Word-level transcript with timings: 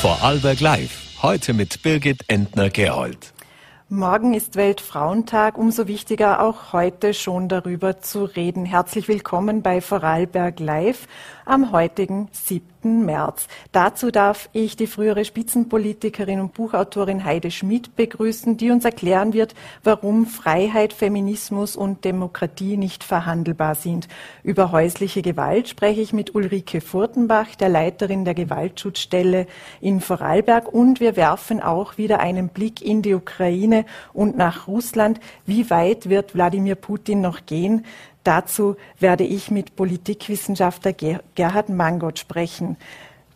Vorarlberg 0.00 0.60
Live. 0.60 1.22
Heute 1.22 1.54
mit 1.54 1.82
Birgit 1.82 2.22
Entner-Gerold. 2.28 3.34
Morgen 3.88 4.32
ist 4.32 4.54
Weltfrauentag, 4.54 5.58
umso 5.58 5.88
wichtiger 5.88 6.40
auch 6.40 6.72
heute 6.72 7.14
schon 7.14 7.48
darüber 7.48 8.00
zu 8.00 8.22
reden. 8.22 8.64
Herzlich 8.64 9.08
willkommen 9.08 9.62
bei 9.62 9.80
Vorarlberg 9.80 10.60
Live 10.60 11.08
am 11.46 11.72
heutigen 11.72 12.28
7. 12.30 12.62
März. 12.84 13.48
Dazu 13.72 14.10
darf 14.10 14.48
ich 14.52 14.76
die 14.76 14.86
frühere 14.86 15.24
Spitzenpolitikerin 15.24 16.40
und 16.40 16.54
Buchautorin 16.54 17.24
Heide 17.24 17.50
Schmidt 17.50 17.96
begrüßen, 17.96 18.56
die 18.56 18.70
uns 18.70 18.84
erklären 18.84 19.32
wird, 19.32 19.54
warum 19.82 20.26
Freiheit, 20.26 20.92
Feminismus 20.92 21.76
und 21.76 22.04
Demokratie 22.04 22.76
nicht 22.76 23.04
verhandelbar 23.04 23.74
sind. 23.74 24.08
Über 24.42 24.72
häusliche 24.72 25.22
Gewalt 25.22 25.68
spreche 25.68 26.00
ich 26.00 26.12
mit 26.12 26.34
Ulrike 26.34 26.80
Furtenbach, 26.80 27.54
der 27.54 27.68
Leiterin 27.68 28.24
der 28.24 28.34
Gewaltschutzstelle 28.34 29.46
in 29.80 30.00
Vorarlberg 30.00 30.72
und 30.72 31.00
wir 31.00 31.16
werfen 31.16 31.60
auch 31.60 31.98
wieder 31.98 32.20
einen 32.20 32.48
Blick 32.48 32.82
in 32.82 33.02
die 33.02 33.14
Ukraine 33.14 33.84
und 34.12 34.36
nach 34.36 34.66
Russland. 34.68 35.20
Wie 35.46 35.70
weit 35.70 36.08
wird 36.08 36.34
Wladimir 36.34 36.74
Putin 36.74 37.20
noch 37.20 37.46
gehen? 37.46 37.84
Dazu 38.28 38.76
werde 39.00 39.24
ich 39.24 39.50
mit 39.50 39.74
Politikwissenschaftler 39.74 40.92
Gerhard 40.92 41.70
Mangot 41.70 42.18
sprechen. 42.18 42.76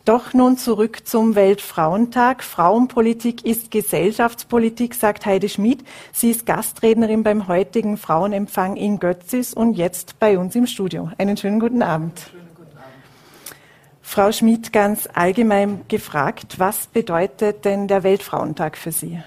Doch 0.04 0.34
nun 0.34 0.58
zurück 0.58 1.06
zum 1.06 1.34
Weltfrauentag. 1.34 2.44
Frauenpolitik 2.44 3.42
ist 3.46 3.70
Gesellschaftspolitik, 3.70 4.94
sagt 4.94 5.24
Heide 5.24 5.48
Schmid. 5.48 5.82
Sie 6.12 6.30
ist 6.30 6.44
Gastrednerin 6.44 7.22
beim 7.22 7.48
heutigen 7.48 7.96
Frauenempfang 7.96 8.76
in 8.76 8.98
Götzis 8.98 9.54
und 9.54 9.78
jetzt 9.78 10.18
bei 10.18 10.38
uns 10.38 10.54
im 10.56 10.66
Studio. 10.66 11.10
Einen 11.16 11.38
schönen 11.38 11.58
guten 11.58 11.80
Abend. 11.80 12.20
Schönen 12.30 12.48
guten 12.54 12.76
Abend. 12.76 13.56
Frau 14.02 14.30
Schmid, 14.30 14.74
ganz 14.74 15.08
allgemein 15.14 15.86
gefragt, 15.88 16.58
was 16.58 16.86
bedeutet 16.86 17.64
denn 17.64 17.88
der 17.88 18.02
Weltfrauentag 18.02 18.76
für 18.76 18.92
Sie? 18.92 19.22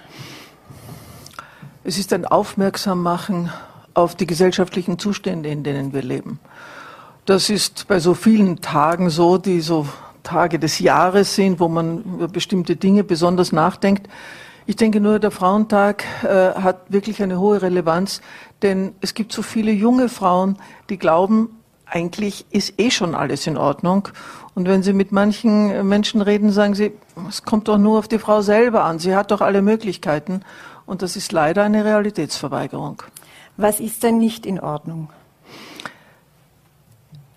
Es 1.83 1.97
ist 1.97 2.13
ein 2.13 2.27
Aufmerksammachen 2.27 3.49
auf 3.95 4.15
die 4.15 4.27
gesellschaftlichen 4.27 4.99
Zustände, 4.99 5.49
in 5.49 5.63
denen 5.63 5.93
wir 5.93 6.03
leben. 6.03 6.39
Das 7.25 7.49
ist 7.49 7.87
bei 7.87 7.99
so 7.99 8.13
vielen 8.13 8.61
Tagen 8.61 9.09
so, 9.09 9.39
die 9.39 9.61
so 9.61 9.87
Tage 10.21 10.59
des 10.59 10.77
Jahres 10.79 11.33
sind, 11.33 11.59
wo 11.59 11.67
man 11.67 12.03
über 12.03 12.27
bestimmte 12.27 12.75
Dinge 12.75 13.03
besonders 13.03 13.51
nachdenkt. 13.51 14.07
Ich 14.67 14.75
denke 14.75 14.99
nur, 14.99 15.19
der 15.19 15.31
Frauentag 15.31 16.03
äh, 16.23 16.53
hat 16.59 16.81
wirklich 16.89 17.21
eine 17.21 17.39
hohe 17.39 17.61
Relevanz, 17.61 18.21
denn 18.61 18.93
es 19.01 19.13
gibt 19.13 19.31
so 19.31 19.41
viele 19.41 19.71
junge 19.71 20.09
Frauen, 20.09 20.57
die 20.89 20.97
glauben, 20.97 21.49
eigentlich 21.85 22.45
ist 22.49 22.79
eh 22.79 22.89
schon 22.89 23.15
alles 23.15 23.45
in 23.47 23.57
Ordnung. 23.57 24.09
Und 24.55 24.67
wenn 24.67 24.83
Sie 24.83 24.93
mit 24.93 25.11
manchen 25.11 25.87
Menschen 25.87 26.21
reden, 26.21 26.51
sagen 26.51 26.73
sie, 26.73 26.93
es 27.29 27.43
kommt 27.43 27.67
doch 27.67 27.77
nur 27.77 27.99
auf 27.99 28.07
die 28.07 28.19
Frau 28.19 28.41
selber 28.41 28.83
an. 28.85 28.99
Sie 28.99 29.15
hat 29.15 29.31
doch 29.31 29.41
alle 29.41 29.61
Möglichkeiten. 29.61 30.41
Und 30.85 31.01
das 31.01 31.15
ist 31.15 31.31
leider 31.31 31.63
eine 31.63 31.83
Realitätsverweigerung. 31.83 33.03
Was 33.57 33.79
ist 33.79 34.03
denn 34.03 34.17
nicht 34.17 34.45
in 34.45 34.59
Ordnung? 34.59 35.09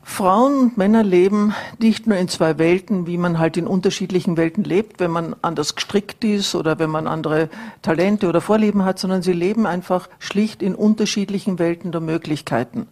Frauen 0.02 0.58
und 0.58 0.78
Männer 0.78 1.04
leben 1.04 1.54
nicht 1.78 2.08
nur 2.08 2.16
in 2.16 2.26
zwei 2.26 2.58
Welten, 2.58 3.06
wie 3.06 3.18
man 3.18 3.38
halt 3.38 3.56
in 3.56 3.68
unterschiedlichen 3.68 4.36
Welten 4.36 4.64
lebt, 4.64 4.98
wenn 4.98 5.12
man 5.12 5.36
anders 5.42 5.76
gestrickt 5.76 6.24
ist 6.24 6.56
oder 6.56 6.80
wenn 6.80 6.90
man 6.90 7.06
andere 7.06 7.48
Talente 7.82 8.28
oder 8.28 8.40
Vorlieben 8.40 8.84
hat, 8.84 8.98
sondern 8.98 9.22
sie 9.22 9.32
leben 9.32 9.64
einfach 9.64 10.08
schlicht 10.18 10.60
in 10.60 10.74
unterschiedlichen 10.74 11.60
Welten 11.60 11.92
der 11.92 12.00
Möglichkeiten. 12.00 12.88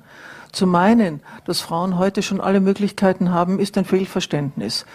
Zu 0.53 0.69
meinen, 0.69 1.21
dass 1.47 1.61
Frauen 1.61 1.99
heute 1.99 2.23
schon 2.23 2.41
alle 2.41 2.61
Möglichkeiten 2.61 3.33
haben, 3.33 3.59
ist 3.59 3.77
ein 3.77 3.87
Fehlverständnis. 3.87 4.87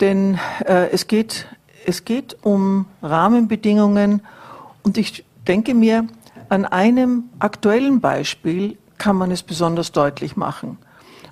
Denn 0.00 0.38
äh, 0.66 0.90
es, 0.90 1.06
geht, 1.06 1.46
es 1.86 2.04
geht 2.04 2.36
um 2.42 2.84
Rahmenbedingungen 3.00 4.20
und 4.82 4.98
ich 4.98 5.24
denke 5.46 5.72
mir, 5.72 6.06
an 6.48 6.64
einem 6.64 7.24
aktuellen 7.38 8.00
Beispiel 8.00 8.78
kann 8.98 9.16
man 9.16 9.30
es 9.30 9.42
besonders 9.42 9.92
deutlich 9.92 10.36
machen. 10.36 10.78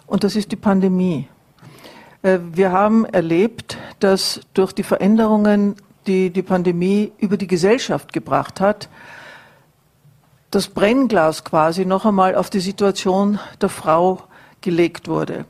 Und 0.06 0.24
das 0.24 0.36
ist 0.36 0.52
die 0.52 0.56
Pandemie. 0.56 1.28
Äh, 2.22 2.38
wir 2.52 2.72
haben 2.72 3.04
erlebt, 3.04 3.78
dass 4.00 4.40
durch 4.54 4.72
die 4.72 4.82
Veränderungen, 4.82 5.76
die 6.06 6.30
die 6.30 6.42
Pandemie 6.42 7.12
über 7.18 7.36
die 7.36 7.46
Gesellschaft 7.46 8.12
gebracht 8.12 8.60
hat, 8.60 8.88
das 10.50 10.68
Brennglas 10.68 11.44
quasi 11.44 11.86
noch 11.86 12.04
einmal 12.04 12.34
auf 12.34 12.50
die 12.50 12.60
Situation 12.60 13.38
der 13.60 13.70
Frau 13.70 14.22
gelegt 14.60 15.08
wurde. 15.08 15.46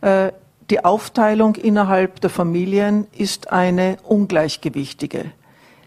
Äh, 0.00 0.32
die 0.70 0.84
Aufteilung 0.84 1.54
innerhalb 1.54 2.20
der 2.20 2.30
Familien 2.30 3.06
ist 3.16 3.50
eine 3.50 3.96
ungleichgewichtige. 4.04 5.32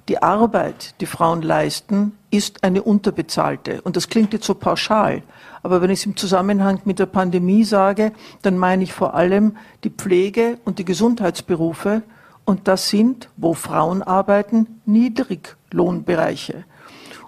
Die 0.08 0.22
Arbeit, 0.22 0.96
die 1.00 1.06
Frauen 1.06 1.42
leisten, 1.42 2.14
ist 2.32 2.64
eine 2.64 2.84
unterbezahlte. 2.84 3.82
Und 3.82 3.96
das 3.96 4.10
klingt 4.10 4.34
jetzt 4.34 4.46
so 4.46 4.56
pauschal. 4.56 5.22
Aber 5.64 5.82
wenn 5.82 5.92
ich 5.92 6.00
es 6.00 6.06
im 6.06 6.16
Zusammenhang 6.16 6.82
mit 6.86 7.00
der 7.00 7.06
Pandemie 7.06 7.64
sage, 7.64 8.12
dann 8.42 8.58
meine 8.58 8.84
ich 8.84 8.94
vor 8.94 9.14
allem 9.14 9.58
die 9.84 9.92
Pflege 9.92 10.58
und 10.66 10.80
die 10.80 10.86
Gesundheitsberufe. 10.86 12.02
Und 12.46 12.68
das 12.68 12.90
sind, 12.90 13.30
wo 13.38 13.54
Frauen 13.54 14.02
arbeiten, 14.02 14.82
Niedriglohnbereiche. 14.86 16.64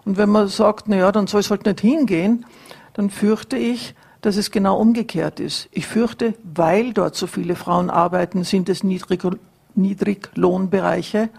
Und 0.05 0.17
wenn 0.17 0.29
man 0.29 0.47
sagt, 0.47 0.85
na 0.87 0.97
ja, 0.97 1.11
dann 1.11 1.27
soll 1.27 1.41
es 1.41 1.51
halt 1.51 1.65
nicht 1.65 1.81
hingehen, 1.81 2.45
dann 2.93 3.09
fürchte 3.09 3.57
ich, 3.57 3.95
dass 4.21 4.37
es 4.37 4.51
genau 4.51 4.77
umgekehrt 4.77 5.39
ist. 5.39 5.67
Ich 5.71 5.85
fürchte, 5.85 6.33
weil 6.43 6.93
dort 6.93 7.15
so 7.15 7.27
viele 7.27 7.55
Frauen 7.55 7.89
arbeiten, 7.89 8.43
sind 8.43 8.69
es 8.69 8.83
Niedriglohnbereiche. 8.83 11.29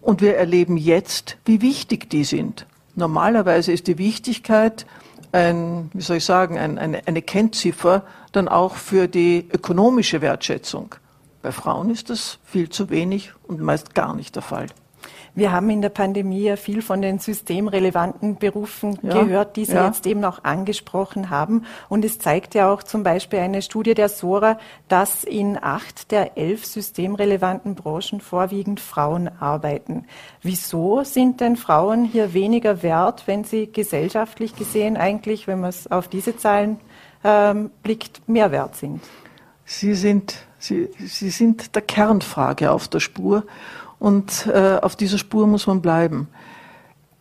Und 0.00 0.20
wir 0.20 0.36
erleben 0.36 0.76
jetzt, 0.76 1.36
wie 1.44 1.60
wichtig 1.60 2.08
die 2.10 2.24
sind. 2.24 2.66
Normalerweise 2.94 3.72
ist 3.72 3.86
die 3.86 3.98
Wichtigkeit 3.98 4.86
ein, 5.32 5.90
wie 5.92 6.02
soll 6.02 6.16
ich 6.16 6.24
sagen, 6.24 6.58
ein, 6.58 6.78
eine, 6.78 7.06
eine 7.06 7.22
Kennziffer 7.22 8.04
dann 8.32 8.48
auch 8.48 8.76
für 8.76 9.08
die 9.08 9.48
ökonomische 9.52 10.20
Wertschätzung. 10.20 10.94
Bei 11.42 11.52
Frauen 11.52 11.90
ist 11.90 12.10
das 12.10 12.38
viel 12.44 12.68
zu 12.68 12.90
wenig 12.90 13.32
und 13.46 13.60
meist 13.60 13.94
gar 13.94 14.14
nicht 14.14 14.34
der 14.34 14.42
Fall. 14.42 14.66
Wir 15.34 15.52
haben 15.52 15.70
in 15.70 15.80
der 15.80 15.90
Pandemie 15.90 16.42
ja 16.42 16.56
viel 16.56 16.82
von 16.82 17.02
den 17.02 17.18
systemrelevanten 17.18 18.36
Berufen 18.36 18.98
ja, 19.02 19.22
gehört, 19.22 19.56
die 19.56 19.64
Sie 19.64 19.74
ja. 19.74 19.86
jetzt 19.86 20.06
eben 20.06 20.24
auch 20.24 20.44
angesprochen 20.44 21.30
haben. 21.30 21.64
Und 21.88 22.04
es 22.04 22.18
zeigt 22.18 22.54
ja 22.54 22.72
auch 22.72 22.82
zum 22.82 23.02
Beispiel 23.02 23.38
eine 23.38 23.62
Studie 23.62 23.94
der 23.94 24.08
Sora, 24.08 24.58
dass 24.88 25.24
in 25.24 25.58
acht 25.60 26.10
der 26.10 26.36
elf 26.36 26.64
systemrelevanten 26.64 27.74
Branchen 27.74 28.20
vorwiegend 28.20 28.80
Frauen 28.80 29.30
arbeiten. 29.40 30.06
Wieso 30.42 31.04
sind 31.04 31.40
denn 31.40 31.56
Frauen 31.56 32.04
hier 32.04 32.34
weniger 32.34 32.82
wert, 32.82 33.24
wenn 33.26 33.44
sie 33.44 33.70
gesellschaftlich 33.70 34.56
gesehen 34.56 34.96
eigentlich, 34.96 35.46
wenn 35.46 35.60
man 35.60 35.70
es 35.70 35.90
auf 35.90 36.08
diese 36.08 36.36
Zahlen 36.36 36.80
ähm, 37.22 37.70
blickt, 37.82 38.28
mehr 38.28 38.50
wert 38.50 38.76
sind? 38.76 39.00
Sie 39.64 39.94
sind, 39.94 40.34
Sie, 40.58 40.88
Sie 40.98 41.30
sind 41.30 41.76
der 41.76 41.82
Kernfrage 41.82 42.72
auf 42.72 42.88
der 42.88 42.98
Spur. 42.98 43.44
Und 44.00 44.46
äh, 44.46 44.78
auf 44.82 44.96
dieser 44.96 45.18
Spur 45.18 45.46
muss 45.46 45.68
man 45.68 45.80
bleiben. 45.80 46.26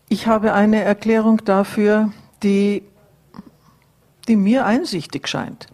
Ich 0.08 0.26
habe 0.26 0.54
eine 0.54 0.82
Erklärung 0.82 1.46
dafür, 1.46 2.12
die, 2.42 2.82
die 4.28 4.36
mir 4.36 4.66
einsichtig 4.66 5.28
scheint. 5.28 5.68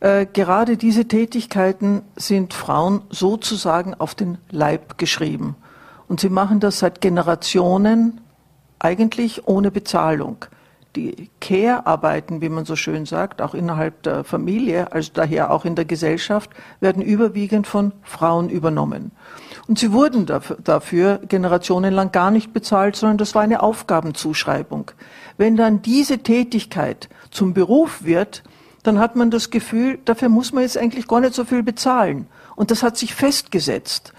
Äh, 0.00 0.26
gerade 0.26 0.76
diese 0.76 1.06
Tätigkeiten 1.06 2.02
sind 2.16 2.54
Frauen 2.54 3.02
sozusagen 3.10 3.92
auf 3.92 4.14
den 4.14 4.38
Leib 4.50 4.98
geschrieben. 4.98 5.56
Und 6.08 6.20
sie 6.20 6.30
machen 6.30 6.60
das 6.60 6.78
seit 6.78 7.00
Generationen 7.00 8.20
eigentlich 8.78 9.48
ohne 9.48 9.70
Bezahlung. 9.70 10.44
Die 10.96 11.28
Care-Arbeiten, 11.40 12.40
wie 12.40 12.48
man 12.48 12.64
so 12.64 12.76
schön 12.76 13.04
sagt, 13.04 13.42
auch 13.42 13.54
innerhalb 13.54 14.04
der 14.04 14.22
Familie, 14.22 14.92
also 14.92 15.10
daher 15.12 15.50
auch 15.50 15.64
in 15.64 15.74
der 15.74 15.84
Gesellschaft, 15.84 16.50
werden 16.78 17.02
überwiegend 17.02 17.66
von 17.66 17.92
Frauen 18.02 18.48
übernommen. 18.48 19.10
Und 19.66 19.78
sie 19.78 19.90
wurden 19.90 20.26
dafür, 20.26 21.20
generationenlang 21.28 22.12
gar 22.12 22.30
nicht 22.30 22.52
bezahlt, 22.52 22.94
sondern 22.94 23.18
das 23.18 23.34
war 23.34 23.42
eine 23.42 23.62
Aufgabenzuschreibung. 23.62 24.92
Wenn 25.36 25.56
dann 25.56 25.82
diese 25.82 26.18
Tätigkeit 26.18 27.08
zum 27.30 27.54
Beruf 27.54 28.04
wird, 28.04 28.44
dann 28.84 29.00
hat 29.00 29.16
man 29.16 29.32
das 29.32 29.50
Gefühl, 29.50 29.98
dafür 30.04 30.28
muss 30.28 30.52
man 30.52 30.62
jetzt 30.62 30.78
eigentlich 30.78 31.08
gar 31.08 31.20
nicht 31.20 31.34
so 31.34 31.44
viel 31.44 31.64
bezahlen. 31.64 32.28
Und 32.54 32.70
das 32.70 32.84
hat 32.84 32.96
sich 32.96 33.14
festgesetzt. 33.14 34.12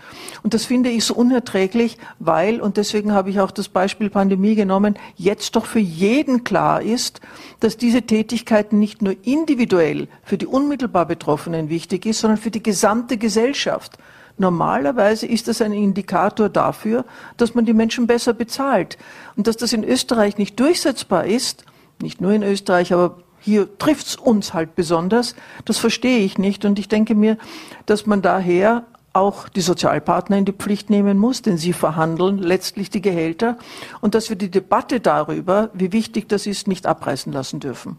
Und 0.44 0.54
das 0.54 0.66
finde 0.66 0.90
ich 0.90 1.06
so 1.06 1.14
unerträglich, 1.14 1.98
weil, 2.20 2.62
und 2.62 2.78
deswegen 2.78 3.14
habe 3.14 3.30
ich 3.30 3.40
auch 3.40 3.52
das 3.52 3.70
Beispiel 3.70 4.10
Pandemie 4.10 4.56
genommen, 4.56 4.96
jetzt 5.16 5.56
doch 5.56 5.66
für 5.66 5.80
jeden 5.80 6.44
klar 6.44 6.82
ist, 6.82 7.22
dass 7.60 7.78
diese 7.78 8.04
Tätigkeiten 8.04 8.80
nicht 8.80 9.02
nur 9.02 9.16
individuell 9.24 10.08
für 10.24 10.38
die 10.38 10.48
unmittelbar 10.48 11.06
Betroffenen 11.06 11.70
wichtig 11.70 12.06
ist, 12.06 12.20
sondern 12.20 12.38
für 12.38 12.52
die 12.52 12.64
gesamte 12.64 13.18
Gesellschaft. 13.18 13.98
Normalerweise 14.38 15.28
ist 15.28 15.48
das 15.48 15.62
ein 15.62 15.72
Indikator 15.72 16.50
dafür, 16.50 17.06
dass 17.38 17.56
man 17.56 17.66
die 17.66 17.74
Menschen 17.74 18.06
besser 18.06 18.34
bezahlt. 18.34 18.98
Und 19.38 19.48
dass 19.48 19.56
das 19.56 19.72
in 19.72 19.84
Österreich 19.84 20.38
nicht 20.38 20.60
durchsetzbar 20.60 21.26
ist, 21.26 21.64
nicht 22.02 22.20
nur 22.20 22.32
in 22.32 22.44
Österreich, 22.44 22.92
aber 22.92 23.18
hier 23.40 23.78
trifft's 23.78 24.16
uns 24.16 24.54
halt 24.54 24.76
besonders, 24.76 25.36
das 25.66 25.78
verstehe 25.78 26.20
ich 26.20 26.38
nicht. 26.38 26.66
Und 26.66 26.80
ich 26.80 26.88
denke 26.90 27.16
mir, 27.16 27.38
dass 27.86 28.06
man 28.06 28.22
daher 28.22 28.86
auch 29.16 29.50
die 29.50 29.62
Sozialpartner 29.62 30.38
in 30.38 30.46
die 30.46 30.52
Pflicht 30.52 30.90
nehmen 30.90 31.18
muss, 31.18 31.42
denn 31.42 31.58
sie 31.58 31.74
verhandeln 31.74 32.38
letztlich 32.38 32.90
die 32.90 33.02
Gehälter 33.02 33.58
und 34.02 34.16
dass 34.16 34.30
wir 34.30 34.36
die 34.36 34.52
Debatte 34.52 35.00
darüber, 35.00 35.70
wie 35.74 35.92
wichtig 35.92 36.28
das 36.28 36.46
ist, 36.46 36.68
nicht 36.68 36.86
abreißen 36.86 37.32
lassen 37.32 37.60
dürfen. 37.60 37.98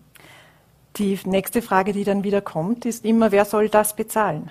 Die 0.97 1.19
nächste 1.25 1.63
Frage, 1.63 1.93
die 1.93 2.05
dann 2.05 2.25
wieder 2.25 2.41
kommt, 2.41 2.87
ist 2.87 3.05
immer, 3.05 3.33
wer 3.33 3.45
soll 3.45 3.69
das 3.69 3.97
bezahlen? 3.97 4.51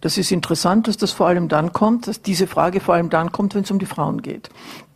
Das 0.00 0.16
ist 0.16 0.32
interessant, 0.32 0.88
dass 0.88 0.96
das 0.96 1.12
vor 1.12 1.26
allem 1.26 1.48
dann 1.48 1.72
kommt, 1.72 2.06
dass 2.06 2.22
diese 2.22 2.46
Frage 2.46 2.80
vor 2.80 2.94
allem 2.94 3.10
dann 3.10 3.32
kommt, 3.32 3.54
wenn 3.54 3.64
es 3.64 3.70
um 3.70 3.78
die 3.78 3.86
Frauen 3.86 4.22
geht. 4.22 4.48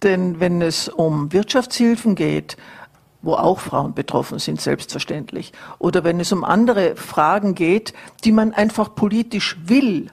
Denn 0.03 0.41
wenn 0.41 0.63
es 0.63 0.89
um 0.89 1.33
Wirtschaftshilfen 1.33 2.15
geht, 2.15 2.57
wo 3.21 3.35
auch 3.35 3.61
Frauen 3.61 3.95
betroffen 3.95 4.39
sind, 4.39 4.61
selbstverständlich, 4.61 5.53
oder 5.79 6.05
wenn 6.05 6.21
es 6.21 6.33
um 6.33 6.45
andere 6.45 6.97
Fragen 6.97 7.55
geht, 7.55 7.93
die 8.23 8.33
man 8.33 8.55
einfach 8.55 8.95
politisch 8.95 9.57
will, 9.65 10.11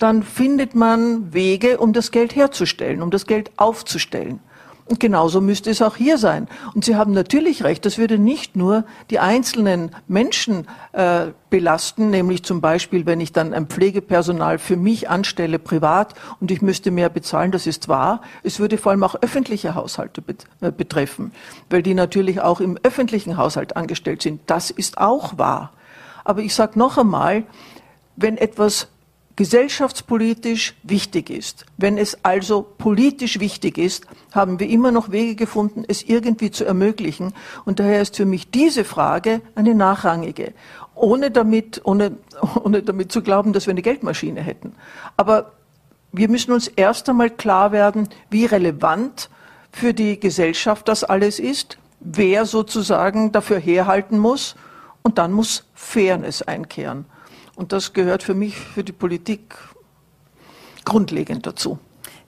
dann 0.00 0.22
findet 0.22 0.74
man 0.74 1.32
Wege, 1.32 1.78
um 1.78 1.92
das 1.92 2.10
Geld 2.10 2.34
herzustellen, 2.34 3.02
um 3.02 3.10
das 3.10 3.26
Geld 3.26 3.50
aufzustellen. 3.58 4.40
Und 4.86 4.98
genauso 4.98 5.40
müsste 5.40 5.70
es 5.70 5.82
auch 5.82 5.94
hier 5.94 6.18
sein. 6.18 6.48
Und 6.74 6.84
Sie 6.84 6.96
haben 6.96 7.12
natürlich 7.12 7.62
recht, 7.62 7.86
das 7.86 7.96
würde 7.96 8.18
nicht 8.18 8.56
nur 8.56 8.84
die 9.10 9.20
einzelnen 9.20 9.94
Menschen 10.08 10.66
äh, 10.92 11.26
belasten, 11.48 12.10
nämlich 12.10 12.42
zum 12.42 12.60
Beispiel, 12.60 13.06
wenn 13.06 13.20
ich 13.20 13.32
dann 13.32 13.54
ein 13.54 13.66
Pflegepersonal 13.66 14.58
für 14.58 14.76
mich 14.76 15.08
anstelle, 15.08 15.60
privat, 15.60 16.14
und 16.40 16.50
ich 16.50 16.60
müsste 16.60 16.90
mehr 16.90 17.08
bezahlen, 17.08 17.52
das 17.52 17.68
ist 17.68 17.86
wahr. 17.86 18.22
Es 18.42 18.58
würde 18.58 18.78
vor 18.78 18.90
allem 18.90 19.04
auch 19.04 19.14
öffentliche 19.20 19.76
Haushalte 19.76 20.22
bet 20.22 20.46
äh, 20.60 20.72
betreffen, 20.72 21.30
weil 21.68 21.84
die 21.84 21.94
natürlich 21.94 22.40
auch 22.40 22.60
im 22.60 22.76
öffentlichen 22.82 23.36
Haushalt 23.36 23.76
angestellt 23.76 24.22
sind. 24.22 24.40
Das 24.46 24.70
ist 24.72 24.98
auch 24.98 25.38
wahr. 25.38 25.72
Aber 26.24 26.40
ich 26.40 26.54
sage 26.54 26.76
noch 26.78 26.98
einmal, 26.98 27.44
wenn 28.16 28.38
etwas 28.38 28.88
gesellschaftspolitisch 29.36 30.74
wichtig 30.82 31.30
ist. 31.30 31.64
Wenn 31.76 31.98
es 31.98 32.24
also 32.24 32.62
politisch 32.62 33.40
wichtig 33.40 33.78
ist, 33.78 34.06
haben 34.32 34.60
wir 34.60 34.68
immer 34.68 34.92
noch 34.92 35.10
Wege 35.10 35.34
gefunden, 35.34 35.84
es 35.86 36.02
irgendwie 36.02 36.50
zu 36.50 36.64
ermöglichen. 36.64 37.32
Und 37.64 37.80
daher 37.80 38.02
ist 38.02 38.16
für 38.16 38.26
mich 38.26 38.50
diese 38.50 38.84
Frage 38.84 39.40
eine 39.54 39.74
nachrangige, 39.74 40.52
ohne 40.94 41.30
damit, 41.30 41.80
ohne, 41.84 42.16
ohne 42.64 42.82
damit 42.82 43.12
zu 43.12 43.22
glauben, 43.22 43.52
dass 43.52 43.66
wir 43.66 43.72
eine 43.72 43.82
Geldmaschine 43.82 44.40
hätten. 44.40 44.74
Aber 45.16 45.52
wir 46.12 46.28
müssen 46.28 46.52
uns 46.52 46.68
erst 46.68 47.08
einmal 47.08 47.30
klar 47.30 47.72
werden, 47.72 48.08
wie 48.30 48.44
relevant 48.44 49.30
für 49.72 49.94
die 49.94 50.18
Gesellschaft 50.18 50.88
das 50.88 51.04
alles 51.04 51.38
ist, 51.38 51.78
wer 52.00 52.46
sozusagen 52.46 53.32
dafür 53.32 53.58
herhalten 53.58 54.18
muss, 54.18 54.56
und 55.02 55.18
dann 55.18 55.32
muss 55.32 55.64
Fairness 55.74 56.42
einkehren. 56.42 57.06
Und 57.60 57.72
das 57.72 57.92
gehört 57.92 58.22
für 58.22 58.32
mich, 58.32 58.56
für 58.56 58.82
die 58.82 58.92
Politik 58.92 59.54
grundlegend 60.86 61.46
dazu. 61.46 61.78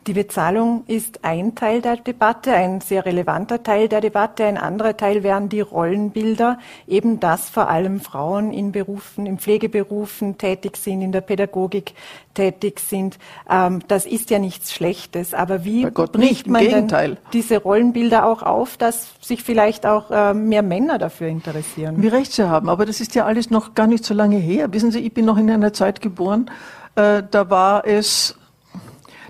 Die 0.09 0.15
Bezahlung 0.15 0.83
ist 0.89 1.21
ein 1.23 1.55
Teil 1.55 1.81
der 1.81 1.97
Debatte, 1.97 2.53
ein 2.53 2.81
sehr 2.81 3.07
relevanter 3.07 3.63
Teil 3.63 3.89
der 3.89 4.01
Debatte. 4.01 4.45
Ein 4.45 4.59
anderer 4.59 4.97
Teil 4.97 5.23
wären 5.23 5.49
die 5.49 5.61
Rollenbilder, 5.61 6.59
eben 6.89 7.21
dass 7.21 7.49
vor 7.49 7.69
allem 7.69 8.01
Frauen 8.01 8.53
in 8.53 8.73
Berufen, 8.73 9.27
in 9.27 9.39
Pflegeberufen 9.39 10.39
tätig 10.39 10.77
sind, 10.77 11.03
in 11.03 11.13
der 11.13 11.21
Pädagogik 11.21 11.95
tätig 12.35 12.81
sind. 12.81 13.17
Ähm, 13.49 13.81
das 13.87 14.05
ist 14.05 14.31
ja 14.31 14.41
nichts 14.41 14.73
Schlechtes. 14.73 15.35
Aber 15.35 15.65
wie 15.65 15.87
bricht 15.87 16.49
man 16.49 16.65
denn 16.65 17.17
diese 17.33 17.59
Rollenbilder 17.59 18.27
auch 18.27 18.43
auf, 18.43 18.77
dass 18.77 19.11
sich 19.21 19.45
vielleicht 19.45 19.87
auch 19.87 20.11
äh, 20.11 20.35
mehr 20.35 20.63
Männer 20.63 20.99
dafür 20.99 21.29
interessieren? 21.29 22.03
Wie 22.03 22.09
recht 22.09 22.33
Sie 22.33 22.49
haben. 22.49 22.69
Aber 22.69 22.87
das 22.87 23.01
ist 23.01 23.15
ja 23.15 23.25
alles 23.25 23.51
noch 23.51 23.75
gar 23.75 23.87
nicht 23.87 24.05
so 24.05 24.15
lange 24.15 24.39
her. 24.39 24.73
Wissen 24.73 24.91
Sie, 24.91 24.99
ich 24.99 25.15
bin 25.15 25.27
noch 25.27 25.39
in 25.39 25.49
einer 25.49 25.73
Zeit 25.73 26.01
geboren, 26.01 26.51
äh, 26.97 27.23
da 27.31 27.49
war 27.51 27.87
es 27.87 28.37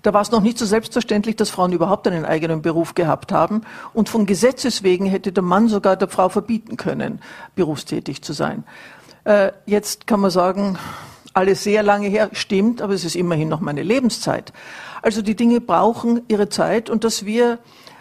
da 0.03 0.13
war 0.13 0.21
es 0.21 0.31
noch 0.31 0.41
nicht 0.41 0.59
so 0.59 0.67
selbstverständlich, 0.67 1.37
dass 1.37 1.51
Frauen 1.51 1.73
überhaupt 1.73 2.07
einen 2.09 2.25
eigenen 2.25 2.61
Beruf 2.61 2.95
gehabt 2.95 3.33
haben. 3.33 3.63
Und 3.95 4.09
von 4.09 4.27
Gesetzes 4.27 4.83
wegen 4.83 5.07
hätte 5.07 5.33
der 5.33 5.43
Mann 5.43 5.69
sogar 5.69 5.97
der 5.97 6.09
Frau 6.09 6.29
verbieten 6.29 6.77
können, 6.77 7.21
berufstätig 7.55 8.23
zu 8.23 8.33
sein. 8.33 8.65
Äh, 9.25 9.53
jetzt 9.67 10.07
kann 10.07 10.21
man 10.21 10.31
sagen, 10.31 10.79
alles 11.35 11.63
sehr 11.63 11.83
lange 11.83 12.09
her, 12.09 12.31
stimmt, 12.33 12.83
aber 12.83 12.93
es 12.93 13.05
ist 13.05 13.15
immerhin 13.15 13.49
noch 13.49 13.61
meine 13.61 13.83
Lebenszeit. 13.83 14.53
Also 15.01 15.23
die 15.23 15.37
Dinge 15.37 15.61
brauchen 15.61 16.23
ihre 16.29 16.49
Zeit 16.49 16.91
und 16.91 17.05
dass 17.05 17.25
wir, 17.25 17.59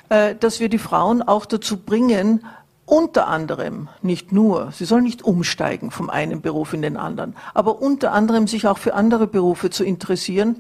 äh, 0.09 0.35
dass 0.35 0.59
wir 0.59 0.69
die 0.69 0.79
Frauen 0.79 1.21
auch 1.21 1.45
dazu 1.45 1.77
bringen, 1.77 2.43
unter 2.85 3.29
anderem, 3.29 3.87
nicht 4.01 4.33
nur, 4.33 4.73
sie 4.73 4.83
sollen 4.83 5.05
nicht 5.05 5.23
umsteigen 5.23 5.91
vom 5.91 6.09
einen 6.09 6.41
Beruf 6.41 6.73
in 6.73 6.81
den 6.81 6.97
anderen, 6.97 7.37
aber 7.53 7.81
unter 7.81 8.11
anderem 8.11 8.47
sich 8.47 8.67
auch 8.67 8.77
für 8.77 8.95
andere 8.95 9.27
Berufe 9.27 9.69
zu 9.69 9.85
interessieren 9.85 10.57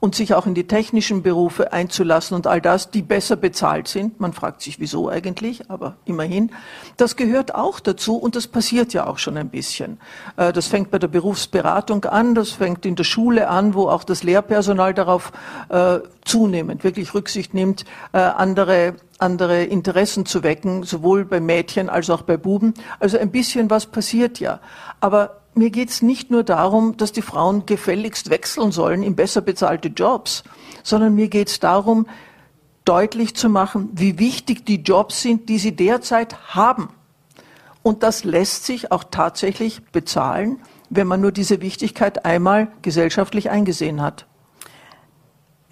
und 0.00 0.14
sich 0.14 0.34
auch 0.34 0.46
in 0.46 0.54
die 0.54 0.66
technischen 0.66 1.22
Berufe 1.22 1.72
einzulassen 1.72 2.34
und 2.34 2.46
all 2.46 2.60
das, 2.60 2.90
die 2.90 3.02
besser 3.02 3.36
bezahlt 3.36 3.88
sind. 3.88 4.20
Man 4.20 4.32
fragt 4.32 4.62
sich, 4.62 4.78
wieso 4.80 5.08
eigentlich, 5.08 5.70
aber 5.70 5.96
immerhin. 6.04 6.50
Das 6.96 7.16
gehört 7.16 7.54
auch 7.54 7.80
dazu 7.80 8.16
und 8.16 8.36
das 8.36 8.46
passiert 8.46 8.92
ja 8.92 9.06
auch 9.06 9.18
schon 9.18 9.36
ein 9.36 9.48
bisschen. 9.48 9.98
Äh, 10.36 10.52
das 10.52 10.66
fängt 10.66 10.90
bei 10.90 10.98
der 10.98 11.08
Berufsberatung 11.08 12.04
an, 12.04 12.34
das 12.34 12.50
fängt 12.50 12.84
in 12.86 12.96
der 12.96 13.04
Schule 13.04 13.48
an, 13.48 13.74
wo 13.74 13.88
auch 13.88 14.04
das 14.04 14.22
Lehrpersonal 14.22 14.94
darauf 14.94 15.32
äh, 15.68 16.00
zunehmend 16.24 16.84
wirklich 16.84 17.14
Rücksicht 17.14 17.54
nimmt, 17.54 17.84
äh, 18.12 18.18
andere 18.18 18.94
andere 19.18 19.62
Interessen 19.64 20.26
zu 20.26 20.42
wecken, 20.42 20.82
sowohl 20.82 21.24
bei 21.24 21.40
Mädchen 21.40 21.88
als 21.88 22.10
auch 22.10 22.22
bei 22.22 22.36
Buben. 22.36 22.74
Also 22.98 23.16
ein 23.16 23.30
bisschen 23.30 23.70
was 23.70 23.86
passiert 23.86 24.40
ja. 24.40 24.60
Aber 25.00 25.43
mir 25.56 25.70
geht 25.70 25.90
es 25.90 26.02
nicht 26.02 26.30
nur 26.30 26.44
darum, 26.44 26.96
dass 26.96 27.12
die 27.12 27.22
Frauen 27.22 27.66
gefälligst 27.66 28.30
wechseln 28.30 28.72
sollen 28.72 29.02
in 29.02 29.16
besser 29.16 29.40
bezahlte 29.40 29.88
Jobs, 29.88 30.44
sondern 30.82 31.14
mir 31.14 31.28
geht 31.28 31.48
es 31.48 31.60
darum, 31.60 32.06
deutlich 32.84 33.34
zu 33.34 33.48
machen, 33.48 33.90
wie 33.94 34.18
wichtig 34.18 34.66
die 34.66 34.82
Jobs 34.82 35.22
sind, 35.22 35.48
die 35.48 35.58
sie 35.58 35.74
derzeit 35.74 36.54
haben. 36.54 36.90
Und 37.82 38.02
das 38.02 38.24
lässt 38.24 38.66
sich 38.66 38.92
auch 38.92 39.04
tatsächlich 39.04 39.82
bezahlen, 39.92 40.60
wenn 40.90 41.06
man 41.06 41.20
nur 41.20 41.32
diese 41.32 41.60
Wichtigkeit 41.60 42.24
einmal 42.24 42.68
gesellschaftlich 42.82 43.50
eingesehen 43.50 44.00
hat. 44.00 44.26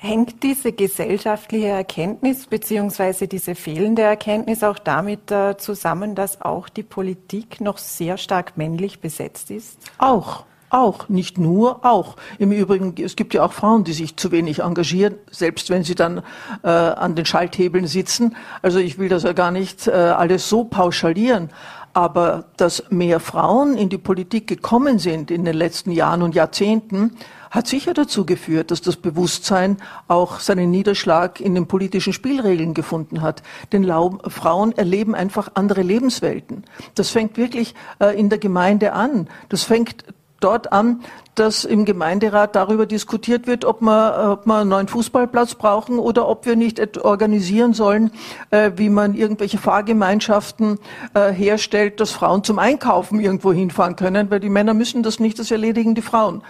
Hängt 0.05 0.43
diese 0.43 0.73
gesellschaftliche 0.73 1.69
Erkenntnis 1.69 2.49
beziehungsweise 2.49 3.29
diese 3.29 3.55
fehlende 3.55 4.03
Erkenntnis 4.03 4.65
auch 4.65 4.81
damit 4.81 5.31
äh, 5.31 5.57
zusammen, 5.57 6.17
dass 6.17 6.43
auch 6.43 6.69
die 6.69 6.83
Politik 6.83 7.61
noch 7.61 7.79
sehr 7.79 8.17
stark 8.17 8.57
männlich 8.57 8.99
besetzt 8.99 9.53
ist? 9.53 9.79
Auch. 9.99 10.43
Auch, 10.71 11.09
nicht 11.09 11.39
nur, 11.39 11.85
auch. 11.85 12.17
Im 12.41 12.51
Übrigen, 12.51 12.95
es 13.01 13.15
gibt 13.15 13.33
ja 13.33 13.45
auch 13.45 13.53
Frauen, 13.53 13.85
die 13.85 13.93
sich 13.93 14.17
zu 14.17 14.33
wenig 14.33 14.59
engagieren, 14.59 15.15
selbst 15.31 15.71
wenn 15.71 15.85
sie 15.85 15.95
dann 15.95 16.25
äh, 16.65 16.69
an 16.69 17.15
den 17.15 17.25
Schalthebeln 17.25 17.87
sitzen. 17.87 18.35
Also 18.61 18.81
ich 18.81 18.99
will 18.99 19.09
das 19.09 19.23
ja 19.23 19.35
gar 19.35 19.53
nicht 19.53 19.87
äh, 19.87 19.93
alles 19.93 20.49
so 20.49 20.65
pauschalieren. 20.65 21.51
Aber 21.93 22.47
dass 22.57 22.91
mehr 22.91 23.21
Frauen 23.21 23.77
in 23.77 23.89
die 23.89 23.99
Politik 23.99 24.49
gekommen 24.49 24.99
sind 24.99 25.31
in 25.31 25.45
den 25.45 25.55
letzten 25.55 25.93
Jahren 25.93 26.23
und 26.23 26.35
Jahrzehnten, 26.35 27.19
hat 27.53 27.69
sicher 27.69 27.95
dazu 27.95 28.27
geführt, 28.27 28.71
dass 28.71 28.81
das 28.81 28.97
Bewusstsein 28.97 29.77
auch 30.09 30.41
seinen 30.41 30.71
Niederschlag 30.71 31.39
in 31.39 31.55
den 31.55 31.69
politischen 31.69 32.15
Spielregeln 32.15 32.75
gefunden 32.75 33.21
hat. 33.21 33.43
Denn 33.73 33.85
Frauen 33.85 34.73
erleben 34.73 35.15
einfach 35.15 35.51
andere 35.55 35.83
Lebenswelten. 35.83 36.65
Das 36.95 37.11
fängt 37.11 37.37
wirklich 37.37 37.75
äh, 38.01 38.19
in 38.19 38.31
der 38.31 38.39
Gemeinde 38.39 38.95
an. 38.95 39.29
Das 39.51 39.65
fängt 39.65 40.05
dort 40.41 40.73
an, 40.73 41.03
dass 41.35 41.65
im 41.65 41.85
Gemeinderat 41.85 42.57
darüber 42.57 42.87
diskutiert 42.87 43.47
wird, 43.47 43.65
ob 43.65 43.83
wir, 43.83 44.33
ob 44.33 44.47
wir 44.47 44.57
einen 44.57 44.71
neuen 44.71 44.89
Fußballplatz 44.89 45.55
brauchen 45.55 45.99
oder 45.99 46.29
ob 46.29 46.47
wir 46.47 46.57
nicht 46.57 46.99
organisieren 47.05 47.75
sollen, 47.75 48.11
äh, 48.51 48.73
wie 48.77 48.89
man 48.89 49.15
irgendwelche 49.15 49.59
Fahrgemeinschaften 49.59 50.79
äh, 51.15 51.31
herstellt, 51.33 52.01
dass 52.01 52.13
Frauen 52.13 52.45
zum 52.45 52.59
Einkaufen 52.59 53.21
irgendwo 53.21 53.53
hinfahren 53.53 53.95
können, 53.97 54.31
weil 54.31 54.41
die 54.41 54.49
Männer 54.49 54.73
müssen 54.73 55.03
das 55.03 55.21
nicht, 55.21 55.39
das 55.39 55.51
erledigen 55.51 55.95
die 55.95 56.03
Frauen 56.03 56.43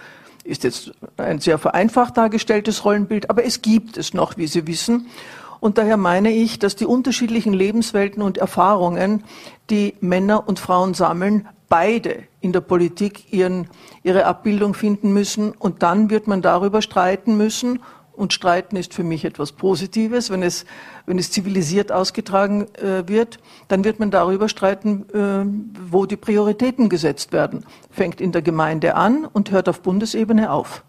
ist 0.43 0.63
jetzt 0.63 0.91
ein 1.17 1.39
sehr 1.39 1.57
vereinfacht 1.57 2.17
dargestelltes 2.17 2.85
Rollenbild, 2.85 3.29
aber 3.29 3.45
es 3.45 3.61
gibt 3.61 3.97
es 3.97 4.13
noch, 4.13 4.37
wie 4.37 4.47
Sie 4.47 4.67
wissen. 4.67 5.07
Und 5.59 5.77
daher 5.77 5.95
meine 5.95 6.31
ich, 6.31 6.59
dass 6.59 6.75
die 6.75 6.85
unterschiedlichen 6.85 7.53
Lebenswelten 7.53 8.21
und 8.21 8.37
Erfahrungen, 8.37 9.23
die 9.69 9.95
Männer 10.01 10.47
und 10.47 10.59
Frauen 10.59 10.93
sammeln, 10.93 11.47
beide 11.69 12.23
in 12.41 12.51
der 12.51 12.59
Politik 12.59 13.31
ihren, 13.31 13.69
ihre 14.03 14.25
Abbildung 14.25 14.73
finden 14.73 15.13
müssen. 15.13 15.53
Und 15.53 15.81
dann 15.81 16.09
wird 16.09 16.27
man 16.27 16.41
darüber 16.41 16.81
streiten 16.81 17.37
müssen, 17.37 17.79
und 18.15 18.33
Streiten 18.33 18.75
ist 18.75 18.93
für 18.93 19.03
mich 19.03 19.25
etwas 19.25 19.51
Positives. 19.51 20.29
Wenn 20.29 20.43
es, 20.43 20.65
wenn 21.05 21.17
es 21.17 21.31
zivilisiert 21.31 21.91
ausgetragen 21.91 22.67
äh, 22.75 23.07
wird, 23.07 23.39
dann 23.67 23.83
wird 23.83 23.99
man 23.99 24.11
darüber 24.11 24.49
streiten, 24.49 25.05
äh, 25.13 25.89
wo 25.89 26.05
die 26.05 26.17
Prioritäten 26.17 26.89
gesetzt 26.89 27.33
werden. 27.33 27.65
Fängt 27.89 28.21
in 28.21 28.31
der 28.31 28.41
Gemeinde 28.41 28.95
an 28.95 29.25
und 29.25 29.51
hört 29.51 29.67
auf 29.67 29.81
Bundesebene 29.81 30.51
auf. 30.51 30.83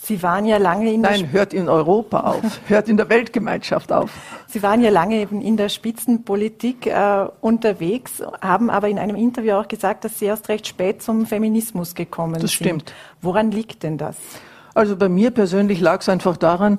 Sie 0.00 0.22
waren 0.22 0.44
ja 0.44 0.58
lange 0.58 0.92
in 0.92 1.02
der 1.02 1.10
Nein, 1.10 1.32
hört 1.32 1.52
in 1.52 1.68
Europa 1.68 2.20
auf, 2.20 2.60
hört 2.68 2.88
in 2.88 2.96
der 2.96 3.08
Weltgemeinschaft 3.08 3.92
auf. 3.92 4.10
Sie 4.46 4.62
waren 4.62 4.80
ja 4.80 4.90
lange 4.90 5.16
eben 5.16 5.42
in 5.42 5.56
der 5.56 5.68
Spitzenpolitik 5.68 6.86
äh, 6.86 7.26
unterwegs, 7.40 8.22
haben 8.40 8.70
aber 8.70 8.88
in 8.88 8.98
einem 8.98 9.16
Interview 9.16 9.54
auch 9.54 9.68
gesagt, 9.68 10.04
dass 10.04 10.18
Sie 10.18 10.26
erst 10.26 10.48
recht 10.48 10.68
spät 10.68 11.02
zum 11.02 11.26
Feminismus 11.26 11.94
gekommen 11.94 12.34
das 12.34 12.42
sind. 12.42 12.50
Das 12.50 12.54
stimmt. 12.54 12.94
Woran 13.20 13.50
liegt 13.50 13.82
denn 13.82 13.98
das? 13.98 14.16
Also 14.78 14.94
bei 14.94 15.08
mir 15.08 15.32
persönlich 15.32 15.80
lag 15.80 16.02
es 16.02 16.08
einfach 16.08 16.36
daran, 16.36 16.78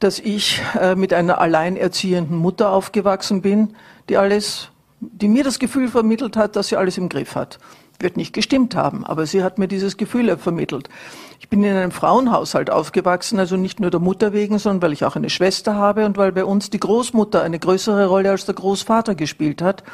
dass 0.00 0.18
ich 0.18 0.60
äh, 0.78 0.94
mit 0.94 1.14
einer 1.14 1.40
alleinerziehenden 1.40 2.36
Mutter 2.36 2.70
aufgewachsen 2.70 3.40
bin, 3.40 3.74
die 4.10 4.18
alles, 4.18 4.68
die 5.00 5.28
mir 5.28 5.44
das 5.44 5.58
Gefühl 5.58 5.88
vermittelt 5.88 6.36
hat, 6.36 6.56
dass 6.56 6.68
sie 6.68 6.76
alles 6.76 6.98
im 6.98 7.08
Griff 7.08 7.36
hat. 7.36 7.58
Wird 8.00 8.18
nicht 8.18 8.34
gestimmt 8.34 8.76
haben, 8.76 9.02
aber 9.02 9.24
sie 9.24 9.42
hat 9.42 9.56
mir 9.56 9.66
dieses 9.66 9.96
Gefühl 9.96 10.36
vermittelt. 10.36 10.90
Ich 11.40 11.48
bin 11.48 11.64
in 11.64 11.74
einem 11.74 11.90
Frauenhaushalt 11.90 12.68
aufgewachsen, 12.68 13.38
also 13.38 13.56
nicht 13.56 13.80
nur 13.80 13.90
der 13.90 14.00
Mutter 14.00 14.34
wegen, 14.34 14.58
sondern 14.58 14.82
weil 14.82 14.92
ich 14.92 15.06
auch 15.06 15.16
eine 15.16 15.30
Schwester 15.30 15.74
habe 15.74 16.04
und 16.04 16.18
weil 16.18 16.32
bei 16.32 16.44
uns 16.44 16.68
die 16.68 16.80
Großmutter 16.80 17.42
eine 17.42 17.58
größere 17.58 18.08
Rolle 18.08 18.30
als 18.30 18.44
der 18.44 18.56
Großvater 18.56 19.14
gespielt 19.14 19.62
hat. 19.62 19.84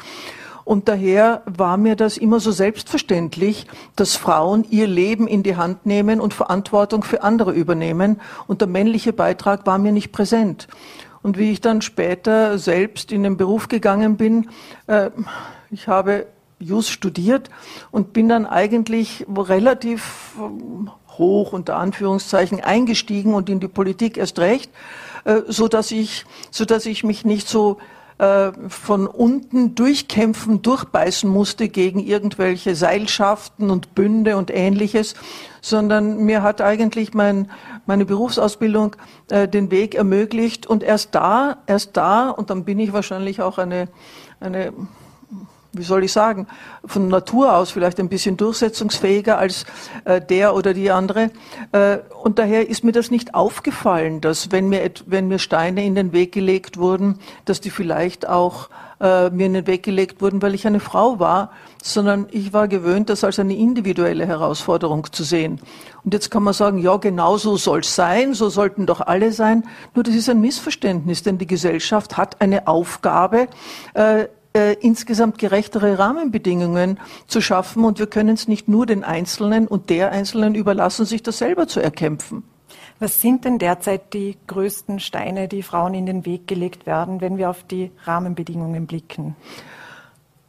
Und 0.65 0.89
daher 0.89 1.43
war 1.45 1.77
mir 1.77 1.95
das 1.95 2.17
immer 2.17 2.39
so 2.39 2.51
selbstverständlich, 2.51 3.67
dass 3.95 4.15
Frauen 4.15 4.65
ihr 4.71 4.87
Leben 4.87 5.27
in 5.27 5.43
die 5.43 5.55
Hand 5.55 5.85
nehmen 5.85 6.19
und 6.19 6.33
Verantwortung 6.33 7.03
für 7.03 7.21
andere 7.21 7.51
übernehmen. 7.51 8.19
Und 8.47 8.61
der 8.61 8.67
männliche 8.67 9.13
Beitrag 9.13 9.67
war 9.67 9.77
mir 9.77 9.91
nicht 9.91 10.11
präsent. 10.11 10.67
Und 11.21 11.37
wie 11.37 11.51
ich 11.51 11.61
dann 11.61 11.81
später 11.81 12.57
selbst 12.57 13.11
in 13.11 13.21
den 13.21 13.37
Beruf 13.37 13.67
gegangen 13.67 14.17
bin, 14.17 14.49
äh, 14.87 15.11
ich 15.69 15.87
habe 15.87 16.25
Jus 16.59 16.89
studiert 16.89 17.49
und 17.91 18.13
bin 18.13 18.27
dann 18.27 18.45
eigentlich 18.45 19.25
relativ 19.35 20.33
ähm, 20.39 20.89
hoch 21.17 21.53
unter 21.53 21.77
Anführungszeichen 21.77 22.59
eingestiegen 22.61 23.33
und 23.33 23.49
in 23.49 23.59
die 23.59 23.67
Politik 23.67 24.17
erst 24.17 24.39
recht, 24.39 24.71
äh, 25.25 25.41
so 25.47 25.67
dass 25.67 25.91
ich, 25.91 26.25
so 26.51 26.65
dass 26.65 26.85
ich 26.85 27.03
mich 27.03 27.25
nicht 27.25 27.47
so 27.47 27.77
äh, 28.17 28.51
von 28.69 29.07
unten 29.07 29.75
durchkämpfen, 29.75 30.61
durchbeißen 30.61 31.29
musste 31.29 31.67
gegen 31.67 31.99
irgendwelche 31.99 32.73
Seilschaften 32.73 33.69
und 33.69 33.93
Bünde 33.93 34.37
und 34.37 34.51
ähnliches, 34.51 35.15
sondern 35.61 36.19
mir 36.19 36.41
hat 36.41 36.61
eigentlich 36.61 37.13
mein, 37.13 37.51
meine 37.85 38.05
Berufsausbildung 38.05 38.95
äh, 39.29 39.47
den 39.47 39.69
Weg 39.69 39.95
ermöglicht. 39.95 40.65
Und 40.65 40.81
erst 40.81 41.13
da, 41.13 41.57
erst 41.67 41.97
da, 41.97 42.29
und 42.29 42.49
dann 42.49 42.63
bin 42.63 42.79
ich 42.79 42.93
wahrscheinlich 42.93 43.41
auch 43.41 43.57
eine, 43.57 43.89
eine 44.39 44.71
wie 45.77 45.83
soll 45.83 46.03
ich 46.03 46.11
sagen, 46.11 46.47
von 46.85 47.07
Natur 47.07 47.55
aus 47.55 47.71
vielleicht 47.71 47.99
ein 47.99 48.09
bisschen 48.09 48.37
durchsetzungsfähiger 48.37 49.37
als 49.37 49.65
äh, 50.05 50.21
der 50.21 50.55
oder 50.55 50.73
die 50.73 50.91
andere. 50.91 51.31
Äh, 51.71 51.99
und 52.23 52.39
daher 52.39 52.69
ist 52.69 52.83
mir 52.83 52.91
das 52.91 53.11
nicht 53.11 53.35
aufgefallen, 53.35 54.21
dass 54.21 54.51
wenn 54.51 54.69
mir, 54.69 54.89
wenn 55.05 55.27
mir 55.27 55.39
Steine 55.39 55.85
in 55.85 55.95
den 55.95 56.13
Weg 56.13 56.31
gelegt 56.31 56.77
wurden, 56.77 57.19
dass 57.45 57.61
die 57.61 57.69
vielleicht 57.69 58.27
auch 58.27 58.69
äh, 58.99 59.29
mir 59.29 59.47
in 59.47 59.53
den 59.53 59.67
Weg 59.67 59.83
gelegt 59.83 60.21
wurden, 60.21 60.41
weil 60.41 60.55
ich 60.55 60.65
eine 60.65 60.79
Frau 60.79 61.19
war, 61.19 61.51
sondern 61.83 62.27
ich 62.31 62.53
war 62.53 62.67
gewöhnt, 62.67 63.09
das 63.09 63.23
als 63.23 63.39
eine 63.39 63.55
individuelle 63.55 64.25
Herausforderung 64.25 65.11
zu 65.11 65.23
sehen. 65.23 65.59
Und 66.03 66.13
jetzt 66.13 66.31
kann 66.31 66.43
man 66.43 66.53
sagen, 66.53 66.77
ja, 66.77 66.97
genau 66.97 67.37
so 67.37 67.57
soll 67.57 67.79
es 67.79 67.95
sein, 67.95 68.33
so 68.33 68.49
sollten 68.49 68.85
doch 68.85 69.01
alle 69.01 69.31
sein. 69.31 69.63
Nur 69.93 70.03
das 70.03 70.15
ist 70.15 70.29
ein 70.29 70.41
Missverständnis, 70.41 71.23
denn 71.23 71.37
die 71.37 71.47
Gesellschaft 71.47 72.17
hat 72.17 72.41
eine 72.41 72.67
Aufgabe, 72.67 73.47
äh, 73.93 74.27
äh, 74.55 74.73
insgesamt 74.79 75.37
gerechtere 75.37 75.99
Rahmenbedingungen 75.99 76.99
zu 77.27 77.41
schaffen. 77.41 77.83
Und 77.83 77.99
wir 77.99 78.07
können 78.07 78.35
es 78.35 78.47
nicht 78.47 78.67
nur 78.67 78.85
den 78.85 79.03
Einzelnen 79.03 79.67
und 79.67 79.89
der 79.89 80.11
Einzelnen 80.11 80.55
überlassen, 80.55 81.05
sich 81.05 81.21
das 81.21 81.37
selber 81.37 81.67
zu 81.67 81.81
erkämpfen. 81.81 82.43
Was 82.99 83.19
sind 83.19 83.43
denn 83.43 83.59
derzeit 83.59 84.13
die 84.13 84.37
größten 84.47 84.99
Steine, 85.01 85.49
die 85.49 85.63
Frauen 85.63 85.93
in 85.93 86.05
den 86.05 86.25
Weg 86.25 86.47
gelegt 86.47 86.85
werden, 86.85 87.19
wenn 87.19 87.37
wir 87.37 87.49
auf 87.49 87.63
die 87.63 87.91
Rahmenbedingungen 88.05 88.87
blicken? 88.87 89.35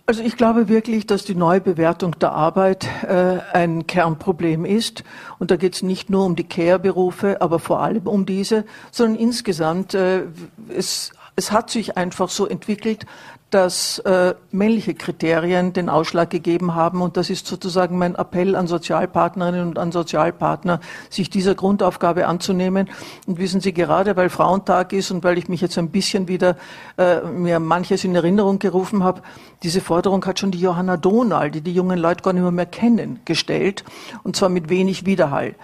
Also 0.09 0.23
ich 0.23 0.37
glaube 0.37 0.69
wirklich, 0.69 1.09
dass 1.09 1.25
die 1.25 1.35
Neubewertung 1.35 2.17
der 2.21 2.31
Arbeit 2.31 2.87
äh, 3.03 3.41
ein 3.53 3.89
Kernproblem 3.89 4.65
ist. 4.65 5.03
Und 5.41 5.51
da 5.51 5.57
geht 5.57 5.75
es 5.75 5.83
nicht 5.83 6.11
nur 6.11 6.25
um 6.25 6.37
die 6.37 6.45
Care-Berufe, 6.45 7.43
aber 7.43 7.59
vor 7.59 7.81
allem 7.81 8.07
um 8.07 8.25
diese, 8.25 8.65
sondern 8.93 9.19
insgesamt, 9.19 9.95
äh, 9.95 10.23
es, 10.69 11.11
es 11.35 11.51
hat 11.51 11.71
sich 11.71 11.97
einfach 11.97 12.29
so 12.29 12.47
entwickelt, 12.47 13.05
dass 13.51 14.01
äh, 14.01 14.35
männliche 14.51 14.95
Kriterien 14.95 15.73
den 15.73 15.89
Ausschlag 15.89 16.31
gegeben 16.31 16.75
haben. 16.75 17.01
Und 17.01 17.17
das 17.17 17.31
ist 17.31 17.47
sozusagen 17.47 17.97
mein 17.97 18.17
Appell 18.17 18.57
an 18.57 18.67
Sozialpartnerinnen 18.67 19.69
und 19.69 19.79
an 19.79 19.93
Sozialpartner, 19.93 20.81
sich 21.11 21.31
dieser 21.31 21.55
Grundaufgabe 21.55 22.27
anzunehmen. 22.27 22.91
Und 23.27 23.39
wissen 23.39 23.61
Sie, 23.61 23.73
gerade 23.73 24.17
weil 24.17 24.31
Frauentag 24.31 24.93
ist 24.93 25.13
und 25.13 25.23
weil 25.23 25.39
ich 25.39 25.49
mich 25.49 25.61
jetzt 25.61 25.79
ein 25.79 25.91
bisschen 25.91 26.27
wieder 26.27 26.57
äh, 26.99 27.21
mir 27.21 27.61
manches 27.61 28.03
in 28.03 28.17
Erinnerung 28.17 28.59
gerufen 28.59 29.05
habe, 29.05 29.23
diese 29.63 29.81
Forderung 29.81 30.25
hat 30.27 30.41
schon 30.41 30.51
die 30.51 30.61
Johanna 30.61 30.97
Donal, 30.97 31.53
die 31.53 31.61
die 31.61 31.73
jungen 31.73 31.99
Leute 31.99 32.23
gar 32.23 32.33
nicht 32.33 32.51
mehr, 32.51 32.67
kennen, 32.67 33.21
gestellt. 33.25 33.85
Und 34.25 34.35
zwar 34.35 34.49
mit 34.49 34.71
wenig 34.71 35.07
Widerhall. 35.07 35.55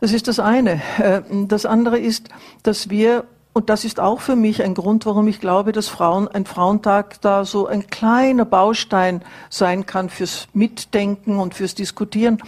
Das 0.00 0.12
ist 0.12 0.26
das 0.26 0.40
eine. 0.40 0.82
Äh, 0.98 1.22
das 1.46 1.64
andere 1.64 1.98
ist, 1.98 2.28
dass 2.64 2.90
wir 2.90 3.24
und 3.52 3.68
das 3.68 3.84
ist 3.84 3.98
auch 3.98 4.20
für 4.20 4.36
mich 4.36 4.62
ein 4.62 4.74
Grund, 4.74 5.06
warum 5.06 5.26
ich 5.26 5.40
glaube, 5.40 5.72
dass 5.72 5.88
Frauen, 5.88 6.28
ein 6.28 6.46
Frauentag 6.46 7.20
da 7.20 7.44
so 7.44 7.66
ein 7.66 7.88
kleiner 7.88 8.44
Baustein 8.44 9.22
sein 9.48 9.86
kann 9.86 10.08
fürs 10.08 10.46
Mitdenken 10.52 11.38
und 11.38 11.54
fürs 11.54 11.74
Diskutieren, 11.74 12.40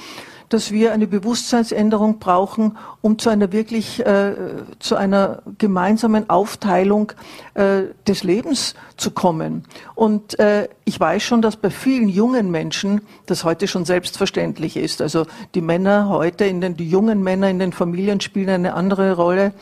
dass 0.48 0.70
wir 0.70 0.92
eine 0.92 1.06
Bewusstseinsänderung 1.06 2.18
brauchen, 2.18 2.76
um 3.00 3.18
zu 3.18 3.30
einer 3.30 3.52
wirklich, 3.52 4.04
äh, 4.04 4.34
zu 4.78 4.96
einer 4.96 5.42
gemeinsamen 5.58 6.28
Aufteilung 6.28 7.12
äh, 7.54 7.84
des 8.06 8.22
Lebens 8.22 8.74
zu 8.96 9.10
kommen. 9.10 9.64
Und 9.94 10.38
äh, 10.38 10.68
ich 10.84 11.00
weiß 11.00 11.22
schon, 11.22 11.42
dass 11.42 11.56
bei 11.56 11.70
vielen 11.70 12.08
jungen 12.08 12.50
Menschen 12.50 13.00
das 13.26 13.44
heute 13.44 13.66
schon 13.66 13.86
selbstverständlich 13.86 14.76
ist. 14.76 15.00
Also 15.00 15.26
die 15.54 15.62
Männer 15.62 16.10
heute, 16.10 16.44
in 16.44 16.60
den, 16.60 16.76
die 16.76 16.88
jungen 16.88 17.22
Männer 17.22 17.48
in 17.48 17.58
den 17.58 17.72
Familien 17.72 18.20
spielen 18.20 18.50
eine 18.50 18.74
andere 18.74 19.14
Rolle 19.14 19.52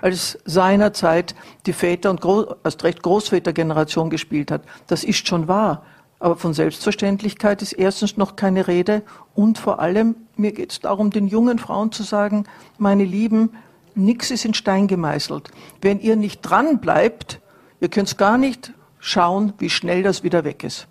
als 0.00 0.38
seinerzeit 0.44 1.34
die 1.66 1.72
Väter- 1.72 2.10
und 2.10 2.20
Groß, 2.20 2.46
erst 2.64 2.84
recht 2.84 3.02
Großvätergeneration 3.02 4.10
gespielt 4.10 4.50
hat. 4.50 4.62
Das 4.86 5.04
ist 5.04 5.26
schon 5.26 5.48
wahr. 5.48 5.82
Aber 6.20 6.36
von 6.36 6.52
Selbstverständlichkeit 6.52 7.62
ist 7.62 7.72
erstens 7.72 8.16
noch 8.16 8.34
keine 8.34 8.66
Rede 8.66 9.02
und 9.34 9.58
vor 9.58 9.78
allem, 9.78 10.16
mir 10.36 10.52
geht 10.52 10.72
es 10.72 10.80
darum, 10.80 11.10
den 11.10 11.28
jungen 11.28 11.58
Frauen 11.58 11.92
zu 11.92 12.02
sagen, 12.02 12.44
meine 12.76 13.04
Lieben, 13.04 13.50
nichts 13.94 14.30
ist 14.30 14.44
in 14.44 14.54
Stein 14.54 14.88
gemeißelt. 14.88 15.50
Wenn 15.80 16.00
ihr 16.00 16.16
nicht 16.16 16.40
dran 16.42 16.80
bleibt, 16.80 17.40
ihr 17.80 17.88
könnt 17.88 18.18
gar 18.18 18.36
nicht 18.36 18.72
schauen, 18.98 19.52
wie 19.58 19.70
schnell 19.70 20.02
das 20.02 20.24
wieder 20.24 20.44
weg 20.44 20.64
ist. 20.64 20.88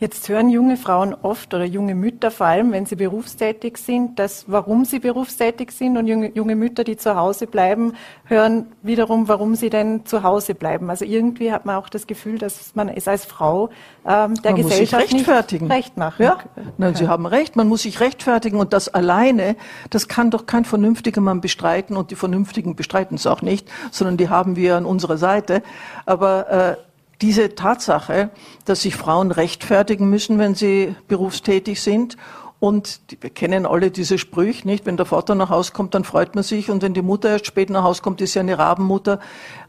Jetzt 0.00 0.30
hören 0.30 0.48
junge 0.48 0.78
Frauen 0.78 1.14
oft 1.14 1.52
oder 1.52 1.66
junge 1.66 1.94
Mütter 1.94 2.30
vor 2.30 2.46
allem, 2.46 2.72
wenn 2.72 2.86
sie 2.86 2.96
berufstätig 2.96 3.76
sind, 3.76 4.18
dass 4.18 4.46
warum 4.46 4.86
sie 4.86 4.98
berufstätig 4.98 5.72
sind 5.72 5.98
und 5.98 6.06
junge, 6.06 6.32
junge 6.34 6.56
Mütter, 6.56 6.84
die 6.84 6.96
zu 6.96 7.16
Hause 7.16 7.46
bleiben, 7.46 7.92
hören 8.24 8.72
wiederum, 8.80 9.28
warum 9.28 9.56
sie 9.56 9.68
denn 9.68 10.06
zu 10.06 10.22
Hause 10.22 10.54
bleiben. 10.54 10.88
Also 10.88 11.04
irgendwie 11.04 11.52
hat 11.52 11.66
man 11.66 11.76
auch 11.76 11.90
das 11.90 12.06
Gefühl, 12.06 12.38
dass 12.38 12.74
man 12.74 12.88
es 12.88 13.06
als 13.08 13.26
Frau 13.26 13.68
ähm, 14.06 14.40
der 14.42 14.52
man 14.52 14.62
Gesellschaft 14.62 15.02
muss 15.02 15.10
sich 15.10 15.18
rechtfertigen. 15.18 15.66
nicht 15.66 15.76
recht 15.76 15.96
machen. 15.98 16.22
Ja, 16.22 16.38
Nein, 16.78 16.94
Sie 16.94 17.06
haben 17.06 17.26
recht. 17.26 17.56
Man 17.56 17.68
muss 17.68 17.82
sich 17.82 18.00
rechtfertigen 18.00 18.58
und 18.58 18.72
das 18.72 18.88
alleine, 18.88 19.54
das 19.90 20.08
kann 20.08 20.30
doch 20.30 20.46
kein 20.46 20.64
vernünftiger 20.64 21.20
Mann 21.20 21.42
bestreiten 21.42 21.98
und 21.98 22.10
die 22.10 22.16
Vernünftigen 22.16 22.74
bestreiten 22.74 23.16
es 23.16 23.26
auch 23.26 23.42
nicht, 23.42 23.68
sondern 23.90 24.16
die 24.16 24.30
haben 24.30 24.56
wir 24.56 24.76
an 24.76 24.86
unserer 24.86 25.18
Seite. 25.18 25.62
Aber 26.06 26.48
äh, 26.50 26.89
diese 27.20 27.54
Tatsache, 27.54 28.30
dass 28.64 28.82
sich 28.82 28.96
Frauen 28.96 29.30
rechtfertigen 29.30 30.08
müssen, 30.08 30.38
wenn 30.38 30.54
sie 30.54 30.94
berufstätig 31.08 31.82
sind. 31.82 32.16
Und 32.58 33.00
wir 33.20 33.30
kennen 33.30 33.64
alle 33.64 33.90
diese 33.90 34.18
Sprüche, 34.18 34.66
nicht? 34.66 34.84
Wenn 34.84 34.96
der 34.96 35.06
Vater 35.06 35.34
nach 35.34 35.48
Hause 35.48 35.72
kommt, 35.72 35.94
dann 35.94 36.04
freut 36.04 36.34
man 36.34 36.44
sich. 36.44 36.70
Und 36.70 36.82
wenn 36.82 36.94
die 36.94 37.02
Mutter 37.02 37.30
erst 37.30 37.46
spät 37.46 37.70
nach 37.70 37.84
Hause 37.84 38.02
kommt, 38.02 38.20
ist 38.20 38.34
sie 38.34 38.40
eine 38.40 38.58
Rabenmutter. 38.58 39.18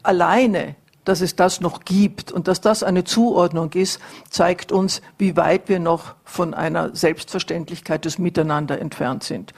Alleine, 0.03 0.75
dass 1.05 1.21
es 1.21 1.35
das 1.35 1.61
noch 1.61 1.85
gibt 1.85 2.31
und 2.31 2.47
dass 2.47 2.61
das 2.61 2.83
eine 2.83 3.03
Zuordnung 3.03 3.71
ist, 3.73 3.99
zeigt 4.29 4.71
uns, 4.71 5.01
wie 5.17 5.37
weit 5.37 5.69
wir 5.69 5.79
noch 5.79 6.15
von 6.25 6.53
einer 6.53 6.95
Selbstverständlichkeit 6.95 8.05
des 8.05 8.19
Miteinander 8.19 8.79
entfernt 8.79 9.23
sind. 9.23 9.53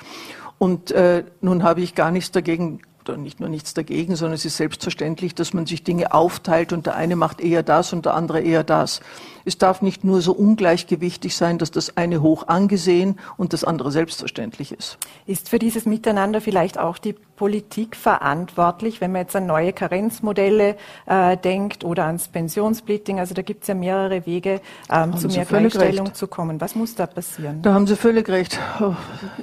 Und 0.59 0.91
äh, 0.91 1.25
nun 1.41 1.63
habe 1.63 1.81
ich 1.81 1.95
gar 1.95 2.12
nichts 2.12 2.31
dagegen 2.31 2.81
oder 3.10 3.17
nicht 3.17 3.39
nur 3.39 3.50
nichts 3.50 3.74
dagegen, 3.74 4.15
sondern 4.15 4.36
es 4.36 4.45
ist 4.45 4.57
selbstverständlich, 4.57 5.36
dass 5.36 5.53
man 5.53 5.65
sich 5.65 5.83
Dinge 5.83 6.13
aufteilt 6.13 6.74
und 6.74 6.86
der 6.86 6.95
eine 6.95 7.15
macht 7.15 7.41
eher 7.41 7.63
das 7.63 7.93
und 7.93 8.05
der 8.05 8.13
andere 8.13 8.41
eher 8.41 8.63
das. 8.63 9.01
Es 9.45 9.57
darf 9.57 9.81
nicht 9.81 10.03
nur 10.03 10.22
so 10.22 10.31
ungleichgewichtig 10.31 11.36
sein, 11.36 11.57
dass 11.57 11.72
das 11.72 11.98
eine 11.98 12.22
hoch 12.22 12.48
angesehen 12.48 13.19
und 13.38 13.53
das 13.53 13.63
andere 13.63 13.91
selbstverständlich 13.91 14.72
ist. 14.72 14.98
Ist 15.25 15.50
für 15.50 15.60
dieses 15.60 15.86
Miteinander 15.86 16.39
vielleicht 16.39 16.77
auch 16.77 16.98
die 16.98 17.15
Politik 17.36 17.95
verantwortlich, 17.95 19.01
wenn 19.01 19.12
man 19.12 19.24
jetzt 19.24 19.36
an 19.36 19.48
neue 19.48 19.74
Karenzmodelle 19.74 20.77
äh, 21.07 21.36
denkt 21.36 21.83
oder 21.83 22.05
ans 22.05 22.27
Pensionssplitting? 22.29 23.19
Also 23.19 23.33
da 23.33 23.41
gibt 23.41 23.63
es 23.63 23.67
ja 23.67 23.74
mehrere 23.74 24.25
Wege, 24.25 24.62
ähm, 24.89 25.17
zu 25.17 25.27
mehr 25.27 25.43
Gleichstellung 25.43 26.13
zu 26.13 26.27
kommen. 26.27 26.62
Was 26.62 26.75
muss 26.75 26.95
da 26.95 27.05
passieren? 27.05 27.62
Da 27.62 27.74
haben 27.74 27.88
Sie 27.88 27.95
völlig 27.95 28.29
recht. 28.29 28.60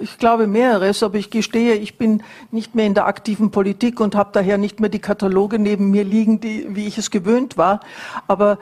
Ich 0.00 0.16
glaube 0.18 0.46
mehreres, 0.46 1.02
aber 1.02 1.18
ich 1.18 1.30
gestehe, 1.30 1.74
ich 1.74 1.98
bin 1.98 2.22
nicht 2.50 2.74
mehr 2.74 2.86
in 2.86 2.94
der 2.94 3.06
aktiven 3.06 3.49
Politik 3.50 4.00
und 4.00 4.14
habe 4.14 4.30
daher 4.32 4.58
nicht 4.58 4.80
mehr 4.80 4.90
die 4.90 4.98
Kataloge 4.98 5.58
neben 5.58 5.90
mir 5.90 6.04
liegen, 6.04 6.40
die, 6.40 6.66
wie 6.70 6.86
ich 6.86 6.98
es 6.98 7.10
gewöhnt 7.10 7.56
war. 7.56 7.80
Aber 8.26 8.58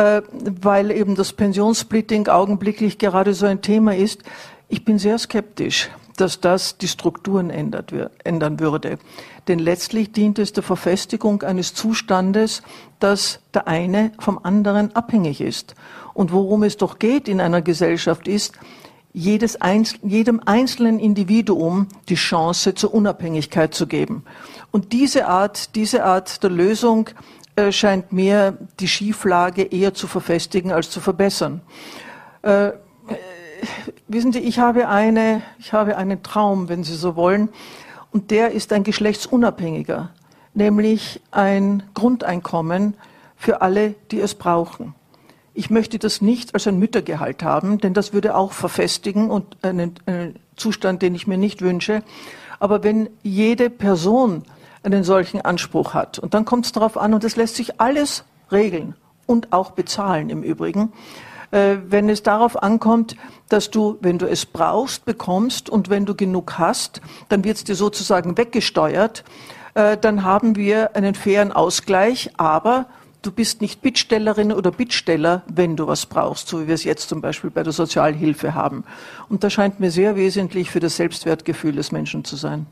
äh, 0.00 0.22
weil 0.32 0.90
eben 0.90 1.14
das 1.14 1.34
Pensionssplitting 1.34 2.28
augenblicklich 2.28 2.96
gerade 2.96 3.34
so 3.34 3.44
ein 3.44 3.60
Thema 3.60 3.94
ist. 3.94 4.22
Ich 4.68 4.84
bin 4.84 4.98
sehr 4.98 5.18
skeptisch, 5.18 5.90
dass 6.16 6.40
das 6.40 6.78
die 6.78 6.88
Strukturen 6.88 7.50
ändert, 7.50 7.92
ändern 8.24 8.60
würde. 8.60 8.98
Denn 9.46 9.58
letztlich 9.58 10.12
dient 10.12 10.38
es 10.38 10.54
der 10.54 10.62
Verfestigung 10.62 11.42
eines 11.42 11.74
Zustandes, 11.74 12.62
dass 12.98 13.40
der 13.52 13.68
eine 13.68 14.12
vom 14.18 14.38
anderen 14.42 14.94
abhängig 14.96 15.42
ist. 15.42 15.74
Und 16.14 16.32
worum 16.32 16.62
es 16.62 16.78
doch 16.78 16.98
geht 16.98 17.28
in 17.28 17.40
einer 17.40 17.60
Gesellschaft 17.60 18.26
ist, 18.26 18.58
jedes, 19.12 19.58
jedem 20.02 20.40
einzelnen 20.44 20.98
Individuum 20.98 21.88
die 22.08 22.14
Chance 22.14 22.74
zur 22.74 22.94
Unabhängigkeit 22.94 23.74
zu 23.74 23.86
geben. 23.86 24.24
Und 24.70 24.92
diese 24.92 25.26
Art, 25.26 25.74
diese 25.74 26.04
Art 26.04 26.42
der 26.42 26.50
Lösung 26.50 27.10
äh, 27.56 27.72
scheint 27.72 28.12
mir 28.12 28.56
die 28.78 28.88
Schieflage 28.88 29.62
eher 29.62 29.94
zu 29.94 30.06
verfestigen 30.06 30.70
als 30.70 30.90
zu 30.90 31.00
verbessern. 31.00 31.60
Äh, 32.42 32.72
wissen 34.08 34.32
Sie, 34.32 34.38
ich 34.38 34.58
habe 34.58 34.88
eine, 34.88 35.42
ich 35.58 35.72
habe 35.72 35.96
einen 35.96 36.22
Traum, 36.22 36.68
wenn 36.68 36.84
Sie 36.84 36.94
so 36.94 37.16
wollen, 37.16 37.48
und 38.12 38.30
der 38.30 38.52
ist 38.52 38.72
ein 38.72 38.82
geschlechtsunabhängiger, 38.82 40.10
nämlich 40.54 41.20
ein 41.30 41.84
Grundeinkommen 41.94 42.94
für 43.36 43.62
alle, 43.62 43.94
die 44.10 44.20
es 44.20 44.34
brauchen. 44.34 44.94
Ich 45.52 45.70
möchte 45.70 45.98
das 45.98 46.20
nicht 46.20 46.54
als 46.54 46.66
ein 46.66 46.78
Müttergehalt 46.78 47.42
haben, 47.42 47.78
denn 47.78 47.94
das 47.94 48.12
würde 48.12 48.36
auch 48.36 48.52
verfestigen 48.52 49.30
und 49.30 49.56
einen, 49.62 49.94
einen 50.06 50.36
Zustand, 50.56 51.02
den 51.02 51.14
ich 51.14 51.26
mir 51.26 51.38
nicht 51.38 51.60
wünsche. 51.62 52.02
Aber 52.60 52.84
wenn 52.84 53.10
jede 53.22 53.70
Person 53.70 54.44
einen 54.82 55.02
solchen 55.04 55.40
Anspruch 55.40 55.94
hat, 55.94 56.18
und 56.18 56.34
dann 56.34 56.44
kommt 56.44 56.66
es 56.66 56.72
darauf 56.72 56.96
an, 56.96 57.14
und 57.14 57.24
das 57.24 57.36
lässt 57.36 57.56
sich 57.56 57.80
alles 57.80 58.24
regeln 58.52 58.94
und 59.26 59.52
auch 59.52 59.72
bezahlen 59.72 60.30
im 60.30 60.42
Übrigen, 60.42 60.92
äh, 61.50 61.76
wenn 61.88 62.08
es 62.08 62.22
darauf 62.22 62.62
ankommt, 62.62 63.16
dass 63.48 63.70
du, 63.70 63.98
wenn 64.00 64.18
du 64.18 64.26
es 64.28 64.46
brauchst, 64.46 65.04
bekommst 65.04 65.68
und 65.68 65.90
wenn 65.90 66.06
du 66.06 66.14
genug 66.14 66.58
hast, 66.58 67.00
dann 67.28 67.42
wird 67.44 67.56
es 67.56 67.64
dir 67.64 67.74
sozusagen 67.74 68.38
weggesteuert, 68.38 69.24
äh, 69.74 69.96
dann 69.96 70.24
haben 70.24 70.56
wir 70.56 70.96
einen 70.96 71.14
fairen 71.14 71.52
Ausgleich, 71.52 72.30
aber 72.36 72.86
du 73.22 73.32
bist 73.32 73.60
nicht 73.60 73.82
Bittstellerin 73.82 74.52
oder 74.52 74.70
Bittsteller, 74.70 75.42
wenn 75.46 75.76
du 75.76 75.86
was 75.86 76.06
brauchst, 76.06 76.48
so 76.48 76.62
wie 76.62 76.68
wir 76.68 76.74
es 76.74 76.84
jetzt 76.84 77.08
zum 77.08 77.20
Beispiel 77.20 77.50
bei 77.50 77.62
der 77.62 77.72
Sozialhilfe 77.72 78.54
haben. 78.54 78.84
Und 79.28 79.44
das 79.44 79.52
scheint 79.52 79.80
mir 79.80 79.90
sehr 79.90 80.16
wesentlich 80.16 80.70
für 80.70 80.80
das 80.80 80.96
Selbstwertgefühl 80.96 81.72
des 81.72 81.92
Menschen 81.92 82.24
zu 82.24 82.36
sein. 82.36 82.66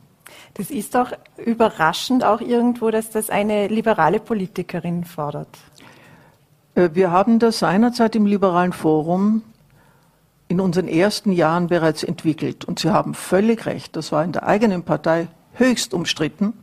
Das 0.55 0.71
ist 0.71 0.95
doch 0.95 1.13
überraschend 1.45 2.25
auch 2.25 2.41
irgendwo, 2.41 2.91
dass 2.91 3.11
das 3.11 3.31
eine 3.31 3.69
liberale 3.69 4.21
Politikerin 4.21 5.05
fordert. 5.05 5.49
Äh, 6.75 6.91
wir 6.95 7.11
haben 7.11 7.39
das 7.39 7.59
seinerzeit 7.59 8.17
im 8.17 8.27
Liberalen 8.27 8.73
Forum 8.73 9.43
in 10.49 10.61
unseren 10.61 10.89
ersten 10.89 11.33
Jahren 11.33 11.67
bereits 11.67 12.03
entwickelt. 12.03 12.65
Und 12.65 12.79
Sie 12.79 12.91
haben 12.91 13.15
völlig 13.15 13.67
recht, 13.67 13.97
das 13.97 14.13
war 14.13 14.25
in 14.25 14.33
der 14.33 14.47
eigenen 14.47 14.83
Partei 14.83 15.29
höchst 15.53 15.93
umstritten. 15.93 16.55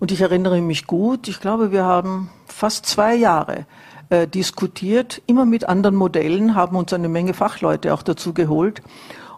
Und 0.00 0.10
ich 0.10 0.22
erinnere 0.22 0.62
mich 0.62 0.86
gut, 0.86 1.28
ich 1.28 1.40
glaube, 1.40 1.72
wir 1.72 1.84
haben 1.84 2.30
fast 2.46 2.86
zwei 2.86 3.14
Jahre 3.14 3.66
äh, 4.08 4.26
diskutiert, 4.26 5.20
immer 5.26 5.44
mit 5.44 5.68
anderen 5.68 5.94
Modellen, 5.94 6.54
haben 6.54 6.74
uns 6.74 6.94
eine 6.94 7.10
Menge 7.10 7.34
Fachleute 7.34 7.92
auch 7.92 8.02
dazu 8.02 8.32
geholt. 8.32 8.80